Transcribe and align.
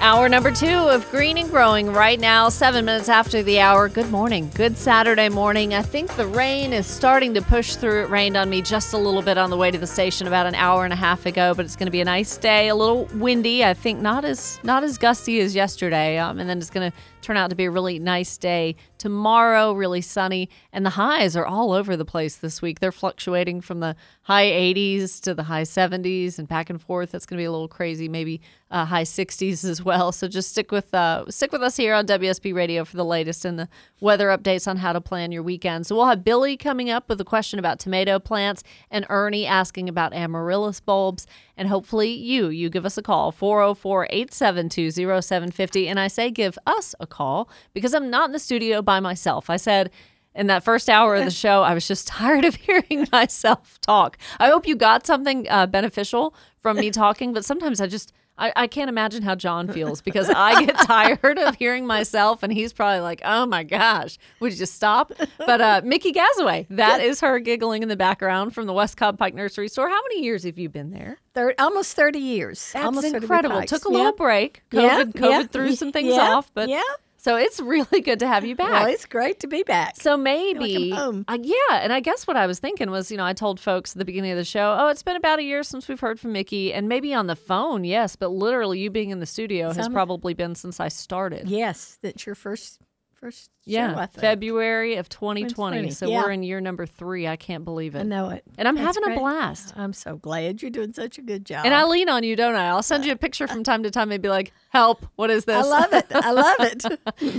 Hour 0.00 0.28
number 0.28 0.52
two 0.52 0.66
of 0.66 1.10
Green 1.10 1.36
and 1.38 1.50
Growing 1.50 1.92
right 1.92 2.20
now, 2.20 2.48
seven 2.50 2.84
minutes 2.84 3.08
after 3.08 3.42
the 3.42 3.58
hour. 3.58 3.88
Good 3.88 4.10
morning. 4.10 4.48
Good 4.54 4.78
Saturday 4.78 5.28
morning. 5.28 5.74
I 5.74 5.82
think 5.82 6.14
the 6.14 6.26
rain 6.26 6.72
is 6.72 6.86
starting 6.86 7.34
to 7.34 7.42
push 7.42 7.74
through. 7.74 8.04
It 8.04 8.08
rained 8.08 8.36
on 8.36 8.48
me 8.48 8.62
just 8.62 8.92
a 8.92 8.96
little 8.96 9.22
bit 9.22 9.36
on 9.36 9.50
the 9.50 9.56
way 9.56 9.72
to 9.72 9.76
the 9.76 9.88
station 9.88 10.28
about 10.28 10.46
an 10.46 10.54
hour 10.54 10.84
and 10.84 10.92
a 10.92 10.96
half 10.96 11.26
ago, 11.26 11.52
but 11.52 11.64
it's 11.64 11.74
going 11.74 11.88
to 11.88 11.92
be 11.92 12.00
a 12.00 12.04
nice 12.04 12.36
day. 12.36 12.68
A 12.68 12.76
little 12.76 13.06
windy. 13.14 13.64
I 13.64 13.74
think 13.74 14.00
not 14.00 14.24
as 14.24 14.60
not 14.62 14.84
as 14.84 14.98
gusty 14.98 15.40
as 15.40 15.56
yesterday. 15.56 16.16
Um, 16.16 16.38
and 16.38 16.48
then 16.48 16.58
it's 16.58 16.70
going 16.70 16.90
to 16.90 16.96
turn 17.20 17.36
out 17.36 17.50
to 17.50 17.56
be 17.56 17.64
a 17.64 17.70
really 17.70 17.98
nice 17.98 18.36
day 18.38 18.76
tomorrow. 18.98 19.72
Really 19.72 20.00
sunny, 20.00 20.48
and 20.72 20.84
the 20.84 20.90
highs 20.90 21.36
are 21.36 21.46
all 21.46 21.72
over 21.72 21.96
the 21.96 22.04
place 22.04 22.36
this 22.36 22.60
week. 22.60 22.80
They're 22.80 22.92
fluctuating 22.92 23.60
from 23.60 23.80
the 23.80 23.96
high 24.22 24.46
80s 24.46 25.20
to 25.22 25.34
the 25.34 25.44
high 25.44 25.62
70s 25.62 26.38
and 26.38 26.46
back 26.46 26.70
and 26.70 26.80
forth. 26.80 27.12
That's 27.12 27.26
going 27.26 27.38
to 27.38 27.40
be 27.40 27.46
a 27.46 27.52
little 27.52 27.68
crazy. 27.68 28.08
Maybe 28.08 28.40
uh, 28.70 28.84
high 28.84 29.04
60s 29.04 29.64
as 29.64 29.82
well. 29.82 30.12
So 30.12 30.28
just 30.28 30.50
stick 30.50 30.70
with 30.70 30.92
uh, 30.92 31.24
stick 31.30 31.52
with 31.52 31.62
us 31.62 31.76
here 31.76 31.94
on 31.94 32.06
WSB 32.06 32.54
Radio 32.54 32.84
for 32.84 32.96
the 32.96 33.04
latest 33.04 33.44
and 33.44 33.58
the 33.58 33.68
weather 34.00 34.28
updates 34.28 34.68
on 34.68 34.76
how 34.76 34.92
to 34.92 35.00
plan 35.00 35.32
your 35.32 35.42
weekend. 35.42 35.86
So 35.86 35.96
we'll 35.96 36.06
have 36.06 36.24
Billy 36.24 36.56
coming 36.56 36.90
up 36.90 37.08
with 37.08 37.20
a 37.20 37.24
question 37.24 37.58
about 37.58 37.78
tomato 37.78 38.18
plants 38.18 38.62
and 38.90 39.06
Ernie 39.08 39.46
asking 39.46 39.88
about 39.88 40.12
amaryllis 40.12 40.80
bulbs. 40.80 41.26
And 41.56 41.68
hopefully 41.68 42.10
you, 42.10 42.48
you 42.48 42.70
give 42.70 42.86
us 42.86 42.96
a 42.96 43.02
call, 43.02 43.32
404-872-0750. 43.32 45.86
And 45.86 45.98
I 45.98 46.06
say 46.06 46.30
give 46.30 46.56
us 46.66 46.94
a 47.00 47.06
call 47.06 47.50
because 47.74 47.94
I'm 47.94 48.10
not 48.10 48.28
in 48.28 48.32
the 48.32 48.38
studio 48.38 48.80
by 48.88 49.00
myself. 49.00 49.50
I 49.50 49.58
said 49.58 49.90
in 50.34 50.46
that 50.46 50.64
first 50.64 50.88
hour 50.88 51.14
of 51.14 51.22
the 51.26 51.30
show, 51.44 51.62
I 51.62 51.74
was 51.74 51.86
just 51.86 52.08
tired 52.08 52.46
of 52.46 52.54
hearing 52.54 53.06
myself 53.12 53.78
talk. 53.82 54.16
I 54.40 54.48
hope 54.48 54.66
you 54.66 54.76
got 54.76 55.06
something 55.06 55.46
uh, 55.50 55.66
beneficial 55.66 56.34
from 56.62 56.78
me 56.78 56.90
talking, 56.90 57.34
but 57.34 57.44
sometimes 57.44 57.82
I 57.82 57.86
just 57.86 58.14
I, 58.38 58.52
I 58.56 58.66
can't 58.66 58.88
imagine 58.88 59.22
how 59.24 59.34
John 59.34 59.68
feels 59.68 60.00
because 60.00 60.30
I 60.30 60.64
get 60.64 60.78
tired 60.86 61.38
of 61.38 61.56
hearing 61.56 61.86
myself, 61.86 62.42
and 62.42 62.50
he's 62.50 62.72
probably 62.72 63.00
like, 63.00 63.20
"Oh 63.24 63.44
my 63.44 63.62
gosh, 63.62 64.16
would 64.40 64.52
you 64.52 64.58
just 64.58 64.74
stop?" 64.74 65.12
But 65.38 65.60
uh, 65.60 65.82
Mickey 65.84 66.12
Gazaway, 66.12 66.66
that 66.70 67.02
is 67.02 67.20
her 67.20 67.40
giggling 67.40 67.82
in 67.82 67.90
the 67.90 67.96
background 67.96 68.54
from 68.54 68.66
the 68.66 68.72
West 68.72 68.96
Cobb 68.96 69.18
Pike 69.18 69.34
Nursery 69.34 69.68
Store. 69.68 69.88
How 69.88 70.00
many 70.02 70.22
years 70.22 70.44
have 70.44 70.56
you 70.56 70.68
been 70.70 70.92
there? 70.92 71.18
Thir- 71.34 71.54
almost 71.58 71.94
30 71.94 72.20
years. 72.20 72.70
That's 72.72 72.86
almost 72.86 73.12
incredible. 73.12 73.62
Took 73.64 73.84
a 73.84 73.88
little 73.90 74.12
break. 74.12 74.62
COVID, 74.70 74.82
Yeah, 74.82 75.02
COVID 75.04 75.30
yeah, 75.30 75.46
threw 75.46 75.74
some 75.74 75.92
things 75.92 76.14
off, 76.14 76.50
but 76.54 76.68
yeah. 76.68 76.80
So 77.20 77.36
it's 77.36 77.60
really 77.60 78.00
good 78.00 78.20
to 78.20 78.28
have 78.28 78.44
you 78.44 78.54
back. 78.54 78.70
Well, 78.70 78.86
it's 78.86 79.04
great 79.04 79.40
to 79.40 79.48
be 79.48 79.64
back. 79.64 79.96
So 79.96 80.16
maybe, 80.16 80.90
home. 80.90 81.24
uh, 81.26 81.38
yeah. 81.40 81.80
And 81.80 81.92
I 81.92 82.00
guess 82.00 82.26
what 82.26 82.36
I 82.36 82.46
was 82.46 82.60
thinking 82.60 82.90
was, 82.90 83.10
you 83.10 83.16
know, 83.16 83.24
I 83.24 83.32
told 83.32 83.58
folks 83.58 83.92
at 83.92 83.98
the 83.98 84.04
beginning 84.04 84.30
of 84.30 84.38
the 84.38 84.44
show, 84.44 84.76
oh, 84.78 84.88
it's 84.88 85.02
been 85.02 85.16
about 85.16 85.40
a 85.40 85.42
year 85.42 85.64
since 85.64 85.88
we've 85.88 86.00
heard 86.00 86.20
from 86.20 86.32
Mickey, 86.32 86.72
and 86.72 86.88
maybe 86.88 87.12
on 87.12 87.26
the 87.26 87.36
phone, 87.36 87.84
yes, 87.84 88.14
but 88.14 88.30
literally 88.30 88.78
you 88.78 88.90
being 88.90 89.10
in 89.10 89.18
the 89.18 89.26
studio 89.26 89.72
has 89.72 89.88
probably 89.88 90.32
been 90.32 90.54
since 90.54 90.80
I 90.80 90.88
started. 90.88 91.48
yes, 91.48 91.98
that's 92.02 92.24
your 92.24 92.34
first 92.34 92.80
first 93.20 93.50
Yeah, 93.64 93.94
I 93.96 94.06
think. 94.06 94.20
February 94.20 94.96
of 94.96 95.08
2020. 95.08 95.48
2020, 95.48 95.90
So 95.90 96.08
yeah. 96.08 96.22
we're 96.22 96.30
in 96.30 96.42
year 96.42 96.60
number 96.60 96.86
three. 96.86 97.26
I 97.26 97.36
can't 97.36 97.64
believe 97.64 97.94
it. 97.94 98.00
I 98.00 98.02
know 98.04 98.30
it. 98.30 98.44
And 98.56 98.68
I'm 98.68 98.76
That's 98.76 98.96
having 98.96 99.16
a 99.16 99.18
blast. 99.18 99.74
I'm 99.76 99.92
so 99.92 100.16
glad 100.16 100.62
you're 100.62 100.70
doing 100.70 100.92
such 100.92 101.18
a 101.18 101.22
good 101.22 101.44
job. 101.44 101.64
And 101.64 101.74
I 101.74 101.84
lean 101.84 102.08
on 102.08 102.22
you, 102.22 102.36
don't 102.36 102.54
I? 102.54 102.68
I'll 102.68 102.82
send 102.82 103.04
you 103.04 103.12
a 103.12 103.16
picture 103.16 103.46
from 103.46 103.64
time 103.64 103.82
to 103.82 103.90
time 103.90 104.12
and 104.12 104.22
be 104.22 104.28
like, 104.28 104.52
help, 104.70 105.06
what 105.16 105.30
is 105.30 105.44
this? 105.44 105.64
I 105.64 105.68
love 105.68 105.92
it. 105.92 106.06
I 106.12 106.30
love 106.32 106.56
it. 106.60 106.84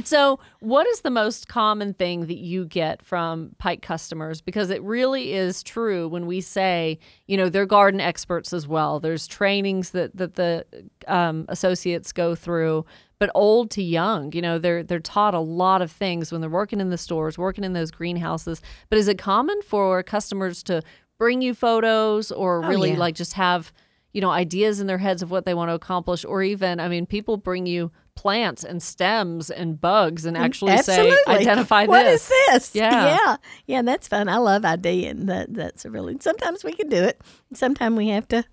So, 0.06 0.40
what 0.60 0.88
is 0.88 1.02
the 1.02 1.10
most 1.10 1.48
common 1.48 1.94
thing 1.94 2.28
that 2.28 2.38
you 2.38 2.66
get 2.66 3.02
from 3.04 3.56
Pike 3.58 3.82
customers? 3.82 4.42
Because 4.42 4.70
it 4.70 4.82
really 4.84 5.34
is 5.34 5.64
true 5.64 6.08
when 6.08 6.26
we 6.26 6.42
say, 6.42 7.00
you 7.28 7.38
know, 7.38 7.50
they're 7.50 7.66
garden 7.66 8.00
experts 8.02 8.54
as 8.54 8.68
well. 8.68 9.00
There's 9.00 9.28
trainings 9.28 9.92
that 9.92 10.16
that 10.18 10.36
the 10.36 10.66
um, 11.08 11.46
associates 11.50 12.12
go 12.12 12.36
through, 12.36 12.86
but 13.20 13.30
old 13.36 13.70
to 13.72 13.84
young, 13.84 14.32
you 14.32 14.42
know, 14.42 14.58
they're 14.58 14.84
they're 14.84 15.00
taught 15.00 15.34
a 15.34 15.40
lot 15.40 15.82
of 15.82 15.92
things 15.92 16.32
when 16.32 16.42
they're 16.42 16.50
working 16.50 16.80
in 16.80 16.90
the 16.90 16.98
stores, 16.98 17.38
working 17.38 17.64
in 17.64 17.74
those 17.74 17.92
greenhouses. 17.92 18.62
But 18.90 18.98
is 18.98 19.08
it 19.08 19.18
common 19.18 19.62
for 19.62 20.02
customers 20.04 20.64
to 20.64 20.82
bring 21.18 21.42
you 21.42 21.54
photos 21.54 22.32
or 22.32 22.64
oh, 22.64 22.68
really 22.68 22.92
yeah. 22.92 22.98
like 22.98 23.16
just 23.16 23.34
have 23.34 23.72
you 24.14 24.22
know 24.22 24.32
ideas 24.32 24.80
in 24.80 24.88
their 24.88 24.98
heads 24.98 25.22
of 25.22 25.30
what 25.30 25.46
they 25.46 25.54
want 25.54 25.70
to 25.70 25.74
accomplish 25.74 26.26
or 26.26 26.42
even 26.42 26.80
i 26.80 26.88
mean 26.88 27.06
people 27.06 27.38
bring 27.38 27.68
you 27.68 27.92
plants 28.20 28.66
and 28.66 28.84
stems 28.84 29.50
and 29.50 29.80
bugs 29.80 30.26
and 30.26 30.36
mm, 30.36 30.42
actually 30.42 30.74
Absolutely. 30.74 31.12
say 31.12 31.24
identify 31.28 31.86
What 31.86 32.04
this 32.04 32.30
is 32.30 32.48
this? 32.48 32.76
Yeah. 32.76 33.16
Yeah. 33.16 33.38
Yeah, 33.66 33.82
that's 33.82 34.10
fun. 34.10 34.28
I 34.28 34.36
love 34.38 34.66
ID 34.66 35.06
and 35.06 35.30
that 35.30 35.54
that's 35.54 35.86
a 35.86 35.90
really 35.90 36.18
sometimes 36.20 36.66
we 36.66 36.74
can 36.74 36.90
do 36.90 37.02
it. 37.02 37.22
Sometimes 37.54 37.96
we 37.96 38.10
have 38.10 38.28
to 38.28 38.44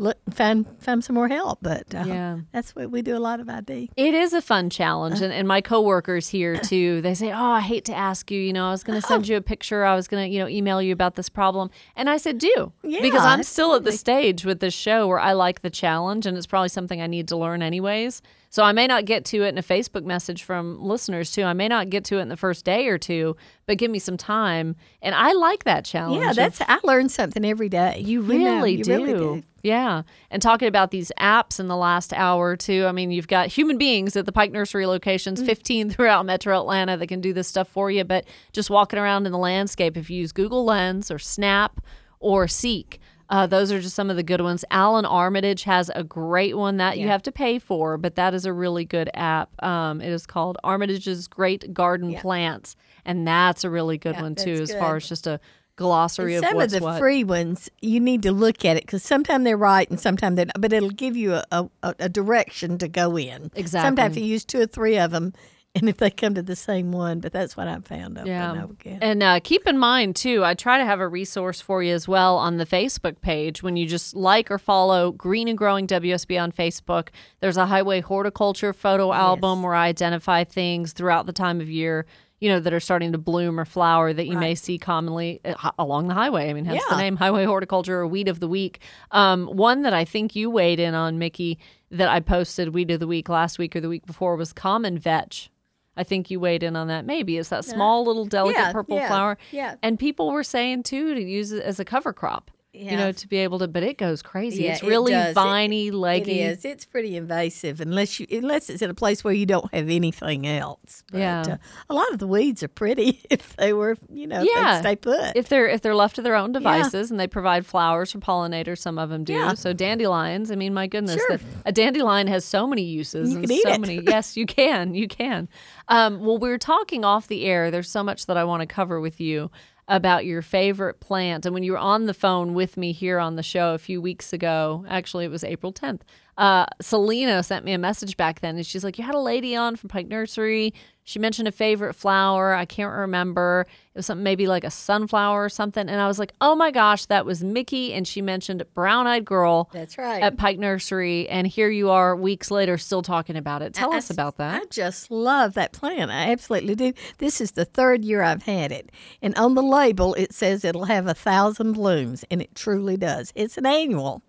look 0.00 0.16
find 0.32 0.66
find 0.80 1.04
some 1.04 1.14
more 1.14 1.28
help. 1.28 1.58
But 1.62 1.94
uh, 1.94 2.04
Yeah. 2.06 2.38
that's 2.52 2.74
what 2.74 2.90
we 2.90 3.02
do 3.02 3.14
a 3.16 3.20
lot 3.28 3.38
of 3.38 3.48
ID. 3.48 3.90
it 3.96 4.14
is 4.14 4.32
a 4.32 4.40
fun 4.40 4.70
challenge 4.70 5.20
and, 5.20 5.32
and 5.32 5.46
my 5.46 5.60
coworkers 5.60 6.28
here 6.28 6.56
too 6.72 7.00
they 7.02 7.14
say 7.14 7.30
oh 7.32 7.50
i 7.52 7.60
hate 7.60 7.84
to 7.84 7.94
ask 7.94 8.30
you 8.30 8.40
you 8.40 8.52
know 8.52 8.66
i 8.66 8.70
was 8.70 8.82
going 8.82 8.98
to 9.00 9.06
send 9.06 9.28
you 9.28 9.36
a 9.36 9.40
picture 9.42 9.84
i 9.84 9.94
was 9.94 10.08
going 10.08 10.24
to 10.26 10.32
you 10.32 10.38
know 10.40 10.48
email 10.48 10.80
you 10.80 10.92
about 10.92 11.14
this 11.16 11.28
problem 11.28 11.70
and 11.96 12.08
i 12.08 12.16
said 12.16 12.38
do 12.38 12.72
Yeah, 12.82 13.02
because 13.02 13.24
i'm 13.24 13.42
still 13.42 13.74
at 13.74 13.84
the 13.84 13.92
stage 13.92 14.44
with 14.44 14.60
this 14.60 14.72
show 14.74 15.06
where 15.06 15.20
i 15.20 15.32
like 15.34 15.60
the 15.60 15.70
challenge 15.70 16.24
and 16.26 16.36
it's 16.36 16.46
probably 16.46 16.68
something 16.70 17.00
i 17.02 17.06
need 17.06 17.28
to 17.28 17.36
learn 17.36 17.60
anyways 17.62 18.22
so 18.48 18.62
i 18.62 18.72
may 18.72 18.86
not 18.86 19.04
get 19.04 19.24
to 19.26 19.42
it 19.44 19.48
in 19.48 19.58
a 19.58 19.62
facebook 19.62 20.04
message 20.04 20.42
from 20.44 20.82
listeners 20.82 21.30
too 21.32 21.42
i 21.42 21.52
may 21.52 21.68
not 21.68 21.90
get 21.90 22.04
to 22.04 22.18
it 22.18 22.22
in 22.22 22.28
the 22.28 22.36
first 22.36 22.64
day 22.64 22.88
or 22.88 22.96
two 22.98 23.36
but 23.66 23.76
give 23.78 23.90
me 23.90 23.98
some 23.98 24.16
time 24.16 24.74
and 25.02 25.14
i 25.14 25.32
like 25.32 25.64
that 25.64 25.84
challenge 25.84 26.22
Yeah, 26.24 26.32
that's 26.32 26.60
I 26.62 26.78
learn 26.84 27.08
something 27.08 27.44
every 27.44 27.68
day. 27.68 28.00
You 28.04 28.22
know, 28.22 28.64
you 28.64 28.82
do. 28.84 28.90
really 28.92 29.12
do. 29.12 29.42
Yeah. 29.62 30.02
And 30.30 30.40
talking 30.40 30.68
about 30.68 30.90
these 30.90 31.12
apps 31.20 31.60
in 31.60 31.68
the 31.68 31.76
last 31.76 32.12
hour 32.12 32.48
or 32.50 32.56
two, 32.56 32.86
I 32.86 32.92
mean, 32.92 33.10
you've 33.10 33.28
got 33.28 33.48
human 33.48 33.76
beings 33.78 34.16
at 34.16 34.26
the 34.26 34.32
Pike 34.32 34.52
Nursery 34.52 34.84
Mm. 34.84 34.88
locations, 34.88 35.42
15 35.42 35.90
throughout 35.90 36.24
Metro 36.26 36.58
Atlanta 36.58 36.96
that 36.96 37.06
can 37.08 37.20
do 37.20 37.32
this 37.32 37.48
stuff 37.48 37.68
for 37.68 37.90
you. 37.90 38.04
But 38.04 38.24
just 38.52 38.70
walking 38.70 38.98
around 38.98 39.26
in 39.26 39.32
the 39.32 39.38
landscape, 39.38 39.96
if 39.96 40.08
you 40.10 40.18
use 40.18 40.32
Google 40.32 40.64
Lens 40.64 41.10
or 41.10 41.18
Snap 41.18 41.80
or 42.20 42.48
Seek, 42.48 43.00
uh, 43.28 43.46
those 43.46 43.70
are 43.70 43.80
just 43.80 43.94
some 43.94 44.10
of 44.10 44.16
the 44.16 44.24
good 44.24 44.40
ones. 44.40 44.64
Alan 44.72 45.04
Armitage 45.04 45.62
has 45.62 45.88
a 45.94 46.02
great 46.02 46.56
one 46.56 46.78
that 46.78 46.98
you 46.98 47.06
have 47.06 47.22
to 47.22 47.30
pay 47.30 47.60
for, 47.60 47.96
but 47.96 48.16
that 48.16 48.34
is 48.34 48.44
a 48.44 48.52
really 48.52 48.84
good 48.84 49.08
app. 49.14 49.50
Um, 49.62 50.00
it 50.00 50.08
is 50.10 50.26
called 50.26 50.58
Armitage's 50.64 51.28
Great 51.28 51.72
Garden 51.72 52.14
Plants, 52.16 52.74
and 53.04 53.24
that's 53.28 53.62
a 53.62 53.70
really 53.70 53.98
good 53.98 54.16
Yeah, 54.16 54.22
one 54.22 54.34
too, 54.34 54.54
as 54.54 54.72
far 54.74 54.96
as 54.96 55.08
just 55.08 55.28
a 55.28 55.38
glossary 55.80 56.34
And 56.36 56.44
of 56.44 56.50
some 56.50 56.60
of 56.60 56.70
the 56.70 56.80
what. 56.80 56.98
free 56.98 57.24
ones, 57.24 57.70
you 57.80 57.98
need 58.00 58.22
to 58.24 58.32
look 58.32 58.64
at 58.64 58.76
it 58.76 58.84
because 58.84 59.02
sometimes 59.02 59.44
they're 59.44 59.56
right 59.56 59.88
and 59.90 59.98
sometimes 59.98 60.36
they're 60.36 60.46
not. 60.46 60.60
But 60.60 60.72
it'll 60.72 60.90
give 60.90 61.16
you 61.16 61.34
a, 61.34 61.44
a, 61.82 61.94
a 61.98 62.08
direction 62.08 62.78
to 62.78 62.86
go 62.88 63.16
in. 63.18 63.50
Exactly. 63.54 63.86
Sometimes 63.88 64.16
you 64.16 64.24
use 64.24 64.44
two 64.44 64.60
or 64.60 64.66
three 64.66 64.98
of 64.98 65.10
them, 65.10 65.32
and 65.74 65.88
if 65.88 65.98
they 65.98 66.10
come 66.10 66.34
to 66.34 66.42
the 66.42 66.56
same 66.56 66.90
one, 66.90 67.20
but 67.20 67.32
that's 67.32 67.56
what 67.56 67.68
I've 67.68 67.86
found 67.86 68.18
over 68.18 68.26
Yeah. 68.26 68.50
and 68.52 68.62
over 68.62 68.72
again. 68.72 68.98
And 69.00 69.22
uh, 69.22 69.38
keep 69.42 69.66
in 69.68 69.78
mind, 69.78 70.16
too, 70.16 70.44
I 70.44 70.54
try 70.54 70.78
to 70.78 70.84
have 70.84 70.98
a 71.00 71.06
resource 71.08 71.60
for 71.60 71.80
you 71.82 71.94
as 71.94 72.06
well 72.08 72.36
on 72.36 72.56
the 72.56 72.66
Facebook 72.66 73.20
page. 73.20 73.62
When 73.62 73.76
you 73.76 73.86
just 73.86 74.14
like 74.16 74.50
or 74.50 74.58
follow 74.58 75.12
Green 75.12 75.46
and 75.48 75.56
Growing 75.56 75.86
WSB 75.86 76.42
on 76.42 76.50
Facebook, 76.52 77.08
there's 77.38 77.56
a 77.56 77.66
highway 77.66 78.00
horticulture 78.00 78.72
photo 78.72 79.12
album 79.12 79.62
where 79.62 79.74
I 79.74 79.86
identify 79.86 80.42
things 80.44 80.92
throughout 80.92 81.26
the 81.26 81.32
time 81.32 81.60
of 81.60 81.70
year. 81.70 82.04
You 82.40 82.48
know, 82.48 82.58
that 82.60 82.72
are 82.72 82.80
starting 82.80 83.12
to 83.12 83.18
bloom 83.18 83.60
or 83.60 83.66
flower 83.66 84.14
that 84.14 84.26
you 84.26 84.38
may 84.38 84.54
see 84.54 84.78
commonly 84.78 85.40
uh, 85.44 85.72
along 85.78 86.08
the 86.08 86.14
highway. 86.14 86.48
I 86.48 86.54
mean, 86.54 86.64
hence 86.64 86.82
the 86.88 86.96
name 86.96 87.16
Highway 87.18 87.44
Horticulture 87.44 87.98
or 88.00 88.06
Weed 88.06 88.28
of 88.28 88.40
the 88.40 88.48
Week. 88.48 88.80
Um, 89.10 89.46
one 89.46 89.82
that 89.82 89.92
I 89.92 90.06
think 90.06 90.34
you 90.34 90.48
weighed 90.48 90.80
in 90.80 90.94
on, 90.94 91.18
Mickey, 91.18 91.58
that 91.90 92.08
I 92.08 92.20
posted 92.20 92.72
Weed 92.72 92.90
of 92.92 92.98
the 93.00 93.06
Week 93.06 93.28
last 93.28 93.58
week 93.58 93.76
or 93.76 93.80
the 93.82 93.90
week 93.90 94.06
before 94.06 94.36
was 94.36 94.54
Common 94.54 94.96
Vetch. 94.96 95.50
I 95.98 96.02
think 96.02 96.30
you 96.30 96.40
weighed 96.40 96.62
in 96.62 96.76
on 96.76 96.86
that. 96.88 97.04
Maybe 97.04 97.36
it's 97.36 97.50
that 97.50 97.66
small 97.66 98.06
little 98.06 98.24
delicate 98.24 98.58
Yeah, 98.58 98.72
purple 98.72 98.96
yeah, 98.96 99.08
flower. 99.08 99.36
yeah. 99.50 99.74
And 99.82 99.98
people 99.98 100.30
were 100.30 100.44
saying 100.44 100.84
too 100.84 101.14
to 101.14 101.20
use 101.22 101.52
it 101.52 101.62
as 101.62 101.78
a 101.78 101.84
cover 101.84 102.14
crop. 102.14 102.50
You 102.72 102.96
know, 102.96 103.10
to 103.10 103.26
be 103.28 103.38
able 103.38 103.58
to, 103.58 103.66
but 103.66 103.82
it 103.82 103.98
goes 103.98 104.22
crazy. 104.22 104.62
Yeah, 104.62 104.74
it's 104.74 104.82
really. 104.84 105.12
It- 105.12 105.34
viney, 105.34 105.88
It 105.88 105.94
leggy. 105.94 106.40
is. 106.40 106.64
It's 106.64 106.84
pretty 106.84 107.16
invasive 107.16 107.80
unless 107.80 108.20
you 108.20 108.26
unless 108.30 108.70
it's 108.70 108.80
in 108.80 108.88
a 108.88 108.94
place 108.94 109.24
where 109.24 109.34
you 109.34 109.44
don't 109.44 109.72
have 109.74 109.88
anything 109.90 110.46
else. 110.46 111.02
But, 111.10 111.18
Yeah. 111.18 111.40
uh, 111.42 111.56
a 111.88 111.94
lot 111.94 112.12
of 112.12 112.20
the 112.20 112.28
weeds 112.28 112.62
are 112.62 112.68
pretty 112.68 113.20
if 113.30 113.56
they 113.56 113.72
were, 113.72 113.96
you 114.12 114.28
know, 114.28 114.42
Yeah. 114.42 114.80
stay 114.80 114.94
put. 114.94 115.36
If 115.36 115.48
they're 115.48 115.66
if 115.68 115.80
they're 115.80 115.96
left 115.96 116.14
to 116.16 116.22
their 116.22 116.36
own 116.36 116.52
devices 116.52 117.10
and 117.10 117.18
they 117.18 117.26
provide 117.26 117.66
flowers 117.66 118.12
for 118.12 118.18
pollinators, 118.20 118.78
some 118.78 119.00
of 119.00 119.10
them 119.10 119.24
do. 119.24 119.32
Yeah. 119.32 119.54
So 119.54 119.72
dandelions, 119.72 120.52
I 120.52 120.54
mean, 120.54 120.72
my 120.72 120.86
goodness, 120.86 121.16
Sure. 121.28 121.38
the, 121.38 121.44
a 121.66 121.72
dandelion 121.72 122.28
has 122.28 122.44
so 122.44 122.68
many 122.68 122.82
uses 122.82 123.30
You 123.32 123.38
and 123.38 123.46
can 123.48 123.56
eat 123.56 123.62
so 123.64 123.72
it. 123.72 123.80
many. 123.80 124.00
Yes, 124.10 124.36
you 124.36 124.46
can, 124.46 124.94
you 124.94 125.08
can. 125.08 125.48
Um, 125.88 126.20
well, 126.24 126.38
we 126.38 126.48
were 126.48 126.58
talking 126.58 127.04
off 127.04 127.26
the 127.26 127.46
air. 127.46 127.72
There's 127.72 127.90
so 127.90 128.04
much 128.04 128.26
that 128.26 128.36
I 128.36 128.44
want 128.44 128.60
to 128.60 128.66
cover 128.66 129.00
with 129.00 129.20
you 129.20 129.50
about 129.90 130.24
your 130.24 130.40
favorite 130.40 131.00
plant. 131.00 131.44
And 131.44 131.52
when 131.52 131.64
you 131.64 131.72
were 131.72 131.78
on 131.78 132.06
the 132.06 132.14
phone 132.14 132.54
with 132.54 132.76
me 132.76 132.92
here 132.92 133.18
on 133.18 133.34
the 133.34 133.42
show 133.42 133.74
a 133.74 133.78
few 133.78 134.00
weeks 134.00 134.32
ago, 134.32 134.84
actually, 134.88 135.24
it 135.24 135.30
was 135.32 135.42
April 135.42 135.72
10th, 135.72 136.02
uh, 136.40 136.64
Selena 136.80 137.42
sent 137.42 137.64
me 137.66 137.72
a 137.72 137.78
message 137.78 138.16
back 138.16 138.40
then. 138.40 138.56
And 138.56 138.64
she's 138.66 138.82
like, 138.82 138.98
You 138.98 139.04
had 139.04 139.14
a 139.14 139.20
lady 139.20 139.54
on 139.54 139.76
from 139.76 139.88
Pike 139.88 140.08
Nursery. 140.08 140.72
She 141.04 141.18
mentioned 141.18 141.48
a 141.48 141.52
favorite 141.52 141.94
flower. 141.94 142.54
I 142.54 142.64
can't 142.66 142.92
remember. 142.94 143.66
It 143.94 143.98
was 143.98 144.06
something 144.06 144.22
maybe 144.22 144.46
like 144.46 144.62
a 144.64 144.70
sunflower 144.70 145.44
or 145.44 145.48
something. 145.48 145.88
And 145.88 146.00
I 146.00 146.06
was 146.06 146.18
like, 146.18 146.32
Oh 146.40 146.54
my 146.54 146.70
gosh, 146.70 147.06
that 147.06 147.26
was 147.26 147.44
Mickey. 147.44 147.92
And 147.92 148.06
she 148.08 148.22
mentioned 148.22 148.62
Brown 148.74 149.06
Eyed 149.06 149.24
Girl 149.26 149.68
That's 149.72 149.98
right. 149.98 150.22
at 150.22 150.38
Pike 150.38 150.58
Nursery. 150.58 151.28
And 151.28 151.46
here 151.46 151.68
you 151.68 151.90
are 151.90 152.16
weeks 152.16 152.50
later 152.50 152.78
still 152.78 153.02
talking 153.02 153.36
about 153.36 153.60
it. 153.60 153.74
Tell 153.74 153.92
I- 153.92 153.98
us 153.98 154.08
about 154.08 154.36
that. 154.38 154.62
I 154.62 154.64
just 154.70 155.10
love 155.10 155.54
that 155.54 155.72
plant. 155.72 156.10
I 156.10 156.30
absolutely 156.32 156.74
do. 156.74 156.92
This 157.18 157.40
is 157.42 157.52
the 157.52 157.66
third 157.66 158.02
year 158.04 158.22
I've 158.22 158.44
had 158.44 158.72
it, 158.72 158.90
and 159.20 159.34
on 159.36 159.54
the 159.54 159.62
label 159.62 160.14
it 160.14 160.32
says 160.32 160.64
it'll 160.64 160.84
have 160.86 161.06
a 161.06 161.14
thousand 161.14 161.74
blooms, 161.74 162.24
and 162.30 162.40
it 162.40 162.54
truly 162.54 162.96
does. 162.96 163.30
It's 163.34 163.58
an 163.58 163.66
annual, 163.66 164.22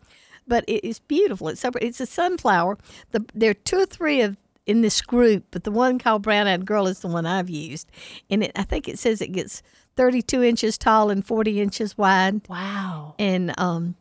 but 0.48 0.64
it 0.68 0.86
is 0.88 1.00
beautiful. 1.00 1.48
It's 1.50 1.62
so, 1.62 1.72
it's 1.82 2.00
a 2.00 2.06
sunflower. 2.06 2.78
The, 3.12 3.26
there 3.34 3.52
are 3.52 3.56
two 3.56 3.80
or 3.80 3.86
three 3.86 4.22
of 4.22 4.38
in 4.68 4.82
this 4.82 5.02
group, 5.02 5.46
but 5.52 5.64
the 5.64 5.72
one 5.72 5.98
called 5.98 6.22
Brown 6.22 6.48
Eyed 6.48 6.66
Girl 6.66 6.88
is 6.88 7.00
the 7.00 7.08
one 7.08 7.26
I've 7.26 7.50
used, 7.50 7.90
and 8.30 8.44
it, 8.44 8.52
I 8.56 8.64
think 8.64 8.88
it 8.88 9.00
says 9.00 9.22
it 9.22 9.32
gets 9.32 9.64
32 9.96 10.44
inches 10.44 10.78
tall 10.78 11.10
and 11.10 11.26
40 11.26 11.60
inches 11.60 11.98
wide 11.98 12.48
wow. 12.48 13.16
and 13.20 13.54
um, 13.60 13.96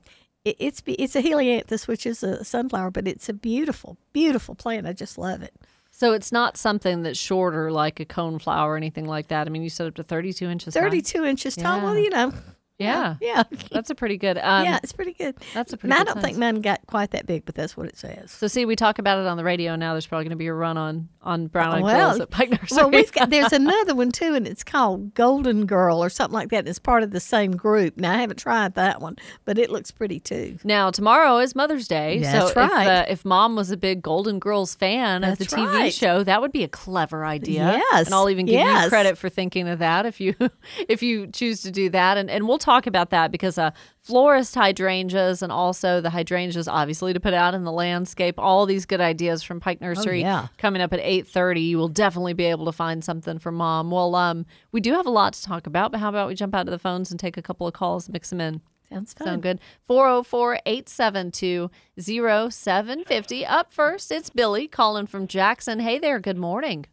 it, 0.44 0.56
it's 0.58 0.82
it's 0.87 1.16
a 1.16 1.22
helianthus, 1.22 1.87
which 1.87 2.06
is 2.06 2.22
a 2.22 2.44
sunflower, 2.44 2.90
but 2.90 3.06
it's 3.06 3.28
a 3.28 3.32
beautiful, 3.32 3.96
beautiful 4.12 4.54
plant. 4.54 4.87
I 4.87 4.92
just 4.92 5.19
love 5.19 5.42
it. 5.42 5.54
So 5.90 6.12
it's 6.12 6.32
not 6.32 6.56
something 6.56 7.02
that's 7.02 7.19
shorter 7.19 7.70
like 7.70 8.00
a 8.00 8.06
coneflower 8.06 8.69
or 8.69 8.76
anything 8.76 9.06
like 9.06 9.28
that. 9.28 9.46
I 9.46 9.50
mean, 9.50 9.62
you 9.62 9.69
said 9.70 9.88
up 9.88 9.94
to 9.96 10.02
32 10.02 10.48
inches 10.48 10.75
high. 10.75 10.81
Thirty-two 10.81 11.25
inches 11.25 11.56
tall. 11.56 11.82
Well, 11.82 11.98
you 11.98 12.10
know, 12.10 12.32
Yeah. 12.81 13.17
yeah, 13.21 13.43
That's 13.71 13.91
a 13.91 13.94
pretty 13.94 14.17
good. 14.17 14.38
Um, 14.38 14.65
yeah, 14.65 14.79
it's 14.82 14.93
pretty 14.93 15.12
good. 15.12 15.37
that's 15.55 15.73
a 15.73 15.77
pretty 15.77 15.94
I 15.94 15.99
good 15.99 16.06
don't 16.06 16.15
size. 16.15 16.25
think 16.25 16.38
mine 16.38 16.61
got 16.61 16.81
quite 16.87 17.11
that 17.11 17.27
big, 17.27 17.44
but 17.44 17.55
that's 17.55 17.77
what 17.77 17.87
it 17.87 17.97
says. 17.97 18.31
So 18.31 18.47
see, 18.47 18.65
we 18.65 18.77
talk 18.77 18.99
about 18.99 19.19
it 19.19 19.27
on 19.27 19.37
the 19.37 19.44
radio 19.44 19.77
now. 19.77 19.93
There's 19.93 20.06
probably 20.06 20.25
going 20.25 20.31
to 20.31 20.37
be 20.37 20.47
a 20.47 20.55
run 20.55 20.77
on 20.77 21.09
on 21.23 21.49
brown 21.49 21.75
eyed 21.75 21.82
well, 21.82 22.09
girls 22.09 22.21
at 22.21 22.31
Pike 22.31 22.50
Nursery. 22.50 22.77
well, 22.77 22.91
we've 22.91 23.12
got 23.12 23.29
there's 23.29 23.53
another 23.53 23.94
one 23.94 24.11
too, 24.11 24.35
and 24.35 24.47
it's 24.47 24.65
called 24.65 25.15
Golden 25.15 25.67
Girl 25.67 26.03
or 26.03 26.09
something 26.09 26.35
like 26.35 26.49
that. 26.50 26.67
It's 26.67 26.79
part 26.79 27.03
of 27.03 27.11
the 27.11 27.21
same 27.21 27.53
group. 27.53 27.97
Now 27.99 28.15
I 28.15 28.19
haven't 28.19 28.38
tried 28.38 28.75
that 28.75 29.00
one, 29.00 29.17
but 29.44 29.59
it 29.59 29.71
looks 29.71 29.91
pretty 29.91 30.21
too. 30.21 30.59
now 30.65 30.91
tomorrow 30.91 31.38
is 31.38 31.55
Mother's 31.55 31.87
Day. 31.87 32.21
That's 32.21 32.53
so 32.53 32.61
right. 32.61 32.83
if, 32.83 32.88
uh, 32.88 33.05
if 33.09 33.25
mom 33.25 33.56
was 33.56 33.71
a 33.71 33.76
big 33.76 34.03
Golden 34.03 34.38
Girls 34.38 34.75
fan 34.75 35.25
of 35.25 35.38
the 35.38 35.44
TV 35.44 35.67
right. 35.67 35.93
show, 35.93 36.25
that 36.25 36.41
would 36.41 36.53
be 36.53 36.65
a 36.65 36.69
clever 36.69 37.25
idea. 37.25 37.81
Yes, 37.91 38.06
and 38.06 38.15
I'll 38.15 38.31
even 38.31 38.47
give 38.47 38.67
you 38.67 38.88
credit 38.88 39.19
for 39.19 39.29
thinking 39.29 39.69
of 39.69 39.81
that 39.81 40.06
if 40.06 40.21
you 40.21 40.35
if 40.88 41.03
you 41.03 41.26
choose 41.26 41.62
to 41.62 41.71
do 41.71 41.91
that. 41.91 42.17
And 42.17 42.31
and 42.31 42.49
we'll 42.49 42.59
talk 42.59 42.69
about 42.87 43.11
that 43.11 43.31
because 43.31 43.58
uh, 43.58 43.70
florist 44.00 44.55
hydrangeas 44.55 45.43
and 45.43 45.50
also 45.52 46.00
the 46.00 46.11
hydrangeas, 46.11 46.69
obviously 46.69 47.12
to 47.12 47.20
put 47.20 47.34
out 47.34 47.55
in 47.55 47.64
the 47.64 47.72
landscape. 47.72 48.37
All 48.38 48.67
these 48.67 48.87
good 48.87 49.00
ideas 49.00 49.43
from 49.43 49.61
Pike 49.61 49.81
Nursery 49.81 50.20
Oh, 50.22 50.26
yeah. 50.26 50.46
coming 50.58 50.81
up 50.82 50.93
at 50.93 51.00
eight 51.02 51.26
thirty. 51.28 51.61
You 51.61 51.78
will 51.78 51.88
definitely 51.88 52.32
be 52.34 52.44
able 52.44 52.64
to 52.67 52.72
find 52.72 53.02
something 53.05 53.38
for 53.38 53.50
mom. 53.52 53.90
Well, 53.90 54.14
um, 54.14 54.46
we 54.72 54.81
do 54.81 54.93
have 54.93 55.06
a 55.06 55.11
lot 55.11 55.32
to 55.34 55.43
talk 55.43 55.67
about, 55.67 55.90
but 55.93 55.99
how 56.00 56.08
about 56.08 56.28
we 56.28 56.34
jump 56.34 56.55
out 56.55 56.64
to 56.64 56.70
the 56.70 56.78
phones 56.78 57.11
and 57.11 57.19
take 57.20 57.37
a 57.37 57.43
couple 57.43 57.67
of 57.67 57.72
calls, 57.75 58.08
mix 58.08 58.31
them 58.31 58.40
in. 58.40 58.61
Sounds 58.88 59.12
fun. 59.14 59.26
Sound 59.26 59.43
good? 59.43 59.61
404 59.87 60.61
872 60.66 61.70
0750. 61.99 63.46
Up 63.46 63.73
first, 63.73 64.11
it's 64.11 64.31
Billy 64.31 64.66
calling 64.69 65.06
from 65.06 65.26
Jackson. 65.26 65.81
Hey 65.81 65.99
there, 65.99 66.19
good 66.19 66.37
morning. 66.38 66.87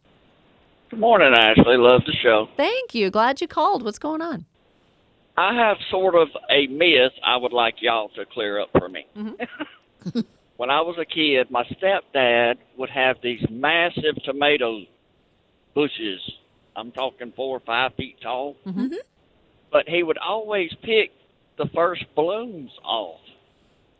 Good 0.90 1.00
morning, 1.00 1.34
Ashley. 1.34 1.76
Love 1.76 2.02
the 2.06 2.12
show. 2.22 2.48
Thank 2.56 2.94
you. 2.94 3.10
Glad 3.10 3.40
you 3.40 3.48
called. 3.48 3.82
What's 3.84 3.98
going 3.98 4.22
on? 4.22 4.46
I 5.38 5.54
have 5.54 5.76
sort 5.88 6.16
of 6.16 6.26
a 6.50 6.66
myth 6.66 7.12
I 7.24 7.36
would 7.36 7.52
like 7.52 7.76
y'all 7.80 8.08
to 8.16 8.24
clear 8.26 8.60
up 8.60 8.70
for 8.76 8.88
me. 8.88 9.06
when 10.56 10.68
I 10.68 10.80
was 10.80 10.96
a 11.00 11.04
kid, 11.04 11.48
my 11.48 11.62
stepdad 11.64 12.56
would 12.76 12.90
have 12.90 13.18
these 13.22 13.40
massive 13.48 14.20
tomato 14.24 14.80
bushes. 15.76 16.20
I'm 16.74 16.90
talking 16.90 17.32
four 17.36 17.56
or 17.56 17.60
five 17.60 17.94
feet 17.94 18.16
tall. 18.20 18.56
Mhm. 18.66 18.94
But 19.70 19.88
he 19.88 20.02
would 20.02 20.18
always 20.18 20.70
pick 20.82 21.12
the 21.56 21.66
first 21.72 22.02
blooms 22.16 22.72
off. 22.82 23.20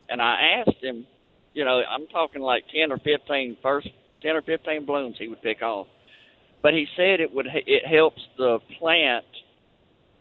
And 0.08 0.20
I 0.20 0.64
asked 0.67 0.82
him, 0.82 1.06
you 1.55 1.64
know, 1.64 1.82
I'm 1.88 2.08
talking 2.08 2.43
like 2.43 2.64
10 2.75 2.91
or 2.91 2.99
15 2.99 3.58
first 3.62 3.88
10 4.23 4.34
or 4.34 4.43
15 4.43 4.84
blooms 4.84 5.14
he 5.20 5.29
would 5.29 5.43
pick 5.43 5.62
off. 5.62 5.87
But 6.62 6.75
he 6.75 6.88
said 6.96 7.20
it 7.20 7.32
would 7.32 7.46
it 7.55 7.87
helps 7.87 8.23
the 8.37 8.58
plant 8.81 9.25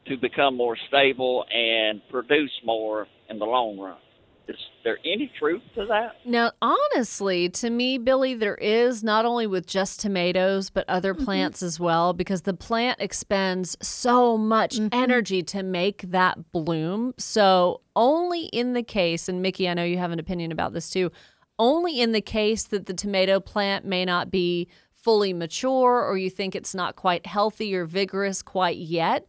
to 0.09 0.17
become 0.17 0.55
more 0.55 0.77
stable 0.87 1.45
and 1.53 2.01
produce 2.09 2.51
more 2.65 3.07
in 3.29 3.39
the 3.39 3.45
long 3.45 3.77
run. 3.77 3.97
Is 4.47 4.55
there 4.85 4.97
any 5.03 5.29
truth 5.37 5.61
to 5.75 5.85
that? 5.87 6.15
Now, 6.23 6.53
honestly, 6.61 7.49
to 7.49 7.69
me, 7.69 7.97
Billy, 7.97 8.33
there 8.33 8.55
is 8.55 9.03
not 9.03 9.25
only 9.25 9.45
with 9.45 9.67
just 9.67 9.99
tomatoes, 9.99 10.69
but 10.69 10.85
other 10.87 11.13
mm-hmm. 11.13 11.25
plants 11.25 11.61
as 11.61 11.81
well, 11.81 12.13
because 12.13 12.43
the 12.43 12.53
plant 12.53 13.01
expends 13.01 13.75
so 13.81 14.37
much 14.37 14.77
mm-hmm. 14.77 14.87
energy 14.93 15.43
to 15.43 15.63
make 15.63 16.03
that 16.03 16.53
bloom. 16.53 17.13
So, 17.17 17.81
only 17.93 18.45
in 18.45 18.71
the 18.71 18.83
case, 18.83 19.27
and 19.27 19.41
Mickey, 19.41 19.67
I 19.67 19.73
know 19.73 19.83
you 19.83 19.97
have 19.97 20.11
an 20.11 20.19
opinion 20.19 20.53
about 20.53 20.71
this 20.71 20.89
too, 20.89 21.11
only 21.59 21.99
in 21.99 22.13
the 22.13 22.21
case 22.21 22.63
that 22.65 22.85
the 22.85 22.93
tomato 22.93 23.41
plant 23.41 23.83
may 23.83 24.05
not 24.05 24.31
be 24.31 24.69
fully 24.93 25.33
mature 25.33 26.03
or 26.03 26.17
you 26.17 26.29
think 26.29 26.55
it's 26.55 26.75
not 26.75 26.95
quite 26.95 27.25
healthy 27.25 27.75
or 27.75 27.85
vigorous 27.85 28.41
quite 28.41 28.77
yet. 28.77 29.27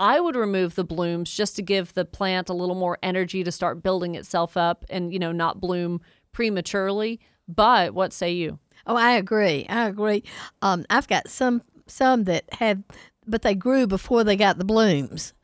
I 0.00 0.18
would 0.18 0.34
remove 0.34 0.74
the 0.74 0.84
blooms 0.84 1.30
just 1.30 1.54
to 1.56 1.62
give 1.62 1.92
the 1.94 2.06
plant 2.06 2.48
a 2.48 2.54
little 2.54 2.74
more 2.74 2.98
energy 3.02 3.44
to 3.44 3.52
start 3.52 3.82
building 3.82 4.14
itself 4.14 4.56
up 4.56 4.84
and, 4.88 5.12
you 5.12 5.18
know, 5.18 5.30
not 5.30 5.60
bloom 5.60 6.00
prematurely. 6.32 7.20
But 7.46 7.94
what 7.94 8.12
say 8.12 8.32
you? 8.32 8.58
Oh, 8.86 8.96
I 8.96 9.12
agree. 9.12 9.66
I 9.68 9.86
agree. 9.86 10.24
Um, 10.62 10.86
I've 10.88 11.06
got 11.06 11.28
some 11.28 11.62
some 11.86 12.24
that 12.24 12.44
have, 12.54 12.82
but 13.26 13.42
they 13.42 13.54
grew 13.54 13.86
before 13.86 14.24
they 14.24 14.36
got 14.36 14.58
the 14.58 14.64
blooms, 14.64 15.34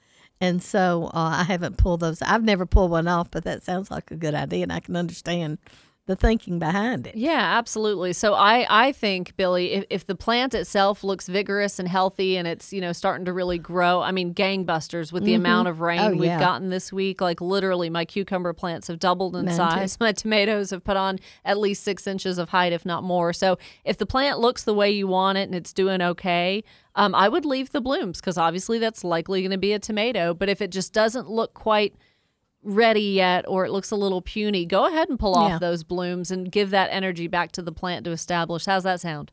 and 0.41 0.63
so 0.63 1.11
uh, 1.13 1.39
I 1.41 1.43
haven't 1.43 1.77
pulled 1.77 2.01
those. 2.01 2.23
I've 2.23 2.45
never 2.45 2.67
pulled 2.67 2.93
one 2.93 3.09
off, 3.09 3.31
but 3.31 3.45
that 3.45 3.65
sounds 3.65 3.91
like 3.91 4.11
a 4.11 4.17
good 4.17 4.35
idea, 4.35 4.63
and 4.63 4.73
I 4.73 4.81
can 4.81 4.97
understand 4.97 5.59
the 6.07 6.15
thinking 6.15 6.59
behind 6.61 7.07
it. 7.09 7.17
Yeah, 7.17 7.59
absolutely. 7.59 8.13
So 8.13 8.35
I, 8.35 8.65
I 8.71 8.93
think, 8.93 9.37
Billy, 9.37 9.73
if, 9.73 9.85
if 9.91 10.07
the 10.07 10.15
plant 10.15 10.55
itself 10.55 11.03
looks 11.03 11.27
vigorous 11.27 11.81
and 11.81 11.89
healthy 11.89 12.37
and 12.37 12.47
it's, 12.47 12.73
you 12.73 12.81
know, 12.81 12.93
starting 12.93 13.25
to 13.27 13.33
really 13.33 13.59
grow, 13.59 14.01
I 14.03 14.13
mean, 14.13 14.33
gangbusters 14.33 15.13
with 15.13 15.25
the 15.25 15.35
amount 15.35 15.67
of 15.67 15.81
rain 15.81 16.01
Oh, 16.01 16.11
we've 16.11 16.25
yeah. 16.27 16.39
gotten 16.39 16.71
this 16.71 16.93
week, 16.93 17.21
like 17.21 17.41
literally 17.41 17.91
my 17.91 18.05
cucumber 18.05 18.53
plants 18.53 18.87
have 18.87 19.01
doubled 19.01 19.35
in 19.35 19.47
Mine 19.47 19.55
too. 19.55 19.57
size. 19.57 19.99
My 20.01 20.13
tomatoes 20.13 20.71
have 20.71 20.85
put 20.85 20.97
on 20.97 21.19
at 21.45 21.59
least 21.59 21.83
six 21.83 22.07
inches 22.07 22.39
of 22.39 22.51
height, 22.51 22.73
if 22.73 22.87
not 22.87 23.03
more. 23.03 23.33
So 23.33 23.59
if 23.85 23.99
the 23.99 24.07
plant 24.07 24.39
looks 24.39 24.63
the 24.63 24.75
way 24.75 24.91
you 24.93 25.09
want 25.09 25.39
it 25.39 25.43
and 25.43 25.55
it's 25.57 25.73
doing 25.73 26.01
okay, 26.01 26.63
um, 26.95 27.15
I 27.17 27.29
would 27.29 27.45
leave 27.45 27.73
the 27.73 27.81
blooms 27.81 28.21
because 28.21 28.39
obviously 28.39 28.79
that's 28.79 29.03
likely 29.03 29.43
going 29.43 29.51
to 29.51 29.59
be 29.59 29.73
a 29.73 29.79
tomato. 29.81 30.35
But 30.35 30.49
if 30.49 30.63
it 30.63 30.71
just 30.71 30.93
doesn't 30.93 31.29
look 31.29 31.53
quite 31.53 31.95
ready 32.67 33.01
yet 33.13 33.45
or 33.49 33.65
it 33.65 33.71
looks 33.71 33.91
a 33.91 33.97
little 33.97 34.21
puny, 34.21 34.67
go 34.67 34.87
ahead 34.87 35.09
and 35.09 35.19
pull 35.19 35.35
off 35.37 35.51
Yeah. 35.53 35.59
those 35.59 35.85
blooms 35.85 36.31
and 36.31 36.51
give 36.51 36.71
that 36.71 36.89
energy 36.93 37.29
back 37.29 37.53
to 37.53 37.63
the 37.63 37.73
plant 37.73 38.05
to 38.05 38.11
establish. 38.11 38.67
How's 38.67 38.83
that 38.83 39.01
sound? 39.01 39.31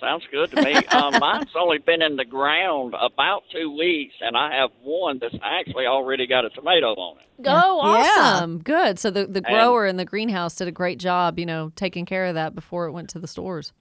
Sounds 0.00 0.24
good 0.32 0.50
to 0.50 0.62
me. 0.62 0.74
um, 0.74 1.14
mine's 1.20 1.50
only 1.54 1.78
been 1.78 2.02
in 2.02 2.16
the 2.16 2.24
ground 2.24 2.94
about 3.00 3.44
two 3.52 3.70
weeks, 3.76 4.14
and 4.20 4.36
I 4.36 4.56
have 4.56 4.70
one 4.82 5.18
that's 5.20 5.36
actually 5.42 5.86
already 5.86 6.26
got 6.26 6.44
a 6.44 6.50
tomato 6.50 6.94
on 6.94 7.18
it. 7.18 7.26
Oh, 7.46 7.94
Yeah. 7.98 8.02
awesome. 8.34 8.58
Good. 8.58 8.98
So 8.98 9.10
the, 9.10 9.26
the 9.26 9.40
grower 9.40 9.86
in 9.86 9.96
the 9.96 10.04
greenhouse 10.04 10.56
did 10.56 10.66
a 10.66 10.72
great 10.72 10.98
job, 10.98 11.38
you 11.38 11.46
know, 11.46 11.70
taking 11.76 12.06
care 12.06 12.24
of 12.26 12.34
that 12.34 12.54
before 12.56 12.86
it 12.86 12.92
went 12.92 13.08
to 13.10 13.18
the 13.20 13.28
stores. 13.28 13.72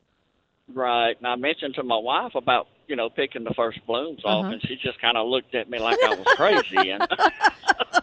Right. 0.72 1.18
And 1.18 1.28
I 1.28 1.36
mentioned 1.36 1.76
to 1.76 1.84
my 1.84 1.98
wife 1.98 2.36
about, 2.36 2.68
you 2.88 2.96
know, 2.96 3.10
picking 3.10 3.44
the 3.44 3.54
first 3.56 3.80
blooms 3.88 4.22
off, 4.24 4.46
and 4.52 4.62
she 4.62 4.76
just 4.76 5.02
kind 5.02 5.18
of 5.18 5.28
looked 5.28 5.56
at 5.56 5.70
me 5.70 5.80
like 5.80 5.98
I 6.04 6.10
was 6.16 6.28
crazy. 6.36 6.92
And 6.92 7.08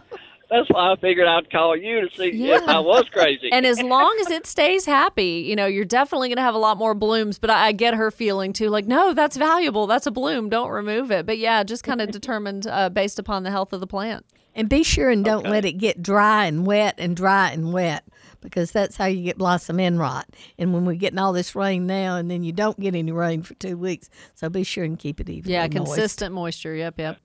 that's 0.51 0.69
why 0.69 0.91
I 0.91 0.95
figured 0.97 1.27
I'd 1.27 1.49
call 1.49 1.77
you 1.77 2.01
to 2.01 2.15
see 2.15 2.29
if 2.51 2.67
I 2.67 2.79
was 2.79 3.05
crazy. 3.09 3.49
And 3.53 3.65
as 3.65 3.81
long 3.81 4.15
as 4.19 4.29
it 4.29 4.45
stays 4.45 4.85
happy, 4.85 5.45
you 5.47 5.55
know, 5.55 5.65
you're 5.65 5.85
definitely 5.85 6.27
going 6.27 6.37
to 6.37 6.43
have 6.43 6.55
a 6.55 6.59
lot 6.59 6.77
more 6.77 6.93
blooms. 6.93 7.39
But 7.39 7.49
I, 7.49 7.67
I 7.67 7.71
get 7.71 7.93
her 7.93 8.11
feeling 8.11 8.51
too, 8.51 8.69
like, 8.69 8.85
no, 8.85 9.13
that's 9.13 9.37
valuable. 9.37 9.87
That's 9.87 10.07
a 10.07 10.11
bloom. 10.11 10.49
Don't 10.49 10.69
remove 10.69 11.09
it. 11.09 11.25
But 11.25 11.37
yeah, 11.37 11.63
just 11.63 11.85
kind 11.85 12.01
of 12.01 12.11
determined 12.11 12.67
uh, 12.67 12.89
based 12.89 13.17
upon 13.17 13.43
the 13.43 13.49
health 13.49 13.71
of 13.71 13.79
the 13.79 13.87
plant. 13.87 14.25
And 14.53 14.67
be 14.67 14.83
sure 14.83 15.09
and 15.09 15.23
don't 15.23 15.47
let 15.47 15.63
it 15.63 15.73
get 15.73 16.03
dry 16.03 16.45
and 16.45 16.65
wet 16.65 16.95
and 16.97 17.15
dry 17.15 17.51
and 17.51 17.71
wet 17.71 18.03
because 18.41 18.73
that's 18.73 18.97
how 18.97 19.05
you 19.05 19.23
get 19.23 19.37
blossom 19.37 19.79
end 19.79 19.99
rot. 19.99 20.27
And 20.57 20.73
when 20.73 20.83
we're 20.83 20.95
getting 20.95 21.19
all 21.19 21.31
this 21.31 21.55
rain 21.55 21.87
now, 21.87 22.17
and 22.17 22.29
then 22.29 22.43
you 22.43 22.51
don't 22.51 22.77
get 22.77 22.93
any 22.93 23.13
rain 23.13 23.43
for 23.43 23.53
two 23.53 23.77
weeks, 23.77 24.09
so 24.35 24.49
be 24.49 24.63
sure 24.63 24.83
and 24.83 24.99
keep 24.99 25.21
it 25.21 25.29
even. 25.29 25.49
Yeah, 25.49 25.69
consistent 25.69 26.35
moisture. 26.35 26.75
Yep, 26.75 26.99
yep. 26.99 27.17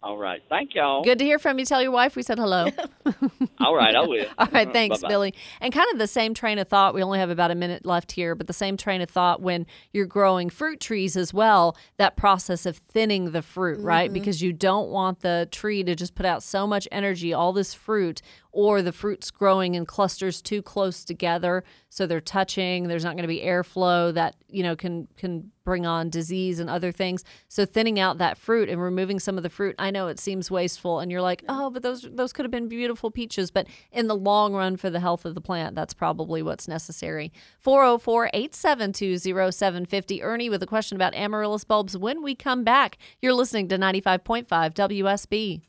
All 0.00 0.16
right. 0.16 0.40
Thank 0.48 0.76
y'all. 0.76 1.02
Good 1.02 1.18
to 1.18 1.24
hear 1.24 1.40
from 1.40 1.58
you. 1.58 1.64
Tell 1.64 1.82
your 1.82 1.90
wife 1.90 2.14
we 2.14 2.22
said 2.22 2.38
hello. 2.38 2.68
All 3.60 3.74
right, 3.74 3.96
I 3.96 4.06
will. 4.06 4.26
All 4.38 4.46
right, 4.52 4.72
thanks, 4.72 5.00
Bye-bye. 5.00 5.08
Billy. 5.08 5.34
And 5.60 5.74
kind 5.74 5.88
of 5.92 5.98
the 5.98 6.06
same 6.06 6.34
train 6.34 6.58
of 6.60 6.68
thought. 6.68 6.94
We 6.94 7.02
only 7.02 7.18
have 7.18 7.30
about 7.30 7.50
a 7.50 7.56
minute 7.56 7.84
left 7.84 8.12
here, 8.12 8.36
but 8.36 8.46
the 8.46 8.52
same 8.52 8.76
train 8.76 9.00
of 9.00 9.10
thought 9.10 9.42
when 9.42 9.66
you're 9.92 10.06
growing 10.06 10.50
fruit 10.50 10.78
trees 10.78 11.16
as 11.16 11.34
well. 11.34 11.76
That 11.96 12.16
process 12.16 12.64
of 12.64 12.76
thinning 12.76 13.32
the 13.32 13.42
fruit, 13.42 13.80
right? 13.80 14.08
Mm-hmm. 14.08 14.14
Because 14.14 14.40
you 14.40 14.52
don't 14.52 14.90
want 14.90 15.20
the 15.20 15.48
tree 15.50 15.82
to 15.82 15.96
just 15.96 16.14
put 16.14 16.26
out 16.26 16.44
so 16.44 16.64
much 16.64 16.86
energy, 16.92 17.34
all 17.34 17.52
this 17.52 17.74
fruit, 17.74 18.22
or 18.52 18.82
the 18.82 18.92
fruit's 18.92 19.32
growing 19.32 19.74
in 19.74 19.84
clusters 19.84 20.40
too 20.40 20.62
close 20.62 21.04
together, 21.04 21.64
so 21.90 22.06
they're 22.06 22.20
touching. 22.20 22.88
There's 22.88 23.04
not 23.04 23.14
going 23.14 23.22
to 23.22 23.28
be 23.28 23.40
airflow 23.40 24.14
that 24.14 24.36
you 24.48 24.62
know 24.62 24.76
can 24.76 25.08
can 25.16 25.50
bring 25.68 25.84
on 25.84 26.08
disease 26.08 26.60
and 26.60 26.70
other 26.70 26.90
things. 26.90 27.22
So 27.48 27.66
thinning 27.66 28.00
out 28.00 28.16
that 28.16 28.38
fruit 28.38 28.70
and 28.70 28.80
removing 28.80 29.20
some 29.20 29.36
of 29.36 29.42
the 29.42 29.50
fruit. 29.50 29.74
I 29.78 29.90
know 29.90 30.08
it 30.08 30.18
seems 30.18 30.50
wasteful, 30.50 30.98
and 30.98 31.12
you're 31.12 31.20
like, 31.20 31.44
oh, 31.46 31.68
but 31.68 31.82
those 31.82 32.08
those 32.10 32.32
could 32.32 32.46
have 32.46 32.50
been 32.50 32.68
beautiful 32.68 33.10
peaches. 33.10 33.50
But 33.50 33.66
in 33.92 34.06
the 34.06 34.16
long 34.16 34.54
run, 34.54 34.78
for 34.78 34.88
the 34.88 34.98
health 34.98 35.26
of 35.26 35.34
the 35.34 35.42
plant, 35.42 35.74
that's 35.74 35.92
probably 35.92 36.40
what's 36.40 36.68
necessary. 36.68 37.30
404 37.60 38.30
872 38.32 39.18
0750. 39.18 40.22
Ernie 40.22 40.48
with 40.48 40.62
a 40.62 40.66
question 40.66 40.96
about 40.96 41.14
amaryllis 41.14 41.64
bulbs 41.64 41.98
when 41.98 42.22
we 42.22 42.34
come 42.34 42.64
back. 42.64 42.96
You're 43.20 43.34
listening 43.34 43.68
to 43.68 43.76
95.5 43.76 44.46
WSB. 44.46 45.60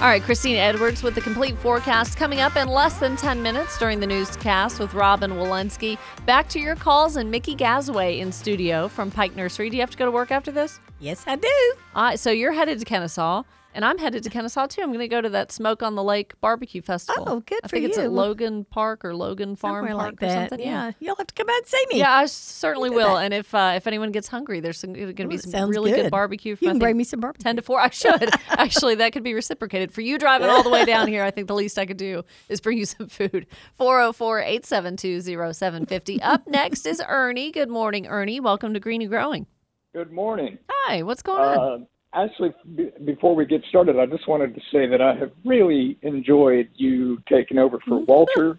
All 0.00 0.08
right, 0.08 0.22
Christine 0.22 0.56
Edwards 0.56 1.04
with 1.04 1.14
the 1.14 1.20
complete 1.20 1.56
forecast 1.58 2.16
coming 2.16 2.40
up 2.40 2.56
in 2.56 2.66
less 2.66 2.98
than 2.98 3.16
10 3.16 3.40
minutes 3.40 3.78
during 3.78 4.00
the 4.00 4.06
newscast 4.06 4.80
with 4.80 4.94
Robin 4.94 5.32
Walensky. 5.32 5.96
Back 6.26 6.48
to 6.48 6.58
your 6.58 6.74
calls 6.74 7.14
and 7.14 7.30
Mickey 7.30 7.54
Gazaway 7.54 8.18
in 8.18 8.32
studio 8.32 8.88
from 8.88 9.12
Pike 9.12 9.36
Nursery. 9.36 9.70
Do 9.70 9.76
you 9.76 9.82
have 9.82 9.90
to 9.90 9.96
go 9.96 10.04
to 10.04 10.10
work 10.10 10.32
after 10.32 10.50
this? 10.50 10.80
Yes, 10.98 11.22
I 11.28 11.36
do. 11.36 11.74
Uh, 11.94 12.16
so 12.16 12.32
you're 12.32 12.50
headed 12.50 12.80
to 12.80 12.84
Kennesaw, 12.84 13.44
and 13.74 13.84
I'm 13.84 13.98
headed 13.98 14.22
to 14.24 14.30
Kennesaw 14.30 14.66
too. 14.66 14.82
I'm 14.82 14.88
going 14.88 15.00
to 15.00 15.08
go 15.08 15.20
to 15.20 15.28
that 15.30 15.52
Smoke 15.52 15.82
on 15.82 15.94
the 15.94 16.02
Lake 16.02 16.38
barbecue 16.40 16.82
festival. 16.82 17.24
Oh, 17.26 17.40
good 17.40 17.60
I 17.64 17.68
think 17.68 17.84
it's 17.86 17.96
you. 17.96 18.04
at 18.04 18.12
Logan 18.12 18.64
Park 18.64 19.04
or 19.04 19.14
Logan 19.14 19.56
Farm 19.56 19.86
Somewhere 19.86 19.94
Park 19.96 20.20
like 20.20 20.22
or 20.22 20.26
that. 20.34 20.50
something. 20.50 20.66
Yeah. 20.66 20.92
you'll 21.00 21.16
have 21.16 21.26
to 21.26 21.34
come 21.34 21.48
out 21.48 21.56
and 21.58 21.66
see 21.66 21.84
me. 21.90 21.98
Yeah, 21.98 22.12
I 22.12 22.26
certainly 22.26 22.90
do 22.90 22.96
will. 22.96 23.14
that. 23.16 23.24
And 23.24 23.34
if 23.34 23.54
uh, 23.54 23.72
if 23.76 23.86
anyone 23.86 24.12
gets 24.12 24.28
hungry, 24.28 24.60
there's 24.60 24.82
going 24.82 24.94
to 25.14 25.26
be 25.26 25.34
Ooh, 25.34 25.38
some 25.38 25.70
really 25.70 25.90
good. 25.90 26.02
good. 26.02 26.10
barbecue. 26.10 26.50
You 26.52 26.56
from, 26.56 26.66
I 26.66 26.70
can 26.70 26.74
think, 26.74 26.82
bring 26.82 26.96
me 26.96 27.04
some 27.04 27.20
barbecue. 27.20 27.44
10 27.44 27.56
to 27.56 27.62
4. 27.62 27.80
I 27.80 27.90
should. 27.90 28.30
Actually, 28.50 28.96
that 28.96 29.12
could 29.12 29.22
be 29.22 29.34
reciprocated. 29.34 29.92
For 29.92 30.00
you 30.00 30.18
driving 30.18 30.48
all 30.48 30.62
the 30.62 30.70
way 30.70 30.84
down 30.84 31.08
here, 31.08 31.24
I 31.24 31.30
think 31.30 31.48
the 31.48 31.54
least 31.54 31.78
I 31.78 31.86
could 31.86 31.96
do 31.96 32.24
is 32.48 32.60
bring 32.60 32.78
you 32.78 32.84
some 32.84 33.08
food. 33.08 33.46
404 33.74 34.40
872 34.40 35.20
0750. 35.22 36.22
Up 36.22 36.46
next 36.46 36.86
is 36.86 37.02
Ernie. 37.06 37.50
Good 37.52 37.68
morning, 37.70 38.06
Ernie. 38.06 38.40
Welcome 38.40 38.74
to 38.74 38.80
Green 38.80 39.00
and 39.02 39.10
Growing. 39.10 39.46
Good 39.94 40.10
morning. 40.10 40.58
Hi, 40.70 41.02
what's 41.02 41.22
going 41.22 41.40
on? 41.58 41.86
Actually, 42.14 42.52
b- 42.76 42.90
before 43.04 43.34
we 43.34 43.46
get 43.46 43.62
started, 43.68 43.98
I 43.98 44.06
just 44.06 44.28
wanted 44.28 44.54
to 44.54 44.60
say 44.70 44.86
that 44.86 45.00
I 45.00 45.14
have 45.14 45.32
really 45.44 45.98
enjoyed 46.02 46.68
you 46.74 47.22
taking 47.28 47.58
over 47.58 47.78
for 47.80 48.00
mm-hmm. 48.00 48.10
Walter. 48.10 48.58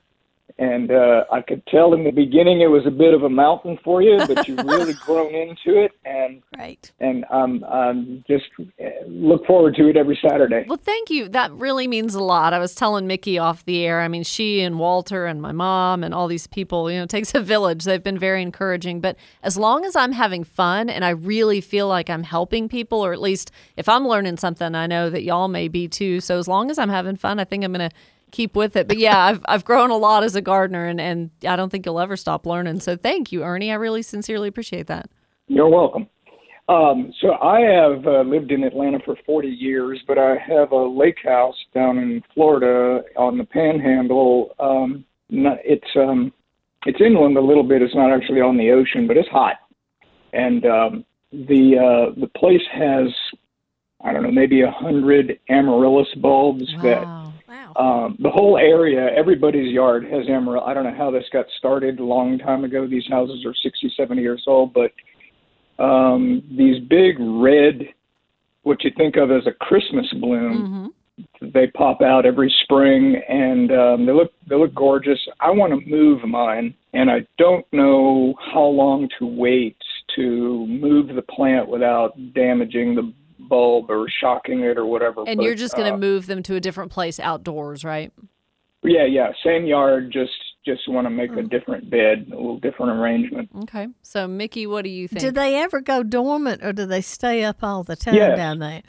And 0.60 0.92
uh, 0.92 1.24
I 1.32 1.42
could 1.42 1.66
tell 1.68 1.94
in 1.94 2.04
the 2.04 2.12
beginning 2.12 2.62
it 2.62 2.68
was 2.68 2.86
a 2.86 2.92
bit 2.92 3.14
of 3.14 3.24
a 3.24 3.30
mountain 3.30 3.80
for 3.84 4.02
you, 4.02 4.20
but 4.28 4.48
you've 4.48 4.60
really 4.66 4.94
grown 4.94 5.34
into 5.34 5.82
it. 5.82 5.92
And 6.06 6.44
Great. 6.56 6.92
and 7.00 7.26
um, 7.32 7.64
um, 7.64 8.24
just 8.28 8.46
uh, 8.60 8.86
look 9.08 9.46
forward 9.48 9.76
to 9.76 9.90
it 9.90 9.98
every 9.98 10.18
Saturday. 10.22 10.66
Well, 10.68 10.78
thank 10.78 11.10
you. 11.10 11.28
That 11.30 11.52
really 11.54 11.88
means 11.88 12.14
a 12.14 12.22
lot. 12.22 12.54
I 12.54 12.60
was 12.60 12.76
telling 12.76 13.08
Mickey 13.08 13.40
off 13.40 13.66
the 13.66 13.84
air. 13.84 14.02
I 14.02 14.08
mean, 14.08 14.24
she 14.24 14.62
and 14.62 14.78
Walter 14.78 15.26
and 15.26 15.42
my 15.42 15.52
mom 15.52 16.04
and 16.04 16.14
all 16.14 16.28
these 16.28 16.46
people, 16.46 16.92
you 16.92 16.98
know, 16.98 17.04
it 17.04 17.10
takes 17.10 17.34
a 17.34 17.42
village. 17.42 17.84
They've 17.84 18.04
been 18.04 18.20
very 18.20 18.42
encouraging. 18.42 19.02
But 19.02 19.16
as 19.42 19.58
long 19.58 19.86
as 19.86 19.96
I'm 19.96 20.12
having 20.12 20.44
fun 20.44 20.90
and 20.90 21.04
I 21.04 21.10
really 21.10 21.62
feel 21.62 21.88
like 21.88 22.12
I'm 22.12 22.24
helping 22.24 22.70
people, 22.70 23.04
or 23.04 23.12
at 23.12 23.22
least 23.22 23.52
if 23.76 23.90
I'm 23.90 24.08
learning 24.08 24.38
something, 24.38 24.76
I 24.76 24.86
know 24.86 25.10
that 25.10 25.24
y'all 25.24 25.48
may 25.48 25.68
be 25.68 25.88
too. 25.88 26.22
So 26.22 26.38
as 26.38 26.48
long 26.48 26.70
as 26.70 26.78
I'm 26.78 26.90
having 26.90 27.16
fun, 27.16 27.40
I 27.40 27.44
think 27.44 27.64
I'm 27.64 27.74
going 27.74 27.90
to 27.90 27.96
keep 28.34 28.56
with 28.56 28.76
it. 28.76 28.90
But 28.90 28.98
yeah, 28.98 29.18
I've, 29.18 29.42
I've 29.46 29.64
grown 29.64 29.90
a 29.90 29.98
lot 29.98 30.24
as 30.24 30.36
a 30.36 30.42
gardener 30.42 30.86
and, 30.86 31.00
and 31.00 31.30
I 31.48 31.56
don't 31.56 31.70
think 31.70 31.86
you'll 31.86 32.02
ever 32.02 32.18
stop 32.18 32.46
learning. 32.46 32.82
So 32.82 32.98
thank 32.98 33.32
you, 33.32 33.44
Ernie. 33.44 33.72
I 33.72 33.76
really 33.76 34.02
sincerely 34.02 34.50
appreciate 34.50 34.88
that. 34.88 35.10
You're 35.48 35.70
welcome. 35.70 36.10
Um, 36.70 37.14
so 37.20 37.34
I 37.34 37.60
have 37.60 38.06
uh, 38.08 38.22
lived 38.22 38.52
in 38.52 38.64
Atlanta 38.64 39.00
for 39.04 39.18
40 39.26 39.50
years, 39.50 40.02
but 40.08 40.18
I 40.18 40.38
have 40.38 40.72
a 40.72 40.86
lake 40.86 41.18
house 41.24 41.58
down 41.74 41.98
in 41.98 42.24
Florida 42.34 43.04
on 43.18 43.38
the 43.38 43.44
Panhandle. 43.44 44.56
Um, 44.60 45.04
not, 45.30 45.58
it's 45.64 45.88
um, 45.96 46.32
it's 46.86 47.02
inland 47.02 47.38
a 47.38 47.42
little 47.42 47.64
bit. 47.64 47.82
It's 47.82 47.96
not 47.96 48.14
actually 48.14 48.40
on 48.40 48.56
the 48.58 48.72
ocean, 48.72 49.08
but 49.08 49.18
it's 49.18 49.28
hot, 49.28 49.56
and 50.32 50.66
um, 50.66 51.06
the 51.34 51.78
uh, 51.78 52.20
the 52.20 52.30
place 52.38 52.62
has 52.72 53.10
I 54.02 54.14
don't 54.14 54.24
know 54.24 54.32
maybe 54.32 54.62
a 54.62 54.72
hundred 54.72 55.40
amaryllis 55.50 56.08
bulbs 56.22 56.66
that 56.82 57.04
Wow. 57.04 57.23
Wow. 57.23 57.23
Um, 57.76 58.18
the 58.20 58.30
whole 58.30 58.58
area, 58.58 59.10
everybody's 59.16 59.72
yard 59.72 60.04
has 60.06 60.26
emerald. 60.30 60.64
I 60.68 60.74
don't 60.74 60.84
know 60.84 60.96
how 60.96 61.12
this 61.12 61.26
got 61.32 61.46
started 61.58 62.00
a 62.00 62.04
long 62.04 62.38
time 62.38 62.64
ago. 62.64 62.88
These 62.88 63.08
houses 63.10 63.46
are 63.46 63.54
60, 63.64 63.94
70 63.98 64.22
years 64.22 64.44
old, 64.48 64.74
but 64.74 64.92
um, 65.84 66.44
these 66.56 66.84
big 66.90 67.16
red, 67.20 67.82
what 68.64 68.84
you 68.84 68.92
think 68.96 69.18
of 69.18 69.32
as 69.32 69.48
a 69.48 69.52
Christmas 69.52 70.08
bloom, 70.20 70.66
hmm 70.66 70.88
they 71.42 71.68
pop 71.68 72.02
out 72.02 72.26
every 72.26 72.54
spring, 72.64 73.22
and 73.30 73.72
um, 73.72 74.06
they 74.06 74.12
look 74.12 74.32
they 74.50 74.56
look 74.56 74.74
gorgeous. 74.74 75.20
I 75.40 75.52
want 75.52 75.72
to 75.74 75.90
move 75.90 76.24
mine, 76.24 76.74
and 76.94 77.10
I 77.10 77.26
don't 77.38 77.66
know 77.72 78.34
how 78.54 78.64
long 78.64 79.08
to 79.20 79.26
wait 79.26 79.78
to 80.16 80.66
move 80.68 81.14
the 81.14 81.22
plant 81.22 81.68
without 81.68 82.14
damaging 82.34 82.96
the 82.96 83.14
bulb 83.40 83.90
or 83.90 84.08
shocking 84.10 84.62
it 84.62 84.78
or 84.78 84.86
whatever. 84.86 85.24
And 85.28 85.38
But, 85.38 85.44
you're 85.44 85.56
just 85.56 85.76
going 85.76 85.88
to 85.88 85.96
uh, 85.96 85.98
move 85.98 86.28
them 86.28 86.44
to 86.44 86.56
a 86.56 86.60
different 86.60 86.92
place 86.92 87.20
outdoors, 87.20 87.84
right? 87.84 88.12
Yeah, 88.84 89.06
yeah, 89.06 89.32
same 89.44 89.66
yard. 89.66 90.12
Just 90.12 90.32
just 90.66 90.88
want 90.88 91.06
to 91.06 91.10
make 91.10 91.32
a 91.32 91.44
different 91.44 91.90
bed, 91.90 92.28
a 92.32 92.36
little 92.36 92.60
different 92.60 93.00
arrangement. 93.00 93.50
Okay. 93.64 93.88
So, 94.02 94.28
Mickey, 94.28 94.66
what 94.66 94.84
do 94.84 94.90
you 94.90 95.08
think? 95.08 95.22
Do 95.22 95.32
they 95.32 95.56
ever 95.56 95.82
go 95.82 96.04
dormant 96.04 96.64
or 96.64 96.72
do 96.72 96.86
they 96.86 97.02
stay 97.02 97.44
up 97.44 97.64
all 97.64 97.84
the 97.84 97.96
time 97.96 98.16
Yes. 98.16 98.38
down 98.38 98.60
there? 98.60 98.82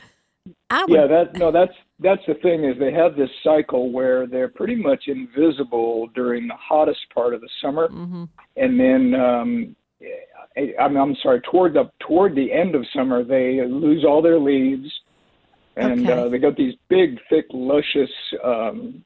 I 0.70 0.84
would, 0.84 0.90
Yeah, 0.90 1.06
that 1.06 1.36
no, 1.36 1.50
that's 1.50 1.72
that's 2.00 2.20
the 2.26 2.34
thing 2.34 2.64
is 2.64 2.78
they 2.78 2.92
have 2.92 3.16
this 3.16 3.30
cycle 3.42 3.90
where 3.92 4.26
they're 4.26 4.48
pretty 4.48 4.76
much 4.76 5.04
invisible 5.06 6.08
during 6.14 6.48
the 6.48 6.56
hottest 6.56 7.00
part 7.14 7.34
of 7.34 7.40
the 7.40 7.48
summer, 7.62 7.88
mm-hmm. 7.88 8.24
and 8.56 8.80
then 8.80 9.14
um, 9.18 9.76
I, 10.02 10.06
I'm 10.56 10.96
I'm 10.96 11.16
sorry 11.22 11.40
toward 11.40 11.74
the 11.74 11.90
toward 12.00 12.34
the 12.34 12.52
end 12.52 12.74
of 12.74 12.84
summer 12.94 13.24
they 13.24 13.60
lose 13.66 14.04
all 14.04 14.22
their 14.22 14.38
leaves, 14.38 14.88
and 15.76 16.08
Okay. 16.08 16.12
uh, 16.12 16.28
they 16.28 16.38
got 16.38 16.56
these 16.56 16.74
big, 16.88 17.18
thick, 17.28 17.46
luscious 17.52 18.10
um, 18.44 19.04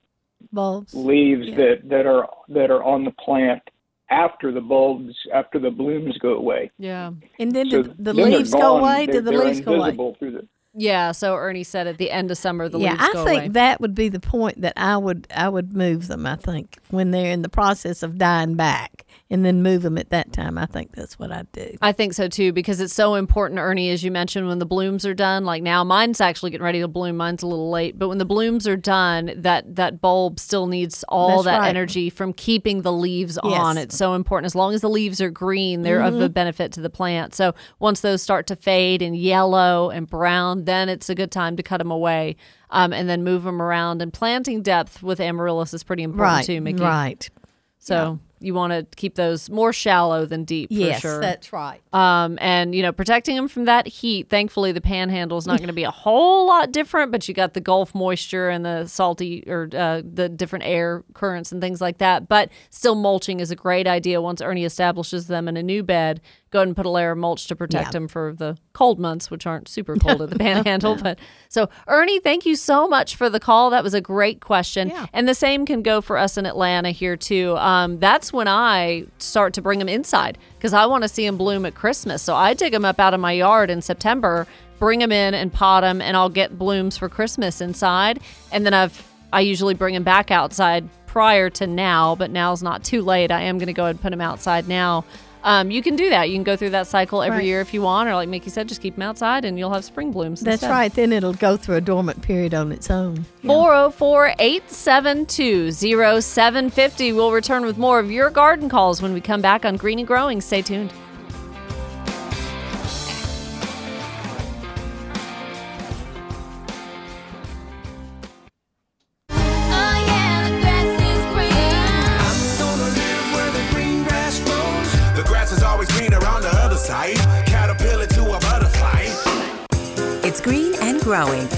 bulbs. 0.53 0.95
leaves 0.95 1.49
Yeah. 1.49 1.57
that 1.57 1.89
that 1.89 2.07
are 2.07 2.29
that 2.49 2.71
are 2.71 2.83
on 2.85 3.05
the 3.05 3.13
plant 3.13 3.63
after 4.11 4.53
the 4.53 4.61
bulbs 4.61 5.15
after 5.35 5.59
the 5.59 5.71
blooms 5.71 6.17
go 6.19 6.35
away. 6.35 6.71
Yeah. 6.79 7.13
And 7.39 7.53
then 7.53 7.71
So 7.71 7.83
do 7.83 7.95
the 7.99 8.13
then 8.13 8.31
leaves 8.31 8.53
go 8.53 8.79
away? 8.79 9.07
They're, 9.07 9.21
Do 9.23 9.31
the 9.31 9.33
leaves 9.33 9.61
go 9.61 9.75
away? 9.75 10.15
through 10.19 10.33
the 10.33 10.49
Yeah. 10.75 11.13
So 11.13 11.35
Ernie 11.35 11.65
said 11.65 11.87
at 11.87 11.99
the 11.99 12.11
end 12.11 12.31
of 12.31 12.39
summer 12.39 12.69
the 12.69 12.79
yeah, 12.79 12.93
leaves 12.93 13.03
I 13.05 13.13
go 13.13 13.25
think 13.25 13.39
away. 13.41 13.49
that 13.49 13.81
would 13.81 13.95
be 13.95 14.09
the 14.11 14.21
point 14.21 14.61
that 14.63 14.75
I 14.77 14.97
would 14.99 15.27
I 15.35 15.49
would 15.49 15.75
move 15.75 16.09
them. 16.09 16.27
I 16.27 16.37
think 16.37 16.79
when 16.91 17.11
they're 17.11 17.33
in 17.33 17.43
the 17.43 17.49
process 17.51 18.03
of 18.03 18.17
dying 18.19 18.55
back, 18.55 19.05
and 19.31 19.45
then 19.45 19.63
move 19.63 19.83
them 19.83 19.99
at 19.99 20.09
that 20.09 20.33
time. 20.33 20.57
I 20.57 20.65
think 20.65 20.93
that's 20.95 21.19
what 21.19 21.31
I'd 21.31 21.53
do. 21.53 21.77
I 21.83 21.93
think 21.93 22.15
so 22.15 22.29
too 22.29 22.51
because 22.53 22.81
it's 22.81 22.95
so 22.95 23.15
important, 23.15 23.61
Ernie, 23.61 23.91
as 23.91 24.03
you 24.03 24.11
mentioned, 24.11 24.49
when 24.49 24.59
the 24.59 24.65
blooms 24.65 25.05
are 25.05 25.13
done. 25.13 25.45
Like 25.45 25.63
now, 25.63 25.85
mine's 25.85 26.21
actually 26.21 26.51
getting 26.53 26.65
ready 26.65 26.81
to 26.81 26.89
bloom. 26.89 27.19
Mine's 27.19 27.43
a 27.43 27.47
little 27.47 27.71
late, 27.71 27.99
but 27.99 28.09
when 28.09 28.17
the 28.17 28.25
blooms 28.25 28.67
are 28.67 28.77
done, 28.77 29.33
that 29.37 29.77
that 29.77 30.01
bulb 30.01 30.41
still 30.41 30.67
needs 30.67 31.05
all 31.11 31.43
That's 31.43 31.45
that 31.45 31.59
right. 31.61 31.69
energy 31.69 32.09
from 32.09 32.33
keeping 32.33 32.81
the 32.83 32.93
leaves 32.93 33.37
on. 33.39 33.51
Yes. 33.51 33.61
Mm-hmm. 33.61 33.79
It's 33.79 33.97
so 33.99 34.15
important. 34.15 34.47
As 34.47 34.55
long 34.55 34.73
as 34.73 34.81
the 34.81 34.89
leaves 34.91 35.21
are 35.21 35.31
green, 35.31 35.83
they're 35.83 36.01
of 36.01 36.19
a 36.21 36.29
benefit 36.31 36.73
to 36.73 36.81
the 36.81 36.91
plant. 36.91 37.35
So 37.35 37.55
once 37.81 38.01
those 38.01 38.23
start 38.23 38.47
to 38.47 38.57
fade 38.57 39.03
and 39.03 39.15
yellow 39.17 39.91
and 39.91 40.07
brown, 40.09 40.65
then 40.65 40.89
it's 40.89 41.11
a 41.11 41.15
good 41.15 41.31
time 41.31 41.57
to 41.57 41.63
cut 41.63 41.79
them 41.79 41.91
away. 41.91 42.37
Um, 42.71 42.93
and 42.93 43.09
then 43.09 43.25
move 43.25 43.45
them 43.45 43.63
around. 43.63 44.03
And 44.03 44.13
planting 44.13 44.61
depth 44.61 45.03
with 45.03 45.21
amaryllis 45.21 45.73
is 45.73 45.83
pretty 45.83 46.03
important 46.03 46.33
Right, 46.37 46.45
too, 46.45 46.61
Mickey. 46.61 46.83
right. 46.83 47.31
So 47.79 48.19
you 48.41 48.55
want 48.55 48.73
to 48.73 48.87
keep 48.97 49.15
those 49.15 49.51
more 49.51 49.73
shallow 49.73 50.27
than 50.27 50.45
deep 50.45 50.69
Yes, 50.71 50.97
for 50.97 51.09
sure. 51.09 51.21
that's 51.21 51.53
right. 51.53 51.81
Um, 51.93 52.39
and 52.41 52.75
you 52.75 52.83
know, 52.83 52.93
protecting 52.93 53.37
them 53.37 53.49
from 53.49 53.65
that 53.65 53.87
heat. 53.87 54.29
Thankfully, 54.29 54.73
the 54.73 54.81
panhandle 54.81 55.39
is 55.39 55.47
not 55.47 55.59
going 55.59 55.69
to 55.69 55.73
be 55.75 55.85
a 55.85 55.91
whole 55.91 56.47
lot 56.47 56.73
different, 56.73 57.11
but 57.13 57.27
you 57.29 57.35
got 57.35 57.55
the 57.55 57.61
Gulf 57.61 57.95
moisture 57.95 58.49
and 58.49 58.65
the 58.65 58.87
salty 58.87 59.45
or 59.47 59.69
uh, 59.75 60.03
the 60.05 60.29
different 60.29 60.65
air 60.65 61.05
currents 61.15 61.53
and 61.53 61.61
things 61.61 61.81
like 61.81 61.99
that. 61.99 62.29
But 62.29 62.51
still, 62.71 62.95
mulching 62.95 63.41
is 63.41 63.51
a 63.51 63.57
great 63.57 63.87
idea 63.87 64.21
once 64.21 64.41
Ernie 64.41 64.65
establishes 64.65 65.27
them 65.27 65.49
in 65.49 65.57
a 65.57 65.63
new 65.63 65.83
bed. 65.83 66.21
Go 66.51 66.61
ahead 66.61 66.69
and 66.69 66.77
put 66.77 66.87
a 66.87 66.91
layer 66.91 67.11
of 67.11 67.19
mulch 67.19 67.47
to 67.49 67.57
protect 67.57 67.89
Yeah. 67.89 67.91
them 67.91 68.09
for 68.09 68.33
the 68.37 68.57
cold 68.73 68.99
months, 68.99 69.31
which 69.31 69.47
aren't 69.47 69.69
super 69.69 69.97
cold 69.97 70.23
at 70.23 70.31
the 70.31 70.39
panhandle. 70.39 70.97
But 70.97 71.19
so, 71.49 71.69
Ernie, 71.87 72.21
thank 72.21 72.47
you 72.47 72.57
so 72.57 72.89
much 72.89 73.17
for 73.17 73.29
the 73.29 73.39
call. 73.39 73.71
That 73.71 73.85
was 73.85 73.93
a 73.95 74.01
great 74.01 74.41
question. 74.41 74.89
Yeah. 74.89 75.07
And 75.13 75.29
the 75.29 75.35
same 75.35 75.67
can 75.67 75.83
go 75.83 76.01
for 76.01 76.17
us 76.17 76.39
in 76.39 76.47
Atlanta 76.47 76.91
here 76.91 77.17
too. 77.17 77.57
Um, 77.59 77.99
that's 77.99 78.33
when 78.33 78.49
I 78.49 79.05
start 79.19 79.53
to 79.55 79.63
bring 79.63 79.79
them 79.79 79.89
inside 79.89 80.39
because 80.57 80.73
I 80.73 80.87
want 80.87 81.03
to 81.03 81.09
see 81.09 81.27
them 81.27 81.37
bloom 81.37 81.67
at 81.67 81.75
Christmas. 81.75 82.23
So 82.23 82.35
I 82.35 82.55
dig 82.55 82.73
them 82.73 82.85
up 82.85 82.99
out 82.99 83.13
of 83.13 83.21
my 83.21 83.33
yard 83.33 83.69
in 83.69 83.83
September, 83.83 84.47
bring 84.79 85.01
them 85.01 85.13
in 85.13 85.35
and 85.35 85.53
pot 85.53 85.83
them, 85.83 86.01
and 86.01 86.17
I'll 86.17 86.29
get 86.31 86.59
blooms 86.59 86.97
for 86.97 87.09
Christmas 87.09 87.61
inside. 87.61 88.21
And 88.53 88.65
then 88.65 88.73
I've 88.73 89.07
I 89.31 89.41
usually 89.41 89.75
bring 89.75 89.93
them 89.93 90.05
back 90.05 90.31
outside 90.31 90.89
prior 91.07 91.51
to 91.51 91.67
now, 91.67 92.15
but 92.15 92.31
now's 92.31 92.63
not 92.63 92.83
too 92.83 93.03
late. 93.03 93.31
I 93.31 93.43
am 93.43 93.59
going 93.59 93.67
to 93.67 93.75
go 93.75 93.83
ahead 93.85 93.97
and 93.97 94.01
put 94.01 94.11
them 94.11 94.23
outside 94.23 94.67
now. 94.69 95.05
Um, 95.45 95.71
you 95.71 95.83
can 95.83 95.97
do 95.97 96.11
that. 96.11 96.29
You 96.29 96.35
can 96.37 96.43
go 96.45 96.57
through 96.57 96.71
that 96.71 96.87
cycle 96.87 97.23
every 97.23 97.39
Right. 97.39 97.47
year 97.47 97.61
if 97.61 97.73
you 97.73 97.81
want, 97.83 98.09
or 98.09 98.15
like 98.15 98.29
Mickey 98.29 98.51
said, 98.51 98.69
just 98.69 98.83
keep 98.83 98.97
them 98.97 99.03
outside 99.03 99.45
and 99.45 99.59
you'll 99.59 99.73
have 99.73 99.85
spring 99.85 100.11
blooms. 100.11 100.41
That's 100.41 100.63
instead. 100.63 100.71
right. 100.71 100.93
Then 100.93 101.13
it'll 101.13 101.33
go 101.33 101.57
through 101.57 101.77
a 101.77 101.81
dormant 101.81 102.23
period 102.23 102.55
on 102.55 102.73
its 102.73 102.91
own. 102.91 103.25
Yeah. 103.43 103.49
404 103.53 104.35
872 104.39 105.71
0750. 105.73 107.13
We'll 107.13 107.33
return 107.33 107.65
with 107.65 107.79
more 107.79 107.99
of 107.99 108.11
your 108.11 108.31
garden 108.31 108.69
calls 108.69 109.01
when 109.01 109.13
we 109.15 109.21
come 109.21 109.41
back 109.41 109.65
on 109.65 109.77
Green 109.77 109.99
and 109.99 110.07
Growing. 110.09 110.41
Stay 110.41 110.63
tuned. 110.63 110.93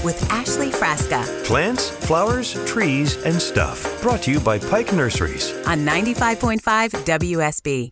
With 0.03 0.29
Ashley 0.31 0.69
Frasca 0.69 1.23
Plants, 1.45 1.89
flowers, 1.89 2.53
trees, 2.65 3.21
and 3.23 3.41
stuff. 3.41 4.01
Brought 4.01 4.21
to 4.23 4.31
you 4.31 4.39
by 4.39 4.59
Pike 4.59 4.93
Nurseries. 4.93 5.51
on 5.67 5.79
95.5 5.85 6.91
WSB. 7.05 7.89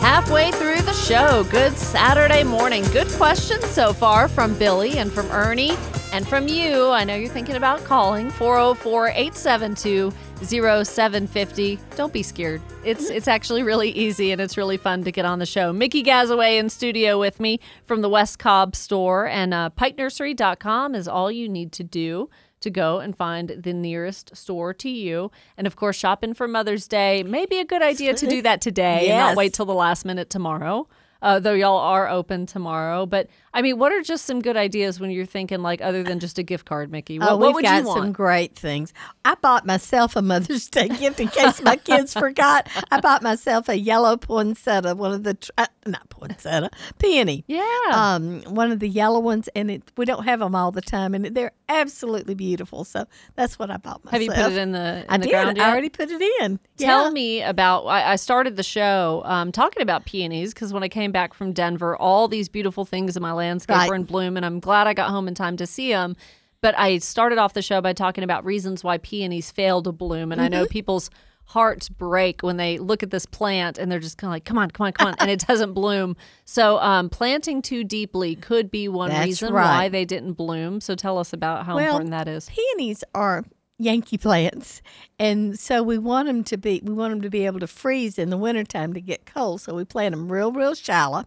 Halfway 0.00 0.50
through 0.52 0.82
the 0.82 0.92
show, 0.92 1.44
good 1.50 1.78
Saturday 1.78 2.42
morning. 2.42 2.82
Good 2.92 3.08
questions 3.12 3.64
so 3.66 3.92
far 3.92 4.26
from 4.26 4.58
Billy 4.58 4.98
and 4.98 5.12
from 5.12 5.30
Ernie 5.30 5.76
and 6.12 6.28
from 6.28 6.46
you. 6.46 6.90
I 6.90 7.04
know 7.04 7.14
you're 7.14 7.30
thinking 7.30 7.56
about 7.56 7.82
calling 7.84 8.30
404 8.30 9.08
872 9.08 10.12
0750. 10.44 11.78
Don't 11.96 12.12
be 12.12 12.22
scared. 12.22 12.60
It's 12.84 13.10
it's 13.10 13.28
actually 13.28 13.62
really 13.62 13.90
easy 13.90 14.30
and 14.30 14.40
it's 14.40 14.56
really 14.56 14.76
fun 14.76 15.04
to 15.04 15.12
get 15.12 15.24
on 15.24 15.38
the 15.38 15.46
show. 15.46 15.72
Mickey 15.72 16.02
Gazaway 16.02 16.58
in 16.58 16.68
studio 16.68 17.18
with 17.18 17.40
me 17.40 17.60
from 17.86 18.02
the 18.02 18.08
West 18.08 18.38
Cobb 18.38 18.76
store 18.76 19.26
and 19.26 19.54
uh, 19.54 19.70
pikenursery.com 19.76 20.94
is 20.94 21.08
all 21.08 21.32
you 21.32 21.48
need 21.48 21.72
to 21.72 21.84
do 21.84 22.28
to 22.60 22.70
go 22.70 23.00
and 23.00 23.16
find 23.16 23.56
the 23.58 23.72
nearest 23.72 24.36
store 24.36 24.72
to 24.74 24.88
you. 24.88 25.30
And 25.56 25.66
of 25.66 25.76
course, 25.76 25.96
shopping 25.96 26.34
for 26.34 26.46
Mother's 26.46 26.86
Day 26.86 27.22
may 27.22 27.46
be 27.46 27.58
a 27.58 27.64
good 27.64 27.82
idea 27.82 28.14
to 28.14 28.26
do 28.26 28.42
that 28.42 28.60
today 28.60 29.08
and 29.08 29.18
not 29.18 29.36
wait 29.36 29.54
till 29.54 29.66
the 29.66 29.74
last 29.74 30.04
minute 30.04 30.30
tomorrow. 30.30 30.88
Uh, 31.22 31.38
though 31.38 31.52
y'all 31.54 31.78
are 31.78 32.08
open 32.08 32.46
tomorrow, 32.46 33.06
but 33.06 33.28
I 33.54 33.60
mean, 33.62 33.78
what 33.78 33.92
are 33.92 34.00
just 34.02 34.24
some 34.24 34.40
good 34.40 34.56
ideas 34.56 34.98
when 34.98 35.10
you're 35.10 35.26
thinking 35.26 35.60
like 35.60 35.82
other 35.82 36.02
than 36.02 36.20
just 36.20 36.38
a 36.38 36.42
gift 36.42 36.64
card, 36.64 36.90
Mickey? 36.90 37.18
What, 37.18 37.32
oh, 37.32 37.36
what 37.36 37.48
we've 37.48 37.54
would 37.56 37.64
got 37.64 37.82
you 37.82 37.86
want? 37.88 37.98
some 38.00 38.12
great 38.12 38.56
things. 38.56 38.94
I 39.24 39.34
bought 39.34 39.66
myself 39.66 40.16
a 40.16 40.22
Mother's 40.22 40.68
Day 40.68 40.88
gift 40.98 41.20
in 41.20 41.28
case 41.28 41.60
my 41.62 41.76
kids 41.76 42.14
forgot. 42.18 42.68
I 42.90 43.00
bought 43.00 43.22
myself 43.22 43.68
a 43.68 43.76
yellow 43.76 44.16
poinsettia, 44.16 44.94
one 44.94 45.12
of 45.12 45.22
the 45.24 45.34
tr- 45.34 45.50
uh, 45.58 45.66
not 45.86 46.08
poinsettia, 46.08 46.70
peony. 46.98 47.44
Yeah. 47.46 47.62
Um, 47.92 48.40
one 48.44 48.72
of 48.72 48.78
the 48.80 48.88
yellow 48.88 49.20
ones, 49.20 49.48
and 49.54 49.70
it 49.70 49.82
we 49.96 50.04
don't 50.06 50.24
have 50.24 50.40
them 50.40 50.54
all 50.54 50.72
the 50.72 50.80
time, 50.82 51.14
and 51.14 51.26
they're 51.26 51.52
absolutely 51.68 52.34
beautiful. 52.34 52.84
So 52.84 53.06
that's 53.36 53.58
what 53.58 53.70
I 53.70 53.76
bought 53.76 54.04
myself. 54.04 54.12
Have 54.12 54.22
you 54.22 54.30
put 54.30 54.52
it 54.52 54.58
in 54.58 54.72
the 54.72 55.00
in 55.02 55.06
I 55.10 55.16
the 55.18 55.24
did. 55.24 55.30
ground 55.30 55.56
yet? 55.58 55.66
I 55.66 55.70
already 55.70 55.88
put 55.90 56.10
it 56.10 56.22
in. 56.42 56.58
Tell 56.78 57.04
Yeah. 57.04 57.10
me 57.10 57.42
about. 57.42 57.84
I, 57.84 58.12
I 58.12 58.16
started 58.16 58.56
the 58.56 58.62
show 58.62 59.22
um, 59.26 59.52
talking 59.52 59.82
about 59.82 60.06
peonies 60.06 60.54
because 60.54 60.72
when 60.72 60.82
I 60.82 60.88
came 60.88 61.12
back 61.12 61.34
from 61.34 61.52
Denver, 61.52 61.96
all 61.96 62.28
these 62.28 62.48
beautiful 62.48 62.84
things 62.84 63.16
in 63.16 63.22
my 63.22 63.32
landscape 63.42 63.76
Right. 63.76 63.92
in 63.92 64.04
bloom, 64.04 64.36
and 64.36 64.46
I'm 64.46 64.60
glad 64.60 64.86
I 64.86 64.94
got 64.94 65.10
home 65.10 65.28
in 65.28 65.34
time 65.34 65.56
to 65.58 65.66
see 65.66 65.90
them. 65.90 66.16
But 66.60 66.78
I 66.78 66.98
started 66.98 67.38
off 67.38 67.54
the 67.54 67.62
show 67.62 67.80
by 67.80 67.92
talking 67.92 68.22
about 68.24 68.44
reasons 68.44 68.84
why 68.84 68.98
peonies 68.98 69.50
fail 69.50 69.82
to 69.82 69.92
bloom, 69.92 70.30
and 70.32 70.40
I 70.40 70.44
Mm-hmm. 70.44 70.52
know 70.52 70.66
people's 70.66 71.10
hearts 71.46 71.88
break 71.88 72.42
when 72.42 72.56
they 72.56 72.78
look 72.78 73.02
at 73.02 73.10
this 73.10 73.26
plant 73.26 73.76
and 73.76 73.90
they're 73.90 73.98
just 73.98 74.16
kind 74.16 74.28
of 74.30 74.34
like, 74.36 74.44
"Come 74.44 74.58
on, 74.58 74.70
come 74.70 74.86
on, 74.86 74.92
come 74.92 75.08
on," 75.08 75.14
and 75.18 75.28
it 75.30 75.40
doesn't 75.48 75.72
bloom. 75.74 76.16
So 76.44 76.78
um, 76.78 77.10
planting 77.10 77.62
too 77.62 77.82
deeply 77.84 78.36
could 78.36 78.70
be 78.70 78.86
one 78.88 79.10
That's 79.10 79.26
reason 79.26 79.52
right. 79.52 79.64
why 79.64 79.88
they 79.88 80.04
didn't 80.04 80.34
bloom. 80.34 80.80
So 80.80 80.94
tell 80.94 81.18
us 81.18 81.32
about 81.32 81.66
how 81.66 81.74
Well, 81.74 81.84
important 81.86 82.12
that 82.12 82.28
is. 82.28 82.48
Peonies 82.48 83.02
are 83.14 83.44
Yankee 83.78 84.18
plants, 84.18 84.82
and 85.18 85.58
so 85.58 85.82
we 85.82 85.98
want 85.98 86.28
them 86.28 86.44
to 86.44 86.56
be 86.56 86.80
we 86.84 86.92
want 86.94 87.10
them 87.10 87.22
to 87.22 87.30
be 87.30 87.44
able 87.44 87.58
to 87.58 87.66
freeze 87.66 88.18
in 88.20 88.30
the 88.30 88.38
wintertime 88.38 88.92
to 88.94 89.00
get 89.00 89.26
cold. 89.26 89.60
So 89.62 89.74
we 89.74 89.84
plant 89.84 90.12
them 90.14 90.30
real, 90.30 90.52
real 90.52 90.74
shallow 90.76 91.24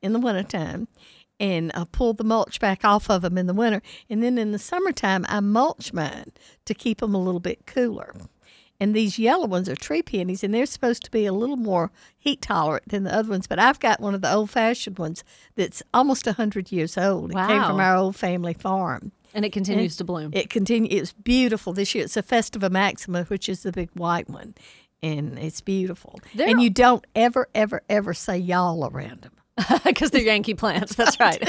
in 0.00 0.12
the 0.14 0.18
wintertime 0.20 0.88
and 1.40 1.70
uh, 1.74 1.84
pull 1.86 2.12
the 2.14 2.24
mulch 2.24 2.58
back 2.60 2.84
off 2.84 3.08
of 3.10 3.22
them 3.22 3.38
in 3.38 3.46
the 3.46 3.54
winter. 3.54 3.80
And 4.10 4.22
then 4.22 4.38
in 4.38 4.52
the 4.52 4.58
summertime, 4.58 5.24
I 5.28 5.40
mulch 5.40 5.92
mine 5.92 6.32
to 6.64 6.74
keep 6.74 6.98
them 7.00 7.14
a 7.14 7.22
little 7.22 7.40
bit 7.40 7.66
cooler. 7.66 8.14
And 8.80 8.94
these 8.94 9.18
yellow 9.18 9.46
ones 9.48 9.68
are 9.68 9.74
tree 9.74 10.02
peonies, 10.02 10.44
and 10.44 10.54
they're 10.54 10.64
supposed 10.66 11.02
to 11.04 11.10
be 11.10 11.26
a 11.26 11.32
little 11.32 11.56
more 11.56 11.90
heat 12.16 12.40
tolerant 12.40 12.88
than 12.88 13.02
the 13.02 13.12
other 13.12 13.30
ones. 13.30 13.48
But 13.48 13.58
I've 13.58 13.80
got 13.80 13.98
one 14.00 14.14
of 14.14 14.20
the 14.22 14.32
old 14.32 14.50
fashioned 14.50 14.98
ones 15.00 15.24
that's 15.56 15.82
almost 15.92 16.26
100 16.26 16.70
years 16.70 16.96
old. 16.96 17.32
It 17.32 17.34
came 17.34 17.60
from 17.64 17.80
our 17.80 17.96
old 17.96 18.14
family 18.14 18.54
farm. 18.54 19.10
And 19.34 19.44
it 19.44 19.50
continues 19.52 19.96
to 19.96 20.04
bloom. 20.04 20.30
It 20.32 20.48
continue. 20.48 20.88
It's 20.96 21.12
beautiful 21.12 21.72
this 21.72 21.92
year. 21.94 22.04
It's 22.04 22.16
a 22.16 22.22
Festiva 22.22 22.70
Maxima, 22.70 23.24
which 23.24 23.48
is 23.48 23.62
the 23.64 23.72
big 23.72 23.90
white 23.94 24.30
one, 24.30 24.54
and 25.02 25.38
it's 25.38 25.60
beautiful. 25.60 26.20
There- 26.34 26.48
and 26.48 26.62
you 26.62 26.70
don't 26.70 27.04
ever, 27.16 27.48
ever, 27.54 27.82
ever 27.88 28.14
say 28.14 28.38
y'all 28.38 28.88
around 28.88 29.22
them. 29.22 29.32
because 29.84 30.10
they're 30.10 30.22
Yankee 30.22 30.54
plants. 30.54 30.94
That's 30.94 31.18
right. 31.20 31.48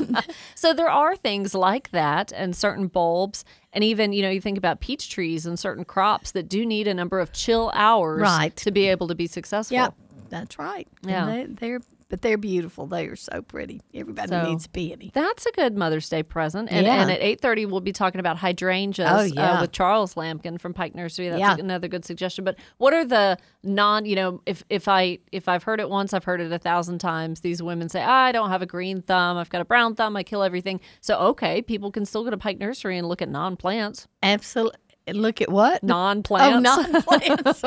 so 0.54 0.72
there 0.74 0.88
are 0.90 1.16
things 1.16 1.54
like 1.54 1.90
that, 1.90 2.32
and 2.32 2.54
certain 2.56 2.86
bulbs, 2.88 3.44
and 3.72 3.82
even 3.84 4.12
you 4.12 4.22
know 4.22 4.30
you 4.30 4.40
think 4.40 4.58
about 4.58 4.80
peach 4.80 5.10
trees 5.10 5.46
and 5.46 5.58
certain 5.58 5.84
crops 5.84 6.32
that 6.32 6.48
do 6.48 6.64
need 6.66 6.86
a 6.88 6.94
number 6.94 7.20
of 7.20 7.32
chill 7.32 7.70
hours, 7.74 8.20
Right. 8.22 8.54
to 8.56 8.70
be 8.70 8.86
able 8.88 9.08
to 9.08 9.14
be 9.14 9.26
successful. 9.26 9.74
Yep, 9.76 9.94
that's 10.30 10.58
right. 10.58 10.88
And 11.02 11.10
Yeah. 11.10 11.26
they, 11.26 11.44
they're 11.46 11.80
but 12.14 12.22
they're 12.22 12.38
beautiful. 12.38 12.86
They 12.86 13.06
are 13.08 13.16
so 13.16 13.42
pretty. 13.42 13.80
Everybody 13.92 14.28
So- 14.28 14.44
needs 14.44 14.66
a 14.66 14.68
peony. 14.68 15.10
That's 15.12 15.46
a 15.46 15.50
good 15.50 15.76
Mother's 15.76 16.08
Day 16.08 16.22
present. 16.22 16.70
And, 16.70 16.86
Yeah. 16.86 17.02
and 17.02 17.10
at 17.10 17.20
8.30, 17.20 17.66
we'll 17.66 17.80
be 17.80 17.90
talking 17.92 18.20
about 18.20 18.36
hydrangeas 18.36 19.10
Oh, 19.10 19.16
uh, 19.16 19.22
yeah. 19.24 19.60
with 19.60 19.72
Charles 19.72 20.14
Lampkin 20.14 20.60
from 20.60 20.74
Pike 20.74 20.94
Nursery. 20.94 21.28
That's 21.28 21.40
Yeah. 21.40 21.56
another 21.58 21.88
good 21.88 22.04
suggestion. 22.04 22.44
But 22.44 22.54
what 22.78 22.94
are 22.94 23.04
the 23.04 23.36
non, 23.64 24.04
you 24.06 24.14
know, 24.14 24.40
if, 24.46 24.62
if, 24.70 24.86
I, 24.86 25.18
if 25.32 25.48
I've 25.48 25.64
heard 25.64 25.80
it 25.80 25.90
once, 25.90 26.14
I've 26.14 26.22
heard 26.22 26.40
it 26.40 26.52
a 26.52 26.58
thousand 26.60 26.98
times. 27.00 27.40
These 27.40 27.60
women 27.60 27.88
say, 27.88 28.00
I 28.04 28.30
don't 28.30 28.50
have 28.50 28.62
a 28.62 28.66
green 28.66 29.02
thumb. 29.02 29.36
I've 29.36 29.50
got 29.50 29.60
a 29.60 29.64
brown 29.64 29.96
thumb. 29.96 30.14
I 30.16 30.22
kill 30.22 30.44
everything. 30.44 30.78
So, 31.00 31.18
okay, 31.18 31.62
people 31.62 31.90
can 31.90 32.06
still 32.06 32.22
go 32.22 32.30
to 32.30 32.36
Pike 32.38 32.60
Nursery 32.60 32.96
and 32.96 33.08
look 33.08 33.22
at 33.22 33.28
non-plants. 33.28 34.06
Absolutely. 34.22 34.78
Look 35.12 35.42
at 35.42 35.50
what 35.50 35.80
Oh, 35.82 35.86
Non-plants. 35.86 36.56
Oh, 36.56 36.60
non 36.60 37.02
plants. 37.02 37.62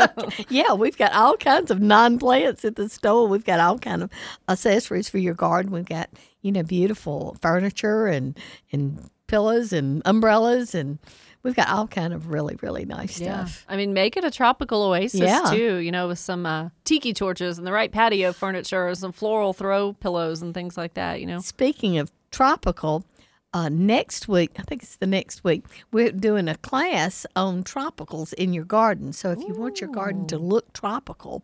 yeah, 0.49 0.73
we've 0.73 0.97
got 0.97 1.13
all 1.13 1.37
kinds 1.37 1.69
of 1.69 1.79
non 1.79 2.17
plants 2.17 2.65
at 2.65 2.75
the 2.75 2.89
store. 2.89 3.27
We've 3.27 3.45
got 3.45 3.59
all 3.59 3.77
kind 3.77 4.01
of 4.03 4.09
accessories 4.49 5.07
for 5.09 5.19
your 5.19 5.33
garden. 5.35 5.71
We've 5.71 5.85
got 5.85 6.09
you 6.41 6.51
know 6.51 6.63
beautiful 6.63 7.37
furniture 7.41 8.07
and 8.07 8.37
and 8.71 9.09
pillows 9.27 9.73
and 9.73 10.01
umbrellas 10.05 10.73
and 10.73 10.97
we've 11.43 11.55
got 11.55 11.67
all 11.69 11.85
kind 11.87 12.13
of 12.13 12.29
really 12.31 12.57
really 12.61 12.85
nice 12.85 13.15
stuff. 13.17 13.65
I 13.69 13.77
mean, 13.77 13.93
make 13.93 14.17
it 14.17 14.23
a 14.23 14.31
tropical 14.31 14.81
oasis 14.83 15.19
Yeah. 15.21 15.51
too, 15.51 15.75
you 15.77 15.91
know, 15.91 16.07
with 16.07 16.19
some 16.19 16.45
uh, 16.45 16.69
tiki 16.85 17.13
torches 17.13 17.57
and 17.59 17.67
the 17.67 17.71
right 17.71 17.91
patio 17.91 18.33
furniture, 18.33 18.93
some 18.95 19.11
floral 19.11 19.53
throw 19.53 19.93
pillows 19.93 20.41
and 20.41 20.53
things 20.53 20.75
like 20.77 20.95
that, 20.95 21.19
you 21.19 21.27
know. 21.27 21.39
Speaking 21.39 21.97
of 21.99 22.11
tropical, 22.31 23.03
uh, 23.53 23.69
next 23.69 24.27
week, 24.27 24.51
I 24.59 24.63
think 24.63 24.83
it's 24.83 24.97
the 24.97 25.07
next 25.07 25.43
week, 25.43 25.65
we're 25.91 26.11
doing 26.11 26.47
a 26.47 26.55
class 26.57 27.25
on 27.35 27.63
tropicals 27.63 28.33
in 28.33 28.53
your 28.53 28.65
garden. 28.65 29.13
So 29.13 29.31
if 29.31 29.39
you 29.39 29.53
want 29.53 29.81
your 29.81 29.89
garden 29.89 30.27
to 30.27 30.37
look 30.37 30.73
tropical, 30.73 31.43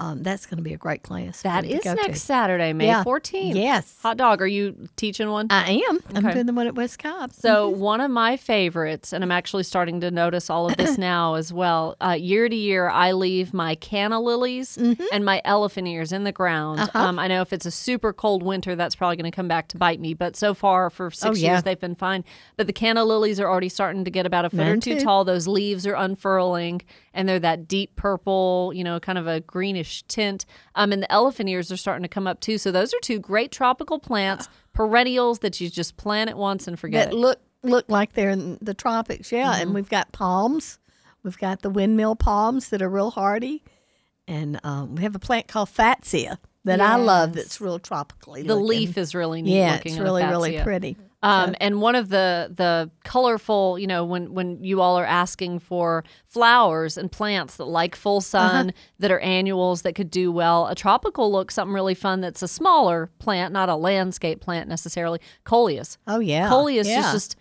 um, 0.00 0.22
that's 0.22 0.46
going 0.46 0.56
to 0.56 0.62
be 0.62 0.72
a 0.74 0.78
great 0.78 1.02
class. 1.02 1.42
That 1.42 1.64
is 1.64 1.84
go 1.84 1.94
to. 1.94 2.02
next 2.02 2.22
Saturday, 2.22 2.72
May 2.72 2.86
Yeah. 2.86 3.04
14th. 3.04 3.54
Yes. 3.54 3.96
Hot 4.02 4.16
dog, 4.16 4.40
are 4.42 4.46
you 4.46 4.88
teaching 4.96 5.30
one? 5.30 5.46
I 5.50 5.82
am. 5.88 6.00
I'm 6.14 6.32
doing 6.32 6.46
the 6.46 6.52
one 6.52 6.66
at 6.66 6.74
West 6.74 6.98
Cobb. 6.98 7.32
So 7.32 7.68
one 7.68 8.00
of 8.00 8.10
my 8.10 8.36
favorites, 8.36 9.12
and 9.12 9.22
I'm 9.22 9.30
actually 9.30 9.62
starting 9.62 10.00
to 10.00 10.10
notice 10.10 10.50
all 10.50 10.68
of 10.68 10.76
this 10.76 10.98
now 11.12 11.34
as 11.34 11.52
well. 11.52 11.96
Uh, 12.00 12.16
year 12.18 12.48
to 12.48 12.56
year, 12.56 12.88
I 12.88 13.12
leave 13.12 13.54
my 13.54 13.74
canna 13.76 14.18
lilies 14.20 14.76
Mm-hmm. 14.76 15.04
and 15.12 15.24
my 15.24 15.42
elephant 15.44 15.86
ears 15.86 16.12
in 16.12 16.24
the 16.24 16.32
ground. 16.32 16.80
Uh-huh. 16.80 16.98
Um, 16.98 17.18
I 17.18 17.28
know 17.28 17.42
if 17.42 17.52
it's 17.52 17.66
a 17.66 17.70
super 17.70 18.12
cold 18.12 18.42
winter, 18.42 18.74
that's 18.74 18.94
probably 18.96 19.16
going 19.16 19.30
to 19.30 19.34
come 19.36 19.48
back 19.48 19.68
to 19.68 19.76
bite 19.76 20.00
me. 20.00 20.14
But 20.14 20.34
so 20.34 20.54
far, 20.54 20.88
for 20.90 21.10
six 21.10 21.24
Oh, 21.30 21.34
yeah. 21.34 21.52
years, 21.52 21.62
they've 21.64 21.78
been 21.78 21.94
fine. 21.94 22.24
But 22.56 22.66
the 22.66 22.72
canna 22.72 23.04
lilies 23.04 23.38
are 23.38 23.48
already 23.48 23.68
starting 23.68 24.04
to 24.04 24.10
get 24.10 24.24
about 24.26 24.46
a 24.46 24.50
foot 24.50 24.60
or 24.66 24.76
two 24.78 24.94
too. 24.94 25.00
tall. 25.00 25.24
Those 25.24 25.46
leaves 25.46 25.86
are 25.86 25.94
unfurling, 25.94 26.80
and 27.12 27.28
they're 27.28 27.38
that 27.40 27.68
deep 27.68 27.96
purple, 27.96 28.72
you 28.74 28.82
know, 28.84 28.98
kind 29.00 29.18
of 29.18 29.26
a 29.26 29.40
greenish 29.40 29.89
tint. 30.08 30.46
Um, 30.74 30.92
and 30.92 31.02
the 31.02 31.12
elephant 31.12 31.48
ears 31.48 31.70
are 31.72 31.76
starting 31.76 32.02
to 32.02 32.08
come 32.08 32.26
up 32.26 32.40
too. 32.40 32.58
So 32.58 32.70
those 32.72 32.92
are 32.94 32.98
two 33.02 33.18
great 33.18 33.50
tropical 33.50 33.98
plants, 33.98 34.48
perennials 34.72 35.40
that 35.40 35.60
you 35.60 35.68
just 35.70 35.96
plant 35.96 36.30
at 36.30 36.36
once 36.36 36.66
and 36.68 36.78
forget 36.78 37.10
that 37.10 37.16
it. 37.16 37.18
look 37.18 37.40
look 37.62 37.84
like 37.88 38.14
they're 38.14 38.30
in 38.30 38.56
the 38.62 38.72
tropics. 38.74 39.30
Yeah, 39.32 39.52
Mm-hmm. 39.52 39.62
and 39.62 39.74
we've 39.74 39.88
got 39.90 40.12
palms. 40.12 40.78
We've 41.22 41.36
got 41.38 41.60
the 41.60 41.68
windmill 41.70 42.16
palms 42.16 42.70
that 42.70 42.80
are 42.80 42.88
real 42.88 43.10
hardy, 43.10 43.62
and 44.26 44.58
um, 44.64 44.94
we 44.94 45.02
have 45.02 45.14
a 45.14 45.18
plant 45.18 45.48
called 45.48 45.68
fatsia. 45.68 46.38
That 46.64 46.80
I 46.80 46.96
love. 46.96 47.34
That's 47.34 47.60
real 47.60 47.78
tropically. 47.78 48.42
The 48.42 48.54
looking. 48.54 48.68
leaf 48.68 48.98
is 48.98 49.14
really 49.14 49.42
neat 49.42 49.56
yeah, 49.56 49.74
looking. 49.74 49.92
it's 49.92 50.00
really 50.00 50.24
really 50.24 50.60
pretty. 50.60 50.96
Um, 51.22 51.54
and 51.60 51.82
one 51.82 51.96
of 51.96 52.08
the 52.08 52.50
the 52.54 52.90
colorful, 53.04 53.78
you 53.78 53.86
know, 53.86 54.04
when 54.04 54.32
when 54.32 54.64
you 54.64 54.80
all 54.80 54.98
are 54.98 55.04
asking 55.04 55.58
for 55.58 56.02
flowers 56.26 56.96
and 56.96 57.12
plants 57.12 57.56
that 57.56 57.66
like 57.66 57.94
full 57.94 58.22
sun, 58.22 58.72
that 58.98 59.10
are 59.10 59.20
annuals 59.20 59.82
that 59.82 59.94
could 59.94 60.10
do 60.10 60.32
well, 60.32 60.66
a 60.66 60.74
tropical 60.74 61.30
look, 61.30 61.50
something 61.50 61.74
really 61.74 61.94
fun 61.94 62.22
that's 62.22 62.42
a 62.42 62.48
smaller 62.48 63.10
plant, 63.18 63.52
not 63.52 63.68
a 63.68 63.76
landscape 63.76 64.40
plant 64.40 64.68
necessarily. 64.68 65.20
Coleus. 65.44 65.98
Oh 66.06 66.20
yeah, 66.20 66.48
Coleus 66.48 66.88
yeah. 66.88 67.00
is 67.00 67.12
just 67.12 67.36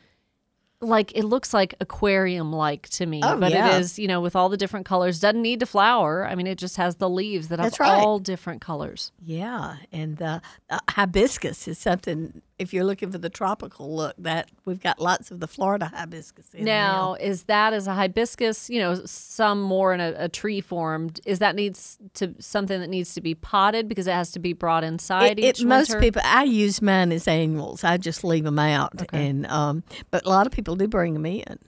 like 0.81 1.11
it 1.15 1.25
looks 1.25 1.53
like 1.53 1.75
aquarium 1.81 2.53
like 2.53 2.87
to 2.89 3.05
me, 3.05 3.21
Oh, 3.23 3.37
but 3.37 3.51
yeah. 3.51 3.75
it 3.75 3.79
is, 3.81 3.99
you 3.99 4.07
know, 4.07 4.21
with 4.21 4.35
all 4.35 4.49
the 4.49 4.57
different 4.57 4.85
colors. 4.85 5.19
Doesn't 5.19 5.41
need 5.41 5.59
to 5.59 5.65
flower. 5.65 6.25
I 6.25 6.35
mean, 6.35 6.47
it 6.47 6.57
just 6.57 6.77
has 6.77 6.95
the 6.95 7.09
leaves 7.09 7.49
that 7.49 7.59
have 7.59 7.77
right. 7.79 7.89
all 7.89 8.19
different 8.19 8.61
colors. 8.61 9.11
Yeah, 9.21 9.77
and 9.91 10.17
the 10.17 10.41
uh, 10.69 10.79
hibiscus 10.89 11.67
is 11.67 11.77
something. 11.77 12.41
If 12.59 12.73
you're 12.73 12.83
looking 12.83 13.09
for 13.09 13.17
the 13.17 13.29
tropical 13.29 13.95
look, 13.95 14.15
that 14.17 14.51
we've 14.65 14.81
got 14.81 14.99
lots 14.99 15.31
of 15.31 15.39
the 15.39 15.47
Florida 15.47 15.89
hibiscus 15.95 16.53
in 16.53 16.65
Now, 16.65 17.13
is 17.13 17.43
that 17.43 17.71
as 17.71 17.87
a 17.87 17.93
hibiscus? 17.93 18.69
You 18.69 18.79
know, 18.79 18.95
some 19.05 19.61
more 19.61 19.93
in 19.93 20.01
a, 20.01 20.13
a 20.17 20.29
tree 20.29 20.59
form. 20.59 21.11
Is 21.25 21.39
that 21.39 21.55
needs 21.55 21.97
to 22.15 22.35
something 22.39 22.79
that 22.81 22.89
needs 22.89 23.13
to 23.13 23.21
be 23.21 23.33
potted 23.33 23.87
because 23.87 24.07
it 24.07 24.11
has 24.11 24.31
to 24.31 24.39
be 24.39 24.51
brought 24.51 24.83
inside 24.83 25.39
It, 25.39 25.45
each 25.45 25.61
it, 25.61 25.67
most 25.67 25.97
people, 25.99 26.21
I 26.25 26.43
use 26.43 26.81
mine 26.81 27.13
as 27.13 27.27
annuals. 27.29 27.83
I 27.85 27.95
just 27.97 28.23
leave 28.25 28.43
them 28.43 28.59
out, 28.59 29.01
and 29.13 29.47
um, 29.47 29.83
but 30.11 30.25
a 30.25 30.29
lot 30.29 30.45
of 30.45 30.51
people 30.51 30.75
do 30.75 30.87
bring 30.87 31.13
them 31.13 31.25
in. 31.25 31.59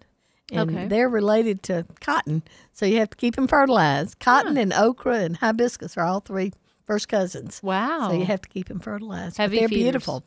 And 0.54 0.70
Okay. 0.70 0.88
they're 0.90 1.08
related 1.08 1.64
to 1.64 1.86
cotton, 2.02 2.44
so 2.74 2.86
you 2.86 2.98
have 2.98 3.10
to 3.12 3.16
keep 3.16 3.36
them 3.38 3.48
fertilized. 3.48 4.20
Cotton 4.20 4.58
and 4.58 4.74
okra 4.74 5.20
and 5.20 5.38
hibiscus 5.38 5.96
are 5.96 6.04
all 6.04 6.20
three 6.20 6.52
first 6.86 7.08
cousins. 7.08 7.62
Wow. 7.64 8.10
So 8.10 8.20
you 8.20 8.26
have 8.26 8.42
to 8.42 8.50
keep 8.50 8.68
them 8.68 8.82
fertilized. 8.82 9.38
But 9.38 9.52
they're 9.52 9.70
feeders. 9.70 9.84
beautiful. 9.84 10.26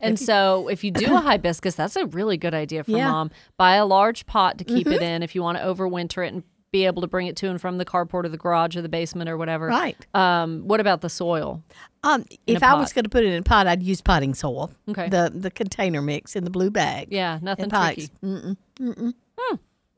And 0.00 0.18
so, 0.18 0.68
if 0.68 0.84
you 0.84 0.90
do 0.90 1.14
a 1.14 1.20
hibiscus, 1.20 1.74
that's 1.74 1.96
a 1.96 2.06
really 2.06 2.36
good 2.36 2.54
idea 2.54 2.84
for 2.84 2.90
Yeah. 2.90 3.04
Mm-hmm. 3.04 3.12
mom. 3.12 3.30
Buy 3.56 3.76
a 3.76 3.86
large 3.86 4.26
pot 4.26 4.58
to 4.58 4.64
keep 4.64 4.86
it 4.86 5.02
in 5.02 5.22
if 5.22 5.34
you 5.34 5.42
want 5.42 5.58
to 5.58 5.64
overwinter 5.64 6.26
it 6.26 6.32
and 6.34 6.42
be 6.72 6.84
able 6.84 7.00
to 7.00 7.08
bring 7.08 7.26
it 7.28 7.36
to 7.36 7.48
and 7.48 7.60
from 7.60 7.78
the 7.78 7.84
carport 7.84 8.24
or 8.24 8.28
the 8.28 8.36
garage 8.36 8.76
or 8.76 8.82
the 8.82 8.88
basement 8.88 9.30
or 9.30 9.36
whatever. 9.38 9.68
Right. 9.68 9.96
Um, 10.14 10.68
what 10.68 10.80
about 10.80 11.00
the 11.00 11.08
soil? 11.08 11.62
Um, 12.02 12.24
if 12.46 12.62
I 12.62 12.74
was 12.74 12.92
going 12.92 13.04
to 13.04 13.08
put 13.08 13.24
it 13.24 13.28
in 13.32 13.38
a 13.38 13.42
pot, 13.42 13.66
I'd 13.66 13.82
use 13.82 14.00
potting 14.02 14.34
soil. 14.34 14.70
Okay. 14.88 15.08
The 15.08 15.32
the 15.34 15.50
container 15.50 16.02
mix 16.02 16.36
in 16.36 16.44
the 16.44 16.50
blue 16.50 16.70
bag. 16.70 17.08
Yeah, 17.10 17.38
nothing 17.40 17.70
tricky. 17.70 18.10
Mm-mm. 18.22 19.14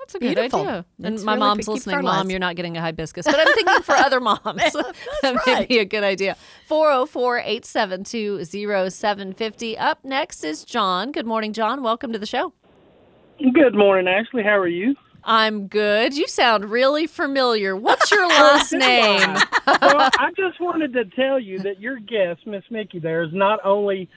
That's 0.08 0.14
a 0.14 0.18
good 0.20 0.36
Beautiful. 0.36 0.60
idea. 0.60 0.84
And 1.04 1.14
It's 1.16 1.22
my 1.22 1.34
really 1.34 1.46
mom's 1.46 1.68
listening. 1.68 2.02
Mom, 2.02 2.30
you're 2.30 2.38
not 2.38 2.56
getting 2.56 2.78
a 2.78 2.80
hibiscus, 2.80 3.26
but 3.26 3.38
I'm 3.38 3.54
thinking 3.54 3.82
for 3.82 3.94
other 3.94 4.20
moms. 4.22 4.40
that 4.42 5.42
may 5.46 5.52
right. 5.52 5.68
be 5.68 5.80
a 5.80 5.84
good 5.84 6.02
idea. 6.02 6.34
404 6.66 7.38
872 7.40 8.44
0750. 8.46 9.76
Up 9.76 10.02
next 10.04 10.44
is 10.44 10.64
John. 10.64 11.12
Good 11.12 11.26
morning, 11.26 11.52
John. 11.52 11.82
Welcome 11.82 12.14
to 12.14 12.18
the 12.18 12.24
show. 12.24 12.54
Good 13.52 13.74
morning, 13.74 14.08
Ashley. 14.08 14.42
How 14.42 14.56
are 14.56 14.66
you? 14.66 14.94
I'm 15.24 15.66
good. 15.66 16.16
You 16.16 16.26
sound 16.26 16.70
really 16.70 17.06
familiar. 17.06 17.76
What's 17.76 18.10
your 18.10 18.26
last 18.28 18.72
name? 18.72 19.34
well, 19.66 20.08
I 20.18 20.30
just 20.38 20.58
wanted 20.58 20.94
to 20.94 21.04
tell 21.04 21.38
you 21.38 21.58
that 21.58 21.82
your 21.82 21.98
guest, 21.98 22.46
Miss 22.46 22.64
Mickey, 22.70 22.98
there 22.98 23.22
is 23.24 23.34
not 23.34 23.60
only 23.62 24.08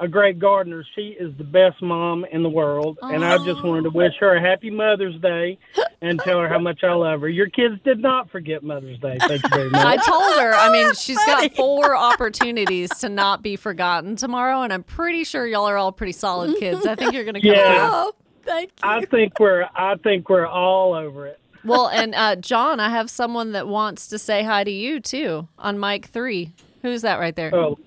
a 0.00 0.08
great 0.08 0.38
gardener, 0.38 0.84
she 0.94 1.08
is 1.18 1.36
the 1.36 1.44
best 1.44 1.80
mom 1.82 2.24
in 2.30 2.42
the 2.42 2.48
world. 2.48 2.98
And 3.02 3.24
I 3.24 3.36
just 3.44 3.62
wanted 3.64 3.82
to 3.82 3.90
wish 3.90 4.12
her 4.20 4.36
a 4.36 4.40
happy 4.40 4.70
Mother's 4.70 5.20
Day 5.20 5.58
and 6.00 6.18
tell 6.20 6.40
her 6.40 6.48
how 6.48 6.58
much 6.58 6.84
I 6.84 6.92
love 6.92 7.20
her. 7.22 7.28
Your 7.28 7.48
kids 7.48 7.74
did 7.84 8.00
not 8.00 8.30
forget 8.30 8.62
Mother's 8.62 8.98
Day. 8.98 9.18
Thank 9.20 9.42
you 9.42 9.48
very 9.50 9.70
much. 9.70 9.84
I 9.84 9.96
told 9.96 10.40
her, 10.40 10.54
I 10.54 10.70
mean, 10.72 10.94
she's 10.98 11.16
got 11.24 11.54
four 11.54 11.96
opportunities 11.96 12.90
to 13.00 13.08
not 13.08 13.42
be 13.42 13.56
forgotten 13.56 14.16
tomorrow, 14.16 14.62
and 14.62 14.72
I'm 14.72 14.82
pretty 14.84 15.24
sure 15.24 15.46
y'all 15.46 15.68
are 15.68 15.76
all 15.76 15.92
pretty 15.92 16.12
solid 16.12 16.56
kids. 16.58 16.86
I 16.86 16.94
think 16.94 17.12
you're 17.12 17.24
going 17.24 17.34
to 17.34 17.40
come 17.40 17.50
Yeah. 17.50 17.64
through. 17.88 17.96
Oh, 17.96 18.12
thank 18.44 18.70
you. 18.82 18.88
I 18.88 19.04
think 19.04 19.38
we're 19.40 19.68
I 19.74 19.96
think 19.96 20.28
we're 20.28 20.46
all 20.46 20.94
over 20.94 21.26
it. 21.26 21.38
Well, 21.64 21.88
and 21.88 22.14
uh, 22.14 22.36
John, 22.36 22.78
I 22.80 22.88
have 22.88 23.10
someone 23.10 23.52
that 23.52 23.66
wants 23.66 24.08
to 24.08 24.18
say 24.18 24.42
hi 24.44 24.62
to 24.64 24.70
you 24.70 25.00
too 25.00 25.48
on 25.58 25.78
mic 25.80 26.06
three. 26.06 26.52
Who's 26.82 27.02
that 27.02 27.18
right 27.18 27.34
there? 27.34 27.52
Oh, 27.54 27.78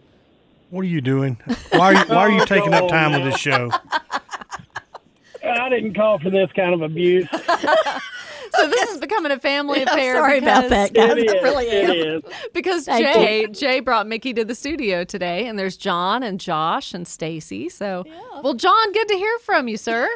What 0.72 0.82
are 0.82 0.88
you 0.88 1.02
doing? 1.02 1.38
Why 1.72 1.80
are 1.80 1.94
you, 1.94 2.00
why 2.08 2.16
are 2.18 2.32
you 2.32 2.42
Oh, 2.42 2.46
taking 2.46 2.74
up 2.74 2.88
time 2.88 3.12
with 3.12 3.32
this 3.32 3.40
show? 3.40 3.70
I 5.44 5.70
didn't 5.70 5.94
call 5.96 6.18
for 6.20 6.30
this 6.30 6.50
kind 6.54 6.74
of 6.74 6.82
abuse. 6.82 7.28
So 8.54 8.68
this 8.68 8.90
is 8.92 9.00
becoming 9.00 9.32
a 9.32 9.40
family 9.40 9.80
I'm 9.82 9.88
affair. 9.88 10.16
sorry 10.16 10.38
about 10.40 10.68
that, 10.72 10.94
guys. 10.94 11.12
It 11.12 11.20
is. 11.20 11.32
I 11.32 11.38
really 11.38 11.70
am. 11.70 11.90
It 11.90 11.98
is. 11.98 12.22
Because 12.54 12.84
Thank 12.84 13.06
Jay 13.06 13.48
Jay 13.48 13.80
brought 13.80 14.08
Mickey 14.08 14.34
to 14.34 14.44
the 14.44 14.56
studio 14.56 15.06
today, 15.06 15.48
and 15.48 15.58
there's 15.58 15.78
John 15.78 16.22
and 16.22 16.38
Josh 16.38 16.94
and 16.94 17.08
Stacy. 17.08 17.70
So, 17.70 18.04
well, 18.44 18.54
John, 18.54 18.92
good 18.92 19.08
to 19.08 19.16
hear 19.16 19.40
from 19.40 19.70
you, 19.70 19.78
sir. 19.78 20.10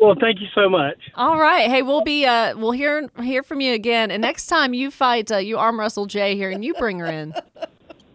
Well, 0.00 0.16
thank 0.20 0.40
you 0.40 0.48
so 0.56 0.68
much. 0.68 0.98
All 1.14 1.38
right, 1.38 1.70
hey, 1.70 1.82
we'll 1.82 2.02
be 2.02 2.26
uh, 2.26 2.56
we'll 2.58 2.72
hear 2.72 3.08
hear 3.22 3.44
from 3.44 3.60
you 3.60 3.74
again, 3.74 4.10
and 4.10 4.20
next 4.20 4.46
time 4.46 4.74
you 4.74 4.90
fight, 4.90 5.30
uh, 5.30 5.36
you 5.36 5.56
arm 5.56 5.78
wrestle 5.78 6.06
Jay 6.06 6.34
here, 6.34 6.50
and 6.50 6.64
you 6.64 6.74
bring 6.74 6.98
her 6.98 7.06
in. 7.06 7.32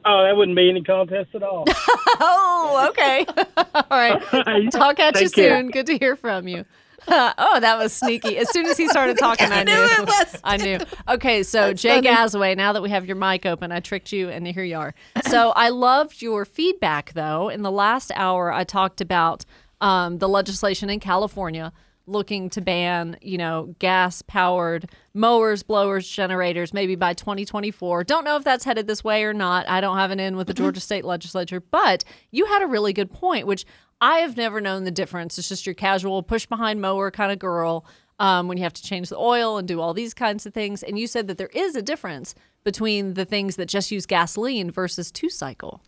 Oh, 0.09 0.23
that 0.23 0.37
wouldn't 0.37 0.55
be 0.55 0.69
any 0.69 0.81
contest 0.83 1.35
at 1.35 1.43
all. 1.43 1.65
Oh, 2.19 2.87
okay. 2.89 3.25
All 3.75 3.83
right. 3.91 4.19
Talk 4.71 4.99
at 4.99 5.13
you 5.15 5.27
Take 5.27 5.33
care. 5.35 5.57
soon. 5.59 5.69
Good 5.69 5.85
to 5.87 5.97
hear 5.99 6.15
from 6.15 6.47
you. 6.47 6.65
oh, 7.07 7.59
that 7.59 7.77
was 7.77 7.93
sneaky. 7.93 8.37
As 8.37 8.49
soon 8.51 8.65
as 8.65 8.75
he 8.75 8.87
started 8.87 9.17
talking, 9.19 9.51
I 9.51 9.63
knew 9.63 9.71
knew. 9.73 9.83
it 9.83 10.05
was. 10.07 10.39
I 10.43 10.57
knew. 10.57 10.79
Okay, 11.07 11.43
so 11.43 11.73
Jay 11.73 12.01
funny. 12.01 12.07
Gazaway, 12.07 12.55
now 12.57 12.73
that 12.73 12.81
we 12.81 12.89
have 12.89 13.05
your 13.05 13.15
mic 13.17 13.45
open, 13.45 13.71
I 13.71 13.81
tricked 13.81 14.11
you, 14.11 14.29
and 14.29 14.47
here 14.47 14.63
you 14.63 14.77
are. 14.77 14.95
So 15.27 15.51
I 15.51 15.69
loved 15.69 16.21
your 16.23 16.43
feedback, 16.43 17.13
though. 17.13 17.49
In 17.49 17.61
the 17.61 17.71
last 17.71 18.11
hour, 18.15 18.51
I 18.51 18.63
talked 18.63 18.99
about 18.99 19.45
um, 19.79 20.17
the 20.17 20.27
legislation 20.27 20.89
in 20.89 20.99
California 20.99 21.71
looking 22.07 22.49
to 22.51 22.61
ban, 22.61 23.17
you 23.21 23.37
know, 23.37 23.75
gas 23.79 24.21
powered 24.21 24.89
mowers, 25.13 25.61
blowers, 25.61 26.07
generators, 26.07 26.73
maybe 26.73 26.95
by 26.95 27.13
2024. 27.13 28.03
Don't 28.05 28.23
know 28.23 28.37
if 28.37 28.43
that's 28.43 28.63
headed 28.63 28.87
this 28.87 29.03
way 29.03 29.23
or 29.23 29.33
not. 29.33 29.67
I 29.67 29.81
don't 29.81 29.97
have 29.97 30.11
an 30.11 30.19
in 30.19 30.37
with 30.37 30.47
the 30.47 30.53
Georgia 30.53 30.79
State 30.79 31.05
Legislature, 31.05 31.59
but 31.59 32.03
you 32.31 32.45
had 32.45 32.61
a 32.61 32.67
really 32.67 32.93
good 32.93 33.11
point, 33.11 33.45
which 33.45 33.65
I 33.99 34.19
have 34.19 34.37
never 34.37 34.61
known 34.61 34.83
the 34.83 34.91
difference. 34.91 35.37
It's 35.37 35.49
just 35.49 35.65
your 35.65 35.75
casual 35.75 36.23
push 36.23 36.45
behind 36.45 36.81
mower 36.81 37.11
kind 37.11 37.31
of 37.31 37.39
girl 37.39 37.85
um, 38.19 38.47
when 38.47 38.57
you 38.57 38.63
have 38.63 38.73
to 38.73 38.83
change 38.83 39.09
the 39.09 39.17
oil 39.17 39.57
and 39.57 39.67
do 39.67 39.81
all 39.81 39.93
these 39.93 40.13
kinds 40.13 40.45
of 40.45 40.53
things. 40.53 40.83
And 40.83 40.97
you 40.97 41.07
said 41.07 41.27
that 41.27 41.37
there 41.37 41.49
is 41.53 41.75
a 41.75 41.81
difference 41.81 42.35
between 42.63 43.13
the 43.15 43.25
things 43.25 43.55
that 43.57 43.67
just 43.67 43.91
use 43.91 44.05
gasoline 44.05 44.71
versus 44.71 45.11
two 45.11 45.29
cycle. 45.29 45.81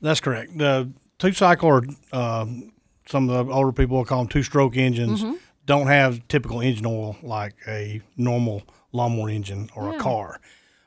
That's 0.00 0.20
correct. 0.20 0.56
The 0.56 0.90
two 1.18 1.32
cycle 1.32 1.68
or 1.68 1.84
um, 2.12 2.72
some 3.06 3.28
of 3.28 3.46
the 3.46 3.52
older 3.52 3.72
people 3.72 3.98
will 3.98 4.04
call 4.04 4.18
them 4.18 4.28
two 4.28 4.42
stroke 4.42 4.76
engines 4.76 5.22
don't 5.70 5.86
have 5.86 6.26
typical 6.26 6.60
engine 6.60 6.84
oil 6.84 7.16
like 7.22 7.54
a 7.68 8.02
normal 8.16 8.64
lawnmower 8.90 9.30
engine 9.30 9.70
or 9.76 9.94
a 9.94 9.98
car. 10.00 10.40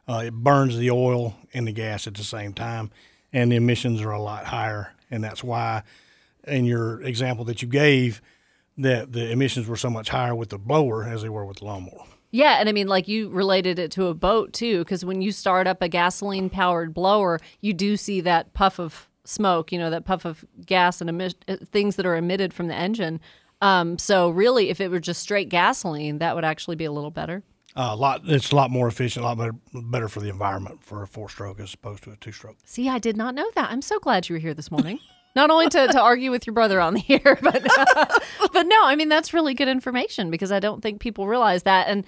Uh, 0.10 0.24
it 0.26 0.34
burns 0.34 0.78
the 0.78 0.92
oil 0.92 1.34
and 1.54 1.66
the 1.66 1.72
gas 1.72 2.06
at 2.06 2.16
the 2.16 2.24
same 2.24 2.52
time, 2.52 2.92
and 3.32 3.50
the 3.50 3.56
emissions 3.56 4.02
are 4.02 4.12
a 4.12 4.22
lot 4.22 4.44
higher. 4.44 4.92
And 5.10 5.24
that's 5.24 5.42
why, 5.42 5.84
in 6.46 6.66
your 6.66 7.02
example 7.02 7.46
that 7.46 7.62
you 7.62 7.70
gave, 7.70 8.22
that 8.78 9.14
the 9.14 9.32
emissions 9.32 9.70
were 9.70 9.78
so 9.78 9.90
much 9.90 10.10
higher 10.10 10.36
with 10.36 10.50
the 10.50 10.58
blower 10.58 11.06
as 11.06 11.22
they 11.22 11.30
were 11.30 11.46
with 11.46 11.60
the 11.60 11.66
lawnmower. 11.66 12.04
Yeah, 12.32 12.58
and 12.60 12.68
I 12.68 12.74
mean, 12.74 12.90
like 12.90 13.08
you 13.08 13.30
related 13.30 13.80
it 13.80 13.90
to 13.92 14.08
a 14.08 14.14
boat 14.14 14.52
too, 14.52 14.80
because 14.80 15.06
when 15.06 15.22
you 15.22 15.32
start 15.32 15.66
up 15.66 15.82
a 15.82 15.88
gasoline 15.88 16.50
powered 16.50 16.94
blower, 16.94 17.40
you 17.62 17.74
do 17.74 17.96
see 17.96 18.20
that 18.20 18.54
puff 18.54 18.80
of 18.80 19.08
smoke, 19.24 19.72
you 19.72 19.80
know, 19.80 19.90
that 19.90 20.04
puff 20.04 20.26
of 20.26 20.44
gas 20.66 21.00
and 21.00 21.10
emi- 21.10 21.36
uh, 21.48 21.56
things 21.72 21.96
that 21.96 22.06
are 22.06 22.18
emitted 22.18 22.54
from 22.54 22.68
the 22.68 22.76
engine. 22.76 23.22
Um, 23.64 23.98
so 23.98 24.30
really, 24.30 24.70
if 24.70 24.82
it 24.82 24.92
were 24.92 25.00
just 25.00 25.22
straight 25.22 25.48
gasoline, 25.48 26.18
that 26.18 26.36
would 26.36 26.44
actually 26.44 26.76
be 26.76 26.84
a 26.84 26.92
little 26.92 27.12
better. 27.12 27.44
Uh, 27.76 27.90
a 27.92 27.96
lot, 27.96 28.22
it's 28.26 28.52
a 28.52 28.56
lot 28.56 28.70
more 28.70 28.88
efficient, 28.88 29.24
a 29.24 29.28
lot 29.28 29.38
better, 29.38 29.56
better 29.74 30.10
for 30.10 30.20
the 30.20 30.30
environment 30.30 30.84
for 30.84 31.02
a 31.02 31.08
four 31.08 31.30
stroke 31.30 31.60
as 31.60 31.74
opposed 31.74 32.04
to 32.04 32.12
a 32.12 32.16
two 32.18 32.34
stroke. 32.34 32.58
See, 32.66 32.90
I 32.90 33.00
did 33.00 33.16
not 33.16 33.34
know 33.34 33.50
that. 33.56 33.72
I'm 33.72 33.82
so 33.82 34.00
glad 34.00 34.28
you 34.28 34.36
were 34.36 34.40
here 34.40 34.54
this 34.54 34.70
morning. 34.70 35.00
Not 35.36 35.50
only 35.50 35.68
to, 35.70 35.88
to 35.88 36.00
argue 36.00 36.30
with 36.30 36.46
your 36.46 36.54
brother 36.54 36.80
on 36.80 36.94
the 36.94 37.04
air, 37.10 37.40
but 37.42 37.64
but 38.54 38.68
no, 38.68 38.84
I 38.84 38.96
mean 38.96 39.10
that's 39.10 39.34
really 39.34 39.56
good 39.56 39.68
information 39.68 40.30
because 40.30 40.52
I 40.52 40.60
don't 40.60 40.82
think 40.84 41.00
people 41.00 41.28
realize 41.28 41.64
that. 41.64 41.88
And 41.88 42.06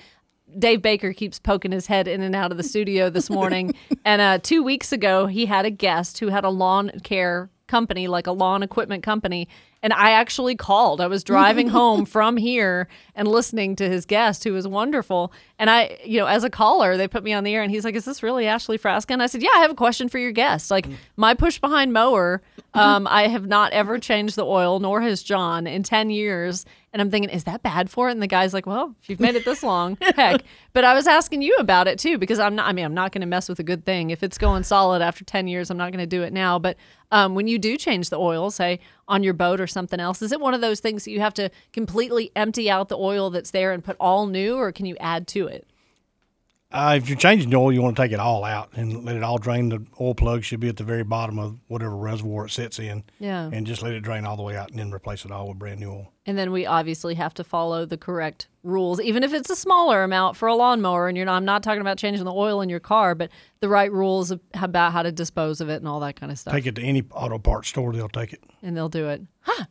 Dave 0.60 0.84
Baker 0.84 1.12
keeps 1.12 1.40
poking 1.40 1.72
his 1.72 1.88
head 1.88 2.08
in 2.08 2.22
and 2.22 2.36
out 2.36 2.52
of 2.52 2.58
the 2.58 2.64
studio 2.64 3.10
this 3.10 3.32
morning. 3.32 3.74
and 4.06 4.22
uh, 4.22 4.38
two 4.38 4.62
weeks 4.62 4.92
ago, 4.92 5.26
he 5.26 5.48
had 5.48 5.66
a 5.66 5.72
guest 5.72 6.20
who 6.20 6.28
had 6.28 6.44
a 6.44 6.50
lawn 6.50 6.92
care 7.04 7.50
company, 7.68 8.08
like 8.08 8.28
a 8.28 8.32
lawn 8.32 8.62
equipment 8.62 9.02
company, 9.04 9.48
And 9.86 9.94
I 9.94 10.14
actually 10.14 10.56
called. 10.56 11.00
I 11.00 11.06
was 11.06 11.24
driving 11.24 11.68
home 11.80 12.06
from 12.06 12.38
here 12.38 12.88
and 13.14 13.28
listening 13.28 13.76
to 13.76 13.88
his 13.88 14.08
guest, 14.08 14.44
who 14.44 14.52
was 14.52 14.68
wonderful. 14.68 15.32
And 15.60 15.70
I, 15.70 16.00
you 16.04 16.20
know, 16.20 16.26
as 16.26 16.44
a 16.44 16.50
caller, 16.50 16.98
they 16.98 17.08
put 17.08 17.24
me 17.24 17.34
on 17.34 17.44
the 17.44 17.54
air 17.54 17.62
and 17.62 17.70
he's 17.70 17.86
like, 17.86 17.94
Is 17.94 18.04
this 18.04 18.24
really 18.24 18.48
Ashley 18.48 18.80
Frasca? 18.80 19.12
And 19.12 19.22
I 19.22 19.28
said, 19.28 19.44
Yeah, 19.44 19.52
I 19.54 19.60
have 19.60 19.70
a 19.70 19.76
question 19.76 20.10
for 20.10 20.18
your 20.18 20.32
guest. 20.32 20.72
Like, 20.72 20.88
my 21.18 21.36
push 21.36 21.60
behind 21.60 21.94
mower, 21.94 22.42
um, 22.74 23.06
I 23.06 23.28
have 23.28 23.46
not 23.46 23.74
ever 23.74 24.00
changed 24.00 24.38
the 24.38 24.46
oil, 24.46 24.80
nor 24.80 25.02
has 25.02 25.22
John 25.22 25.68
in 25.68 25.84
10 25.84 26.10
years. 26.10 26.66
And 26.92 27.02
I'm 27.02 27.12
thinking, 27.12 27.30
is 27.30 27.44
that 27.44 27.62
bad 27.62 27.90
for 27.90 28.08
it? 28.08 28.14
And 28.14 28.22
the 28.22 28.28
guy's 28.28 28.54
like, 28.54 28.66
well, 28.66 28.96
if 29.04 29.10
you've 29.10 29.20
made 29.20 29.36
it 29.36 29.44
this 29.44 29.64
long, 29.64 29.98
heck. 30.16 30.42
But 30.72 30.86
I 30.86 30.94
was 30.94 31.08
asking 31.08 31.42
you 31.42 31.54
about 31.60 31.90
it 31.90 32.00
too, 32.00 32.18
because 32.18 32.40
I'm 32.40 32.56
not, 32.56 32.68
I 32.68 32.72
mean, 32.72 32.86
I'm 32.86 32.94
not 32.94 33.12
going 33.12 33.20
to 33.20 33.28
mess 33.28 33.50
with 33.50 33.60
a 33.60 33.64
good 33.64 33.86
thing. 33.86 34.12
If 34.12 34.24
it's 34.24 34.38
going 34.38 34.64
solid 34.64 35.02
after 35.02 35.26
10 35.26 35.50
years, 35.50 35.70
I'm 35.70 35.76
not 35.78 35.92
going 35.92 36.00
to 36.00 36.08
do 36.08 36.24
it 36.24 36.32
now. 36.32 36.58
But 36.58 36.78
um, 37.12 37.36
when 37.36 37.48
you 37.48 37.60
do 37.60 37.76
change 37.76 38.10
the 38.10 38.18
oil, 38.18 38.50
say 38.50 38.80
on 39.08 39.24
your 39.24 39.34
boat 39.34 39.60
or 39.62 39.68
something 39.68 40.00
else, 40.00 40.22
is 40.22 40.32
it 40.32 40.40
one 40.40 40.54
of 40.54 40.62
those 40.62 40.80
things 40.80 41.04
that 41.06 41.12
you 41.12 41.20
have 41.20 41.34
to 41.36 41.50
completely 41.74 42.32
empty 42.36 42.70
out 42.70 42.90
the 42.90 42.98
oil 42.98 43.30
that's 43.30 43.52
there 43.52 43.72
and 43.72 43.84
put 43.84 43.96
all 44.00 44.26
new, 44.28 44.56
or 44.56 44.72
can 44.72 44.86
you 44.86 44.98
add 45.00 45.28
to 45.28 45.48
it? 45.48 45.68
Uh, 46.76 46.96
if 46.96 47.08
you're 47.08 47.18
changing 47.18 47.50
the 47.50 47.56
oil, 47.56 47.72
you 47.72 47.82
want 47.82 47.96
to 47.96 48.02
take 48.02 48.12
it 48.12 48.20
all 48.20 48.44
out 48.44 48.70
and 48.76 49.06
let 49.06 49.16
it 49.16 49.24
all 49.24 49.38
drain. 49.38 49.70
The 49.70 49.86
oil 50.02 50.14
plug 50.14 50.44
should 50.44 50.60
be 50.60 50.68
at 50.68 50.76
the 50.76 50.84
very 50.84 51.04
bottom 51.04 51.40
of 51.40 51.58
whatever 51.68 51.96
reservoir 51.96 52.46
it 52.48 52.52
sits 52.52 52.80
in. 52.80 53.04
Yeah. 53.20 53.50
And 53.54 53.66
just 53.66 53.82
let 53.82 53.94
it 53.94 54.02
drain 54.02 54.26
all 54.26 54.36
the 54.36 54.44
way 54.44 54.58
out 54.58 54.72
and 54.72 54.78
then 54.80 54.94
replace 54.94 55.24
it 55.24 55.32
all 55.32 55.48
with 55.48 55.58
brand 55.58 55.80
new 55.80 55.90
oil. 55.90 56.12
And 56.26 56.38
then 56.38 56.52
we 56.52 56.66
obviously 56.66 57.16
have 57.16 57.34
to 57.36 57.44
follow 57.46 57.86
the 57.86 57.98
correct 57.98 58.50
rules, 58.64 59.00
even 59.00 59.24
if 59.24 59.34
it's 59.34 59.50
a 59.50 59.56
smaller 59.56 60.04
amount 60.04 60.36
for 60.36 60.48
a 60.50 60.56
lawnmower. 60.56 61.08
And 61.08 61.16
you're 61.16 61.26
not, 61.26 61.38
I'm 61.38 61.46
not 61.46 61.64
talking 61.64 61.82
about 61.82 61.98
changing 61.98 62.26
the 62.26 62.34
oil 62.34 62.60
in 62.60 62.68
your 62.68 62.80
car, 62.82 63.16
but 63.16 63.30
the 63.62 63.70
right 63.70 63.92
rules 63.92 64.34
about 64.54 64.92
how 64.92 65.02
to 65.02 65.12
dispose 65.14 65.62
of 65.62 65.70
it 65.70 65.76
and 65.76 65.88
all 65.88 66.02
that 66.02 66.20
kind 66.20 66.32
of 66.32 66.38
stuff. 66.38 66.54
Take 66.54 66.66
it 66.66 66.76
to 66.76 66.82
any 66.82 67.04
auto 67.12 67.40
parts 67.40 67.70
store, 67.70 67.94
they'll 67.94 68.10
take 68.10 68.34
it. 68.34 68.44
and 68.62 68.76
they'll 68.76 68.90
do 68.90 69.08
it. 69.08 69.22
Huh. 69.42 69.66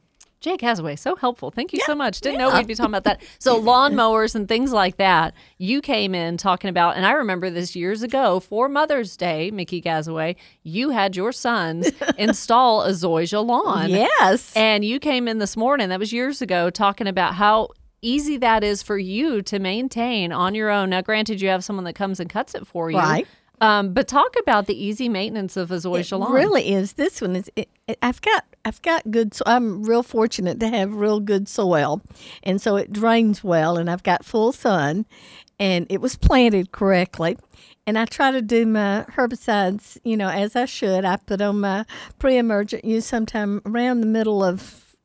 Jake 0.45 0.61
Gazaway, 0.61 0.99
so 0.99 1.17
helpful. 1.17 1.51
Thank 1.51 1.73
you 1.73 1.81
so 1.87 1.95
much. 1.95 2.21
Didn't 2.21 2.39
know 2.39 2.53
we'd 2.53 2.67
be 2.67 2.75
talking 2.75 2.91
about 2.91 3.05
that. 3.05 3.23
So 3.39 3.59
lawnmowers 3.63 4.35
and 4.35 4.47
things 4.47 4.73
like 4.73 4.99
that. 4.99 5.33
You 5.57 5.81
came 5.81 6.15
in 6.15 6.37
talking 6.37 6.69
about, 6.69 6.97
and 6.97 7.07
I 7.07 7.13
remember 7.13 7.49
this 7.49 7.75
years 7.75 8.03
ago 8.03 8.41
for 8.41 8.69
Mother's 8.69 9.17
Day, 9.17 9.51
Mickey 9.51 9.81
Gazaway. 9.81 10.37
You 10.63 10.91
had 10.91 11.17
your 11.17 11.33
sons 11.33 11.91
install 12.19 12.83
a 12.83 12.91
Zoysia 12.91 13.43
lawn. 13.43 13.89
Yes. 13.89 14.53
And 14.55 14.85
you 14.85 15.01
came 15.01 15.29
in 15.29 15.39
this 15.39 15.57
morning, 15.57 15.89
that 15.89 15.99
was 15.99 16.13
years 16.13 16.43
ago, 16.43 16.69
talking 16.69 17.07
about 17.07 17.37
how 17.37 17.71
easy 18.03 18.37
that 18.37 18.63
is 18.63 18.83
for 18.83 18.99
you 18.99 19.41
to 19.41 19.59
maintain 19.59 20.31
on 20.31 20.55
your 20.55 20.69
own. 20.69 20.91
Now, 20.91 21.01
granted, 21.01 21.41
you 21.41 21.49
have 21.49 21.65
someone 21.65 21.85
that 21.87 21.95
comes 21.95 22.21
and 22.21 22.29
cuts 22.29 22.55
it 22.55 22.67
for 22.67 22.91
you. 22.91 22.99
Right. 22.99 23.27
Um, 23.61 23.93
but 23.95 24.09
talk 24.09 24.35
about 24.41 24.67
the 24.67 24.75
easy 24.85 25.09
maintenance 25.09 25.57
of 25.57 25.71
a 25.71 25.77
Zoysia 25.77 26.19
lawn. 26.19 26.33
really 26.33 26.73
is. 26.73 26.95
This 26.95 27.21
one 27.21 27.37
is. 27.37 27.51
It, 27.57 27.69
it- 27.87 27.99
I've 28.03 28.21
got. 28.21 28.45
I've 28.65 28.81
got 28.83 29.11
good. 29.11 29.35
So 29.35 29.43
I'm 29.47 29.85
real 29.85 30.03
fortunate 30.03 30.59
to 30.61 30.69
have 30.69 30.95
real 30.95 31.21
good 31.21 31.49
soil, 31.49 32.01
and 32.43 32.61
so 32.61 32.77
it 32.77 32.93
drains 32.93 33.45
well, 33.45 33.77
and 33.77 33.91
I've 33.91 34.03
got 34.03 34.25
full 34.25 34.53
sun, 34.53 35.07
and 35.61 35.87
it 35.91 36.01
was 36.01 36.17
planted 36.17 36.73
correctly. 36.73 37.37
And 37.87 37.99
I 37.99 38.07
try 38.07 38.31
to 38.31 38.41
do 38.41 38.65
my 38.65 39.05
herbicides, 39.13 39.99
you 40.05 40.17
know, 40.17 40.29
as 40.31 40.57
I 40.57 40.65
should. 40.65 41.05
I 41.05 41.17
put 41.17 41.43
on 41.43 41.61
my 41.61 41.85
pre-emergent 42.19 42.85
use 42.85 43.05
sometime 43.05 43.61
around 43.67 44.01
the 44.01 44.07
middle 44.07 44.43
of 44.43 44.97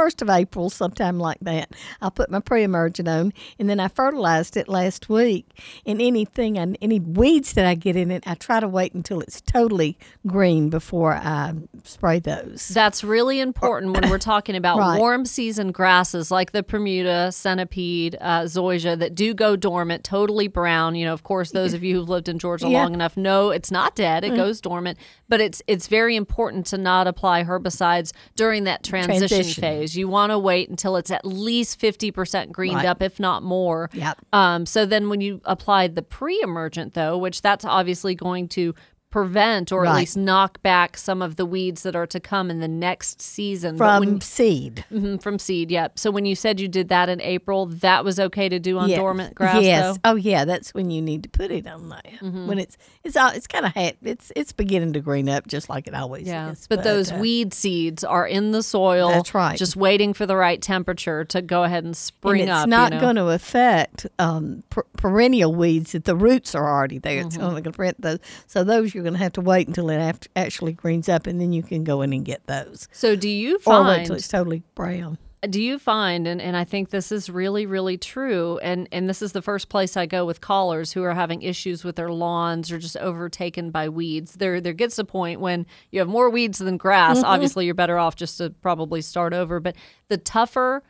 first 0.00 0.22
of 0.22 0.30
April, 0.30 0.70
sometime 0.70 1.18
like 1.18 1.36
that. 1.42 1.70
I'll 2.00 2.10
put 2.10 2.30
my 2.30 2.40
pre-emergent 2.40 3.06
on, 3.06 3.34
and 3.58 3.68
then 3.68 3.78
I 3.78 3.88
fertilized 3.88 4.56
it 4.56 4.66
last 4.66 5.10
week. 5.10 5.44
And 5.84 6.00
anything, 6.00 6.56
and 6.56 6.78
any 6.80 6.98
weeds 7.00 7.52
that 7.52 7.66
I 7.66 7.74
get 7.74 7.96
in 7.96 8.10
it, 8.10 8.24
I 8.26 8.32
try 8.34 8.60
to 8.60 8.68
wait 8.68 8.94
until 8.94 9.20
it's 9.20 9.42
totally 9.42 9.98
green 10.26 10.70
before 10.70 11.12
I 11.12 11.52
spray 11.84 12.18
those. 12.18 12.68
That's 12.68 13.04
really 13.04 13.40
important 13.40 13.92
when 13.92 14.08
we're 14.08 14.16
talking 14.18 14.56
about 14.56 14.78
Right. 14.80 14.98
warm 14.98 15.26
season 15.26 15.70
grasses 15.70 16.30
like 16.30 16.52
the 16.52 16.62
Bermuda, 16.62 17.30
centipede, 17.30 18.16
uh, 18.22 18.44
zoysia 18.44 18.98
that 18.98 19.14
do 19.14 19.34
go 19.34 19.54
dormant, 19.54 20.02
totally 20.02 20.48
brown. 20.48 20.94
You 20.94 21.04
know, 21.04 21.12
of 21.12 21.24
course, 21.24 21.50
those 21.50 21.74
of 21.74 21.84
you 21.84 21.96
who've 21.96 22.08
lived 22.08 22.30
in 22.30 22.38
Georgia 22.38 22.68
Yeah. 22.70 22.84
long 22.84 22.94
enough 22.94 23.18
know 23.18 23.50
it's 23.50 23.70
not 23.70 23.94
dead; 23.94 24.24
it 24.24 24.34
goes 24.34 24.62
dormant. 24.62 24.96
But 25.28 25.42
it's 25.42 25.60
it's 25.66 25.88
very 25.88 26.16
important 26.16 26.64
to 26.66 26.78
not 26.78 27.06
apply 27.06 27.44
herbicides 27.44 28.12
during 28.34 28.64
that 28.64 28.82
transition, 28.82 29.28
Transition. 29.28 29.60
phase. 29.60 29.89
You 29.96 30.08
want 30.08 30.30
to 30.30 30.38
wait 30.38 30.68
until 30.68 30.96
it's 30.96 31.10
at 31.10 31.24
least 31.24 31.78
fifty 31.80 32.10
percent 32.10 32.52
greened 32.52 32.76
Right. 32.76 32.86
up, 32.86 33.02
if 33.02 33.18
not 33.20 33.42
more. 33.42 33.90
Yep. 33.92 34.18
Um, 34.32 34.66
so 34.66 34.86
then 34.86 35.08
when 35.08 35.20
you 35.20 35.40
apply 35.44 35.88
the 35.88 36.02
pre-emergent, 36.02 36.94
though, 36.94 37.16
which 37.18 37.42
that's 37.42 37.64
obviously 37.64 38.14
going 38.14 38.48
to 38.48 38.74
prevent 39.10 39.72
or 39.72 39.84
at 39.86 39.96
least 39.96 40.16
knock 40.16 40.62
back 40.62 40.96
some 40.96 41.20
of 41.20 41.36
the 41.36 41.44
weeds 41.44 41.82
that 41.82 41.96
are 41.96 42.06
to 42.06 42.20
come 42.20 42.50
in 42.50 42.60
the 42.60 42.68
next 42.68 43.20
season. 43.20 43.76
From 43.76 44.00
when- 44.04 44.20
seed. 44.20 44.84
Mhm, 44.92 45.20
from 45.20 45.38
seed, 45.38 45.70
yep. 45.70 45.98
So 45.98 46.10
when 46.10 46.24
you 46.24 46.34
said 46.36 46.60
you 46.60 46.68
did 46.68 46.88
that 46.88 47.08
in 47.08 47.20
April, 47.20 47.66
that 47.66 48.04
was 48.04 48.20
okay 48.20 48.48
to 48.48 48.58
do 48.60 48.78
on 48.78 48.88
Yeah. 48.88 48.96
dormant 48.96 49.34
grass, 49.34 49.62
Yes. 49.62 49.98
though? 50.02 50.12
Oh, 50.12 50.14
yeah. 50.14 50.44
That's 50.44 50.72
when 50.72 50.90
you 50.90 51.02
need 51.02 51.24
to 51.24 51.28
put 51.28 51.50
it 51.50 51.66
on 51.66 51.88
there. 51.88 52.18
When 52.30 52.58
it's 52.58 52.76
it's 53.02 53.16
all 53.16 53.30
it's 53.30 53.46
kind 53.46 53.66
of 53.66 53.72
it's 54.02 54.30
it's 54.36 54.52
beginning 54.52 54.92
to 54.92 55.00
green 55.00 55.28
up 55.28 55.46
just 55.48 55.68
like 55.68 55.86
it 55.88 55.94
always 55.94 56.26
Yeah, 56.26 56.52
is. 56.52 56.66
but 56.68 56.84
those 56.84 57.10
uh, 57.12 57.16
weed 57.16 57.52
seeds 57.52 58.04
are 58.04 58.26
in 58.26 58.52
the 58.52 58.62
soil. 58.62 59.08
That's 59.08 59.34
right. 59.34 59.58
Just 59.58 59.74
waiting 59.76 60.12
for 60.14 60.26
the 60.26 60.36
right 60.36 60.60
temperature 60.62 61.24
to 61.24 61.42
go 61.42 61.64
ahead 61.64 61.82
and 61.84 61.96
spring 61.96 62.42
and 62.42 62.50
it's 62.50 62.58
up. 62.60 62.68
not 62.68 62.92
you 62.92 62.96
know? 62.98 63.00
going 63.00 63.16
to 63.16 63.28
affect 63.28 64.06
um, 64.18 64.62
per- 64.70 64.84
perennial 64.96 65.54
weeds 65.54 65.92
that 65.92 66.04
the 66.04 66.14
roots 66.16 66.54
are 66.54 66.68
already 66.68 66.98
there. 66.98 67.20
It's 67.22 67.36
Mm-hmm. 67.36 67.44
only 67.44 67.62
going 67.62 67.72
to 67.72 67.76
prevent 67.76 68.00
those. 68.02 68.18
So 68.46 68.62
those 68.64 68.94
you're 69.00 69.10
going 69.10 69.18
to 69.18 69.22
have 69.24 69.32
to 69.32 69.40
wait 69.40 69.66
until 69.66 69.88
it 69.88 70.28
actually 70.36 70.72
greens 70.72 71.08
up, 71.08 71.26
and 71.26 71.40
then 71.40 71.52
you 71.52 71.62
can 71.62 71.84
go 71.84 72.02
in 72.02 72.12
and 72.12 72.22
get 72.24 72.46
those. 72.46 72.86
So 72.92 73.16
do 73.16 73.28
you 73.30 73.54
Or 73.64 73.82
wait 73.82 73.96
find 73.96 74.06
till 74.06 74.16
it's 74.16 74.28
totally 74.28 74.62
brown. 74.74 75.16
do 75.48 75.62
you 75.62 75.78
find 75.78 76.26
and, 76.26 76.38
and 76.38 76.54
i 76.54 76.64
think 76.64 76.90
this 76.90 77.10
is 77.10 77.30
really 77.30 77.64
really 77.64 77.96
true 77.96 78.58
and 78.58 78.86
and 78.92 79.08
this 79.08 79.22
is 79.22 79.32
the 79.32 79.40
first 79.40 79.70
place 79.70 79.96
i 79.96 80.04
go 80.04 80.26
with 80.26 80.42
callers 80.42 80.92
who 80.92 81.02
are 81.02 81.14
having 81.14 81.40
issues 81.40 81.82
with 81.82 81.96
their 81.96 82.10
lawns 82.10 82.70
or 82.70 82.78
just 82.78 82.98
overtaken 82.98 83.70
by 83.70 83.88
weeds 83.88 84.34
there 84.34 84.60
there 84.60 84.74
gets 84.74 84.98
a 84.98 85.04
point 85.04 85.40
when 85.40 85.64
you 85.92 85.98
have 85.98 86.08
more 86.08 86.28
weeds 86.28 86.58
than 86.58 86.76
grass 86.76 87.16
mm-hmm. 87.16 87.26
obviously 87.26 87.64
you're 87.64 87.74
better 87.74 87.96
off 87.96 88.16
just 88.16 88.36
to 88.36 88.50
probably 88.60 89.00
start 89.00 89.32
over 89.32 89.60
but 89.60 89.74
the 90.08 90.18
tougher 90.18 90.82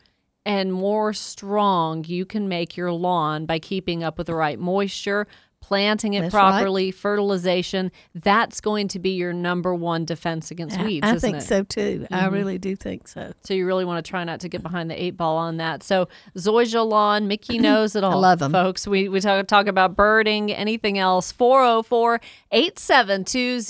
and 0.44 0.72
more 0.72 1.12
strong 1.12 2.02
you 2.08 2.24
can 2.24 2.48
make 2.48 2.76
your 2.76 2.90
lawn 2.90 3.46
by 3.46 3.60
keeping 3.60 4.02
up 4.02 4.18
with 4.18 4.26
the 4.26 4.34
right 4.34 4.58
moisture 4.58 5.28
planting 5.62 6.14
it 6.14 6.22
That's 6.22 6.34
right. 6.34 6.50
properly 6.50 6.90
fertilization 6.90 7.92
that's 8.14 8.60
going 8.60 8.88
to 8.88 8.98
be 8.98 9.10
your 9.10 9.32
number 9.32 9.74
one 9.74 10.04
defense 10.04 10.50
against 10.50 10.78
I- 10.78 10.84
weeds 10.84 11.06
I 11.06 11.18
think 11.18 11.36
it? 11.38 11.42
so 11.42 11.62
too. 11.62 12.06
I 12.10 12.22
Mm-hmm. 12.24 12.34
really 12.34 12.58
do 12.58 12.74
think 12.76 13.06
so. 13.08 13.32
So 13.44 13.54
you 13.54 13.66
really 13.66 13.84
want 13.84 14.04
to 14.04 14.08
try 14.10 14.24
not 14.24 14.40
to 14.40 14.48
get 14.48 14.62
behind 14.62 14.90
the 14.90 15.00
eight 15.00 15.16
ball 15.16 15.36
on 15.36 15.58
that. 15.58 15.82
So 15.82 16.08
Zoysia 16.36 16.84
Lawn, 16.86 17.28
Mickey 17.28 17.58
knows 17.60 17.94
it 17.94 18.02
all. 18.02 18.18
love 18.20 18.42
'em. 18.42 18.52
Folks, 18.52 18.86
we, 18.88 19.08
we 19.08 19.20
talk, 19.20 19.46
talk 19.46 19.66
about 19.66 19.94
birding, 19.96 20.50
anything 20.52 20.98
else. 20.98 21.30
404 21.32 22.20
872 22.52 23.60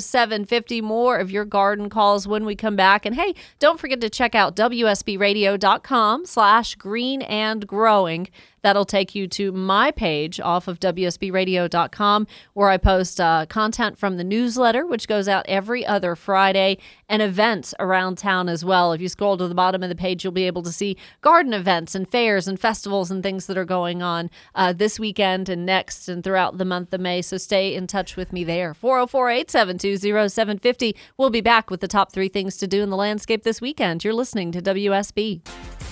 0750. 0.00 0.80
More 0.80 1.16
of 1.18 1.30
your 1.30 1.44
garden 1.44 1.88
calls 1.90 2.26
when 2.26 2.44
we 2.44 2.54
come 2.56 2.76
back. 2.76 3.04
And 3.04 3.14
hey, 3.16 3.34
don't 3.58 3.78
forget 3.78 4.00
to 4.00 4.08
check 4.10 4.34
out 4.34 4.56
WSBradio.com 4.56 6.26
slash 6.26 6.74
green 6.76 7.22
and 7.22 7.66
growing. 7.66 8.28
That'll 8.62 8.84
take 8.84 9.14
you 9.14 9.26
to 9.28 9.52
my 9.52 9.90
page 9.90 10.40
off 10.40 10.68
of 10.68 10.80
WSBradio.com 10.80 12.26
where 12.54 12.68
I 12.68 12.76
post 12.76 13.20
uh, 13.20 13.46
content 13.48 13.98
from 13.98 14.16
the 14.16 14.24
newsletter, 14.24 14.86
which 14.86 15.08
goes 15.08 15.28
out 15.28 15.46
every 15.48 15.84
other 15.86 16.14
Friday, 16.14 16.78
and 17.08 17.22
events 17.22 17.74
around 17.78 18.18
town 18.18 18.48
as 18.48 18.64
well. 18.64 18.92
If 18.92 19.00
you 19.00 19.08
scroll 19.08 19.36
to 19.36 19.48
the 19.48 19.54
bottom 19.54 19.82
of 19.82 19.88
the 19.88 19.94
page, 19.94 20.24
you'll 20.24 20.32
be 20.32 20.46
able 20.46 20.62
to 20.62 20.72
see 20.72 20.96
garden 21.20 21.54
events 21.54 21.94
and 21.94 22.08
fairs 22.08 22.46
and 22.46 22.58
festivals 22.58 23.10
and 23.10 23.22
things 23.22 23.46
that 23.46 23.58
are 23.58 23.64
going 23.64 24.02
on 24.02 24.30
uh, 24.54 24.72
this 24.72 24.98
weekend 24.98 25.48
and 25.48 25.64
next 25.66 26.08
and 26.08 26.22
throughout 26.22 26.58
the 26.58 26.64
month 26.64 26.92
of 26.92 27.00
May. 27.00 27.22
So 27.22 27.36
stay 27.36 27.74
in 27.74 27.86
touch 27.86 28.16
with 28.16 28.32
me 28.32 28.44
there. 28.44 28.74
404 28.74 29.30
872 29.30 29.98
0750. 30.28 30.96
We'll 31.16 31.30
be 31.30 31.40
back 31.40 31.70
with 31.70 31.80
the 31.80 31.88
top 31.88 32.12
three 32.12 32.28
things 32.28 32.56
to 32.58 32.66
do 32.66 32.82
in 32.82 32.90
the 32.90 32.96
landscape 32.96 33.42
this 33.42 33.60
weekend. 33.60 34.04
You're 34.04 34.14
listening 34.14 34.52
to 34.52 34.62
WSB. 34.62 35.89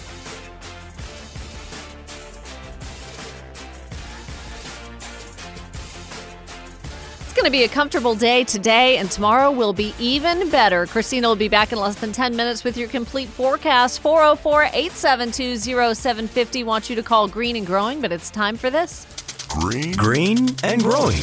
Going 7.38 7.52
to 7.52 7.56
be 7.56 7.62
a 7.62 7.68
comfortable 7.68 8.16
day 8.16 8.42
today, 8.42 8.96
and 8.96 9.08
tomorrow 9.08 9.52
will 9.52 9.72
be 9.72 9.94
even 10.00 10.50
better. 10.50 10.86
Christina 10.86 11.28
will 11.28 11.36
be 11.36 11.48
back 11.48 11.70
in 11.70 11.78
less 11.78 11.94
than 11.94 12.10
10 12.10 12.34
minutes 12.34 12.64
with 12.64 12.76
your 12.76 12.88
complete 12.88 13.28
forecast. 13.28 14.00
404 14.00 14.64
872 14.64 15.56
0750. 15.94 16.64
Want 16.64 16.90
you 16.90 16.96
to 16.96 17.02
call 17.02 17.28
Green 17.28 17.54
and 17.54 17.64
Growing, 17.64 18.00
but 18.00 18.10
it's 18.10 18.28
time 18.28 18.56
for 18.56 18.70
this. 18.70 19.06
Green, 19.48 19.92
green 19.92 20.48
and 20.64 20.82
growing. 20.82 21.22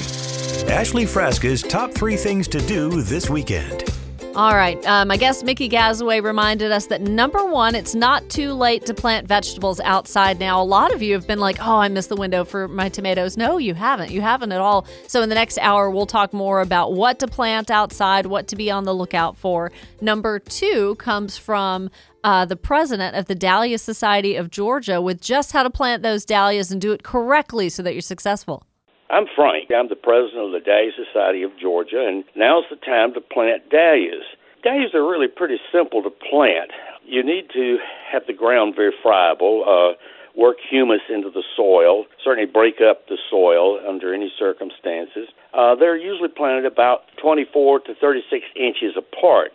Ashley 0.69 1.03
Frasca's 1.03 1.61
top 1.61 1.93
three 1.93 2.15
things 2.15 2.47
to 2.47 2.59
do 2.61 3.01
this 3.01 3.29
weekend. 3.29 3.94
All 4.35 4.53
right. 4.53 4.85
Um, 4.85 5.11
I 5.11 5.15
guess 5.15 5.43
Mickey 5.43 5.69
Gazaway 5.69 6.21
reminded 6.21 6.69
us 6.69 6.87
that 6.87 6.99
number 6.99 7.45
one, 7.45 7.73
it's 7.73 7.95
not 7.95 8.27
too 8.29 8.51
late 8.51 8.85
to 8.87 8.93
plant 8.93 9.25
vegetables 9.29 9.79
outside 9.79 10.41
now. 10.41 10.61
A 10.61 10.65
lot 10.65 10.93
of 10.93 11.01
you 11.01 11.13
have 11.13 11.25
been 11.25 11.39
like, 11.39 11.55
oh, 11.61 11.77
I 11.77 11.87
missed 11.87 12.09
the 12.09 12.17
window 12.17 12.43
for 12.43 12.67
my 12.67 12.89
tomatoes. 12.89 13.37
No, 13.37 13.57
you 13.57 13.75
haven't. 13.75 14.11
You 14.11 14.19
haven't 14.19 14.51
at 14.51 14.59
all. 14.59 14.87
So, 15.07 15.21
in 15.21 15.29
the 15.29 15.35
next 15.35 15.57
hour, 15.59 15.89
we'll 15.89 16.05
talk 16.05 16.33
more 16.33 16.59
about 16.59 16.91
what 16.91 17.19
to 17.19 17.27
plant 17.27 17.71
outside, 17.71 18.25
what 18.25 18.49
to 18.49 18.57
be 18.57 18.69
on 18.69 18.83
the 18.83 18.93
lookout 18.93 19.37
for. 19.37 19.71
Number 20.01 20.39
two 20.39 20.95
comes 20.95 21.37
from 21.37 21.89
uh, 22.25 22.43
the 22.43 22.57
president 22.57 23.15
of 23.15 23.27
the 23.27 23.35
Dahlia 23.35 23.77
Society 23.77 24.35
of 24.35 24.51
Georgia 24.51 24.99
with 24.99 25.21
just 25.21 25.53
how 25.53 25.63
to 25.63 25.69
plant 25.69 26.03
those 26.03 26.25
dahlias 26.25 26.71
and 26.71 26.81
do 26.81 26.91
it 26.91 27.03
correctly 27.03 27.69
so 27.69 27.81
that 27.83 27.93
you're 27.93 28.01
successful. 28.01 28.65
I'm 29.09 29.25
Frank. 29.35 29.69
I'm 29.69 29.87
the 29.87 29.95
president 29.95 30.45
of 30.45 30.51
the 30.51 30.65
Dahlia 30.65 30.91
Society 30.97 31.43
of 31.43 31.51
Georgia, 31.61 32.05
and 32.07 32.23
now's 32.35 32.65
the 32.69 32.75
time 32.75 33.13
to 33.13 33.21
plant 33.21 33.69
dahlias. 33.69 34.25
Dahlias 34.63 34.95
are 34.95 35.05
really 35.05 35.27
pretty 35.27 35.57
simple 35.71 36.01
to 36.01 36.09
plant. 36.09 36.71
You 37.05 37.23
need 37.23 37.49
to 37.53 37.77
have 38.11 38.23
the 38.25 38.33
ground 38.33 38.73
very 38.75 38.93
friable, 39.03 39.63
uh, 39.63 39.93
work 40.35 40.57
humus 40.67 41.01
into 41.07 41.29
the 41.29 41.43
soil, 41.55 42.05
certainly 42.23 42.49
break 42.49 42.81
up 42.81 43.07
the 43.07 43.17
soil 43.29 43.79
under 43.87 44.11
any 44.11 44.33
circumstances. 44.39 45.29
Uh, 45.53 45.75
they're 45.75 45.97
usually 45.97 46.29
planted 46.29 46.65
about 46.65 47.03
24 47.21 47.81
to 47.81 47.93
36 47.93 48.43
inches 48.55 48.97
apart. 48.97 49.51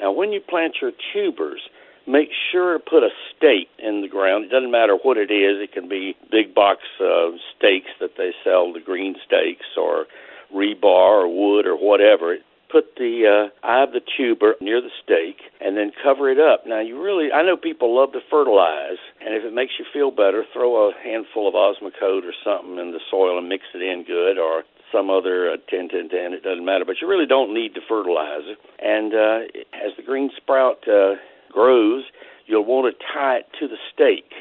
Now, 0.00 0.12
when 0.12 0.32
you 0.32 0.40
plant 0.40 0.76
your 0.80 0.92
tubers, 1.12 1.60
make 2.08 2.30
sure 2.50 2.78
to 2.78 2.84
put 2.84 3.02
a 3.02 3.10
stake 3.36 3.68
in 3.78 4.00
the 4.00 4.08
ground. 4.08 4.46
It 4.46 4.50
doesn't 4.50 4.70
matter 4.70 4.96
what 4.96 5.16
it 5.16 5.30
is. 5.30 5.60
It 5.60 5.72
can 5.72 5.88
be 5.88 6.16
big 6.30 6.54
box 6.54 6.80
uh, 7.00 7.36
stakes 7.56 7.90
that 8.00 8.16
they 8.16 8.32
sell, 8.42 8.72
the 8.72 8.80
green 8.80 9.14
stakes, 9.24 9.66
or 9.76 10.06
rebar 10.52 11.24
or 11.24 11.28
wood 11.28 11.66
or 11.66 11.76
whatever. 11.76 12.36
Put 12.72 12.96
the 12.96 13.24
uh, 13.24 13.66
eye 13.66 13.84
of 13.84 13.92
the 13.92 14.00
tuber 14.16 14.54
near 14.60 14.80
the 14.80 14.92
stake 15.02 15.40
and 15.60 15.76
then 15.76 15.90
cover 16.02 16.28
it 16.30 16.38
up. 16.38 16.66
Now, 16.66 16.80
you 16.80 17.00
really, 17.00 17.32
I 17.32 17.42
know 17.42 17.56
people 17.56 17.96
love 17.96 18.12
to 18.12 18.20
fertilize, 18.30 19.00
and 19.24 19.34
if 19.34 19.44
it 19.44 19.54
makes 19.54 19.72
you 19.78 19.86
feel 19.90 20.10
better, 20.10 20.44
throw 20.52 20.88
a 20.88 20.92
handful 21.02 21.48
of 21.48 21.54
Osmocote 21.54 22.28
or 22.28 22.36
something 22.44 22.78
in 22.78 22.92
the 22.92 23.00
soil 23.10 23.38
and 23.38 23.48
mix 23.48 23.64
it 23.74 23.80
in 23.80 24.04
good, 24.04 24.36
or 24.36 24.64
some 24.92 25.10
other 25.10 25.50
uh, 25.50 25.56
10 25.68 25.88
10 25.88 26.08
10 26.08 26.32
it 26.32 26.42
doesn't 26.42 26.64
matter 26.64 26.82
but 26.82 26.96
you 27.02 27.06
really 27.06 27.26
don't 27.26 27.52
need 27.52 27.74
to 27.74 27.80
fertilize 27.86 28.48
it 28.48 28.56
and 28.78 29.12
uh 29.12 29.44
as 29.84 29.92
the 29.98 30.02
green 30.02 30.30
sprout 30.34 30.80
uh 30.88 31.12
grows, 31.50 32.04
you'll 32.46 32.64
want 32.64 32.92
to 32.92 33.04
tie 33.12 33.38
it 33.38 33.46
to 33.60 33.68
the 33.68 33.76
stake 33.92 34.32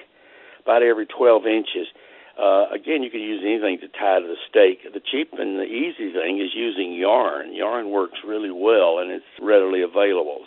about 0.64 0.84
every 0.84 1.06
12 1.06 1.46
inches. 1.46 1.88
Uh, 2.38 2.68
again, 2.70 3.02
you 3.02 3.10
can 3.10 3.22
use 3.22 3.42
anything 3.44 3.80
to 3.80 3.88
tie 3.88 4.20
to 4.20 4.28
the 4.28 4.38
stake. 4.50 4.94
The 4.94 5.00
cheap 5.00 5.34
and 5.38 5.58
the 5.58 5.64
easy 5.64 6.14
thing 6.14 6.40
is 6.40 6.54
using 6.54 6.94
yarn. 6.94 7.54
Yarn 7.54 7.90
works 7.90 8.20
really 8.26 8.52
well 8.52 9.00
and 9.00 9.12
it's 9.12 9.26
readily 9.42 9.82
available. 9.82 10.46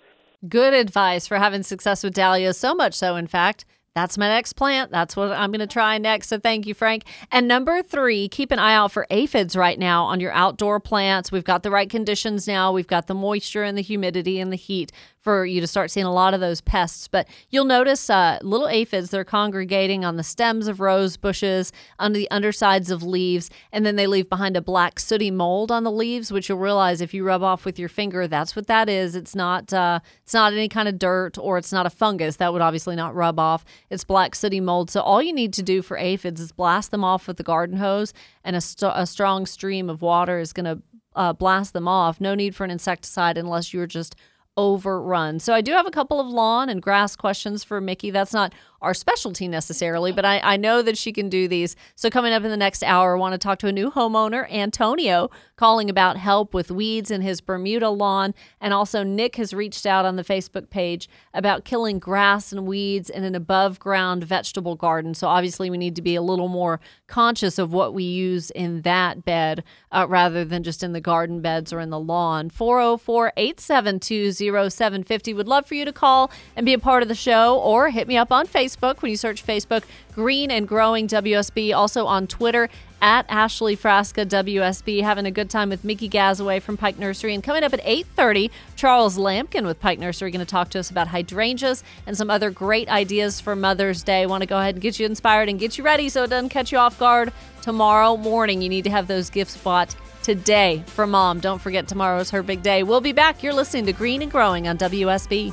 Good 0.49 0.73
advice 0.73 1.27
for 1.27 1.37
having 1.37 1.63
success 1.63 2.03
with 2.03 2.15
dahlias, 2.15 2.57
so 2.57 2.75
much 2.75 2.95
so, 2.95 3.17
in 3.17 3.27
fact, 3.27 3.67
that's 3.95 4.17
my 4.17 4.29
next 4.29 4.53
plant. 4.53 4.93
That's 4.93 5.17
what 5.17 5.33
I'm 5.33 5.51
going 5.51 5.61
to 5.61 5.67
try 5.67 5.99
next. 5.99 6.29
So 6.29 6.39
thank 6.39 6.67
you, 6.67 6.75
Frank. 6.75 7.05
And 7.33 7.49
number 7.49 7.83
three, 7.83 8.29
keep 8.29 8.53
an 8.53 8.61
eye 8.61 8.75
out 8.75 8.93
for 8.93 9.07
aphids 9.11 9.57
right 9.57 9.79
now 9.79 10.05
on 10.05 10.21
your 10.21 10.33
outdoor 10.33 10.79
plants. 10.79 11.33
We've 11.33 11.45
got 11.45 11.65
the 11.65 11.73
right 11.73 11.91
conditions 11.91 12.47
now. 12.47 12.73
We've 12.73 12.87
got 12.87 13.09
the 13.09 13.15
moisture 13.15 13.65
and 13.65 13.77
the 13.77 13.83
humidity 13.83 14.39
and 14.39 14.53
the 14.53 14.57
heat 14.57 14.93
for 15.21 15.45
you 15.45 15.61
to 15.61 15.67
start 15.67 15.91
seeing 15.91 16.07
a 16.07 16.13
lot 16.13 16.35
of 16.35 16.41
those 16.41 16.61
pests. 16.61 17.07
But 17.09 17.29
you'll 17.51 17.65
notice 17.65 18.09
uh, 18.09 18.39
little 18.43 18.69
aphids, 18.69 19.11
they're 19.11 19.25
congregating 19.25 20.05
on 20.05 20.17
the 20.17 20.23
stems 20.23 20.67
of 20.67 20.81
rose 20.81 21.17
bushes, 21.17 21.73
under 21.99 22.19
the 22.19 22.31
undersides 22.31 22.91
of 22.91 23.03
leaves, 23.03 23.51
and 23.73 23.85
then 23.85 23.97
they 23.97 24.07
leave 24.07 24.29
behind 24.29 24.57
a 24.57 24.63
black 24.63 24.99
sooty 24.99 25.31
mold 25.31 25.71
on 25.71 25.85
the 25.85 25.91
leaves, 25.91 26.33
which 26.33 26.49
you'll 26.49 26.59
realize 26.59 27.01
if 27.01 27.13
you 27.13 27.25
rub 27.25 27.43
off 27.43 27.65
with 27.65 27.79
your 27.79 27.89
finger, 27.89 28.27
that's 28.27 28.57
what 28.57 28.67
that 28.67 28.89
is. 28.89 29.15
It's 29.15 29.35
not 29.35 29.73
uh, 29.73 30.01
it's 30.23 30.35
not 30.35 30.53
any 30.53 30.69
kind 30.69 30.89
of 30.89 30.99
dirt 30.99 31.37
or 31.39 31.59
it's 31.59 31.73
not 31.73 31.87
a 31.87 31.91
fungus. 31.91 32.37
That 32.37 32.53
would 32.53 32.63
obviously 32.63 32.97
not 32.97 33.15
rub 33.15 33.39
off. 33.39 33.65
It's 33.91 34.05
black 34.05 34.35
sooty 34.35 34.61
mold. 34.61 34.91
So 34.91 35.01
all 35.01 35.23
you 35.23 35.33
need 35.33 35.53
to 35.55 35.63
do 35.63 35.83
for 35.83 35.97
aphids 35.97 36.41
is 36.41 36.53
blast 36.53 36.91
them 36.91 37.05
off 37.05 37.29
with 37.29 37.37
the 37.37 37.43
garden 37.43 37.77
hose, 37.77 38.13
and 38.45 38.57
a, 38.57 38.61
st- 38.61 38.93
a 38.95 39.07
strong 39.07 39.47
stream 39.47 39.91
of 39.91 40.03
water 40.03 40.39
is 40.39 40.53
going 40.53 40.65
to 40.65 40.83
uh, 41.15 41.33
blast 41.33 41.73
them 41.73 41.89
off. 41.89 42.21
No 42.21 42.35
need 42.35 42.55
for 42.55 42.65
an 42.65 42.71
insecticide 42.71 43.37
unless 43.37 43.75
you're 43.75 43.87
just 43.87 44.15
overrun. 44.57 45.39
So 45.39 45.55
I 45.55 45.61
do 45.61 45.73
have 45.73 45.87
a 45.87 45.91
couple 45.91 46.21
of 46.21 46.27
lawn 46.27 46.69
and 46.69 46.83
grass 46.83 47.17
questions 47.17 47.65
for 47.65 47.81
Mickey. 47.81 48.11
That's 48.11 48.33
not 48.33 48.55
our 48.83 48.95
specialty 48.95 49.47
necessarily, 49.49 50.13
but 50.13 50.25
I, 50.25 50.41
I 50.41 50.57
know 50.57 50.83
that 50.83 50.97
she 50.97 51.13
can 51.13 51.29
do 51.29 51.49
these. 51.49 51.77
So, 51.95 52.09
coming 52.11 52.33
up 52.33 52.45
in 52.45 52.51
the 52.51 52.57
next 52.57 52.83
hour, 52.83 53.17
I 53.17 53.19
want 53.19 53.35
to 53.35 53.39
talk 53.39 53.59
to 53.61 53.67
a 53.67 53.73
new 53.73 53.91
homeowner, 53.91 54.51
Antonio, 54.51 55.31
calling 55.57 55.91
about 55.91 56.17
help 56.17 56.55
with 56.55 56.71
weeds 56.71 57.11
in 57.11 57.21
his 57.21 57.41
Bermuda 57.41 57.91
lawn. 57.91 58.35
And 58.61 58.73
also, 58.73 59.03
Nick 59.03 59.37
has 59.37 59.53
reached 59.53 59.85
out 59.85 60.05
on 60.05 60.17
the 60.17 60.25
Facebook 60.25 60.71
page 60.71 61.09
about 61.35 61.65
killing 61.65 61.99
grass 61.99 62.53
and 62.53 62.67
weeds 62.67 63.11
in 63.11 63.25
an 63.25 63.35
above 63.35 63.79
ground 63.79 64.25
vegetable 64.25 64.77
garden. 64.77 65.15
So, 65.15 65.29
obviously, 65.29 65.69
we 65.69 65.79
need 65.79 65.97
to 65.97 66.03
be 66.03 66.15
a 66.15 66.23
little 66.23 66.49
more 66.49 66.81
conscious 67.07 67.59
of 67.59 67.73
what 67.73 67.93
we 67.93 68.05
use 68.05 68.51
in 68.51 68.83
that 68.83 69.25
bed 69.25 69.63
uh, 69.93 70.07
rather 70.09 70.45
than 70.45 70.63
just 70.63 70.83
in 70.83 70.93
the 70.93 71.01
garden 71.01 71.41
beds 71.41 71.73
or 71.73 71.81
in 71.81 71.91
the 71.91 72.01
lawn. 72.01 72.49
404 72.49 73.33
872 73.37 74.33
0750. 74.33 75.35
Would 75.35 75.49
love 75.49 75.67
for 75.67 75.75
you 75.75 75.85
to 75.85 75.93
call 75.93 76.31
and 76.57 76.65
be 76.65 76.73
a 76.73 76.79
part 76.79 77.03
of 77.03 77.09
the 77.09 77.15
show 77.15 77.59
or 77.59 77.91
hit 77.91 78.09
me 78.09 78.17
up 78.17 78.33
on 78.33 78.47
Facebook. 78.47 78.70
Facebook 78.71 79.03
when 79.03 79.11
you 79.11 79.17
search 79.17 79.45
Facebook, 79.45 79.83
Green 80.15 80.51
and 80.51 80.67
Growing 80.67 81.07
WSB. 81.09 81.75
Also 81.75 82.07
on 82.07 82.27
Twitter 82.27 82.69
at 83.03 83.25
Ashley 83.29 83.77
Frasca 83.77 84.27
WSB. 84.27 85.03
Having 85.03 85.27
a 85.27 85.31
good 85.31 85.51
time 85.51 85.71
with 85.71 85.85
Mickey 85.85 86.09
Gazaway 86.09 86.61
from 86.61 86.77
Pike 86.77 86.99
Nursery. 86.99 87.35
And 87.35 87.43
coming 87.43 87.65
up 87.65 87.73
at 87.73 87.83
8.30, 87.85 88.51
Charles 88.77 89.17
Lampkin 89.17 89.65
with 89.65 89.81
Pike 89.81 89.99
Nursery 89.99 90.31
going 90.31 90.45
to 90.45 90.51
talk 90.51 90.71
to 90.71 90.79
us 90.79 90.91
about 90.91 91.09
hydrangeas 91.09 91.83
and 92.07 92.17
some 92.17 92.31
other 92.31 92.51
great 92.51 92.89
ideas 92.89 93.41
for 93.41 93.57
Mother's 93.57 94.03
Day. 94.03 94.27
Want 94.27 94.43
to 94.43 94.47
go 94.47 94.59
ahead 94.59 94.75
and 94.75 94.83
get 94.83 94.99
you 94.99 95.07
inspired 95.07 95.49
and 95.49 95.59
get 95.59 95.79
you 95.79 95.85
ready 95.85 96.09
so 96.09 96.25
it 96.25 96.31
doesn't 96.31 96.51
catch 96.51 96.73
you 96.73 96.79
off 96.79 96.99
guard 96.99 97.33
tomorrow 97.63 98.17
morning. 98.17 98.63
You 98.63 98.69
need 98.69 98.85
to 98.85 98.91
have 98.91 99.07
those 99.07 99.31
gifts 99.31 99.57
bought 99.57 99.95
today 100.23 100.83
for 100.87 101.07
mom. 101.07 101.41
Don't 101.41 101.61
forget 101.61 101.89
tomorrow's 101.89 102.31
her 102.31 102.43
big 102.43 102.63
day. 102.63 102.83
We'll 102.83 103.01
be 103.01 103.13
back. 103.13 103.43
You're 103.43 103.55
listening 103.55 103.87
to 103.87 103.93
Green 103.93 104.23
and 104.23 104.31
Growing 104.31 104.69
on 104.69 104.77
WSB. 104.79 105.53